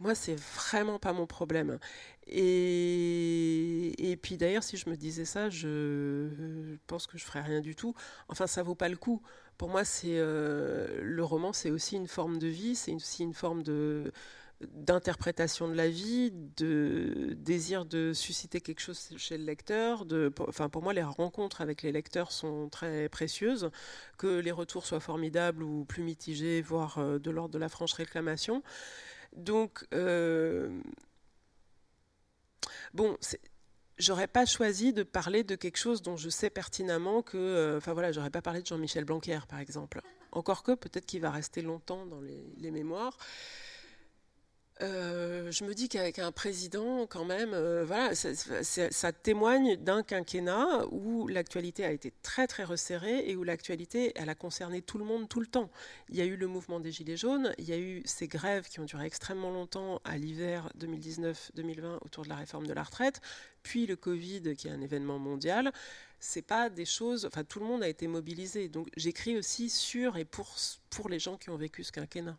Moi, 0.00 0.14
c'est 0.14 0.36
vraiment 0.38 0.98
pas 0.98 1.12
mon 1.12 1.26
problème. 1.26 1.78
Et, 2.26 4.10
et 4.10 4.16
puis 4.16 4.36
d'ailleurs, 4.36 4.64
si 4.64 4.76
je 4.76 4.88
me 4.90 4.96
disais 4.96 5.24
ça, 5.24 5.48
je, 5.50 6.28
je 6.38 6.76
pense 6.86 7.06
que 7.06 7.18
je 7.18 7.24
ferais 7.24 7.42
rien 7.42 7.60
du 7.60 7.74
tout. 7.74 7.94
Enfin, 8.28 8.46
ça 8.46 8.62
vaut 8.62 8.74
pas 8.74 8.88
le 8.88 8.96
coup. 8.96 9.22
Pour 9.58 9.68
moi, 9.70 9.84
c'est 9.84 10.18
le 10.18 11.20
roman, 11.22 11.52
c'est 11.54 11.70
aussi 11.70 11.96
une 11.96 12.08
forme 12.08 12.38
de 12.38 12.46
vie, 12.48 12.74
c'est 12.74 12.92
aussi 12.92 13.22
une 13.22 13.32
forme 13.32 13.62
de 13.62 14.12
d'interprétation 14.60 15.68
de 15.68 15.74
la 15.74 15.88
vie, 15.88 16.30
de 16.56 17.34
désir 17.36 17.84
de 17.84 18.12
susciter 18.14 18.60
quelque 18.60 18.80
chose 18.80 19.10
chez 19.18 19.36
le 19.36 19.44
lecteur. 19.44 20.06
De, 20.06 20.32
enfin, 20.40 20.68
pour 20.68 20.82
moi, 20.82 20.94
les 20.94 21.02
rencontres 21.02 21.60
avec 21.60 21.82
les 21.82 21.92
lecteurs 21.92 22.32
sont 22.32 22.68
très 22.70 23.08
précieuses, 23.08 23.70
que 24.16 24.38
les 24.38 24.52
retours 24.52 24.86
soient 24.86 25.00
formidables 25.00 25.62
ou 25.62 25.84
plus 25.84 26.02
mitigés, 26.02 26.62
voire 26.62 26.98
euh, 26.98 27.18
de 27.18 27.30
l'ordre 27.30 27.52
de 27.52 27.58
la 27.58 27.68
franche 27.68 27.92
réclamation. 27.92 28.62
Donc, 29.34 29.84
euh, 29.92 30.80
bon, 32.94 33.16
c'est 33.20 33.40
j'aurais 33.98 34.26
pas 34.26 34.44
choisi 34.44 34.92
de 34.92 35.02
parler 35.02 35.42
de 35.42 35.54
quelque 35.54 35.78
chose 35.78 36.02
dont 36.02 36.16
je 36.16 36.28
sais 36.28 36.50
pertinemment 36.50 37.22
que, 37.22 37.38
euh, 37.38 37.78
enfin 37.78 37.94
voilà, 37.94 38.12
j'aurais 38.12 38.30
pas 38.30 38.42
parlé 38.42 38.60
de 38.60 38.66
Jean-Michel 38.66 39.06
Blanquer 39.06 39.38
par 39.48 39.58
exemple. 39.58 40.02
Encore 40.32 40.62
que 40.62 40.72
peut-être 40.72 41.06
qu'il 41.06 41.22
va 41.22 41.30
rester 41.30 41.62
longtemps 41.62 42.04
dans 42.04 42.20
les 42.20 42.70
mémoires. 42.70 43.16
Euh, 44.82 45.50
je 45.50 45.64
me 45.64 45.74
dis 45.74 45.88
qu'avec 45.88 46.18
un 46.18 46.32
président, 46.32 47.06
quand 47.06 47.24
même, 47.24 47.54
euh, 47.54 47.84
voilà, 47.86 48.14
ça, 48.14 49.12
témoigne 49.12 49.76
d'un 49.76 50.02
quinquennat 50.02 50.84
où 50.90 51.28
l'actualité 51.28 51.82
a 51.84 51.90
été 51.92 52.12
très 52.22 52.46
très 52.46 52.64
resserrée 52.64 53.30
et 53.30 53.36
où 53.36 53.44
l'actualité, 53.44 54.12
elle 54.16 54.28
a 54.28 54.34
concerné 54.34 54.82
tout 54.82 54.98
le 54.98 55.04
monde 55.06 55.30
tout 55.30 55.40
le 55.40 55.46
temps. 55.46 55.70
Il 56.10 56.16
y 56.16 56.20
a 56.20 56.26
eu 56.26 56.36
le 56.36 56.46
mouvement 56.46 56.78
des 56.78 56.92
Gilets 56.92 57.16
jaunes, 57.16 57.54
il 57.56 57.64
y 57.64 57.72
a 57.72 57.78
eu 57.78 58.02
ces 58.04 58.28
grèves 58.28 58.68
qui 58.68 58.78
ont 58.80 58.84
duré 58.84 59.06
extrêmement 59.06 59.50
longtemps 59.50 60.02
à 60.04 60.18
l'hiver 60.18 60.70
2019-2020 60.78 61.98
autour 62.02 62.24
de 62.24 62.28
la 62.28 62.36
réforme 62.36 62.66
de 62.66 62.74
la 62.74 62.82
retraite, 62.82 63.22
puis 63.62 63.86
le 63.86 63.96
Covid 63.96 64.54
qui 64.56 64.68
est 64.68 64.72
un 64.72 64.82
événement 64.82 65.18
mondial. 65.18 65.72
C'est 66.20 66.42
pas 66.42 66.68
des 66.68 66.86
choses, 66.86 67.24
enfin 67.24 67.44
tout 67.44 67.60
le 67.60 67.66
monde 67.66 67.82
a 67.82 67.88
été 67.88 68.08
mobilisé. 68.08 68.68
Donc 68.68 68.88
j'écris 68.96 69.38
aussi 69.38 69.70
sur 69.70 70.18
et 70.18 70.26
pour, 70.26 70.54
pour 70.90 71.08
les 71.08 71.18
gens 71.18 71.38
qui 71.38 71.48
ont 71.48 71.56
vécu 71.56 71.82
ce 71.82 71.92
quinquennat. 71.92 72.38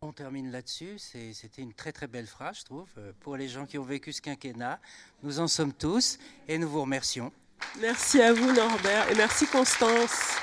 On 0.00 0.12
termine 0.12 0.52
là-dessus. 0.52 0.96
C'était 0.98 1.60
une 1.60 1.74
très 1.74 1.90
très 1.90 2.06
belle 2.06 2.28
phrase, 2.28 2.60
je 2.60 2.64
trouve, 2.64 2.86
euh, 2.98 3.10
pour 3.18 3.36
les 3.36 3.48
gens 3.48 3.66
qui 3.66 3.78
ont 3.78 3.84
vécu 3.84 4.12
ce 4.12 4.22
quinquennat. 4.22 4.78
Nous 5.24 5.40
en 5.40 5.48
sommes 5.48 5.72
tous 5.72 6.20
et 6.46 6.56
nous 6.56 6.68
vous 6.68 6.82
remercions. 6.82 7.32
Merci 7.80 8.22
à 8.22 8.32
vous 8.32 8.52
Norbert 8.52 9.10
et 9.10 9.16
merci 9.16 9.48
Constance. 9.48 10.36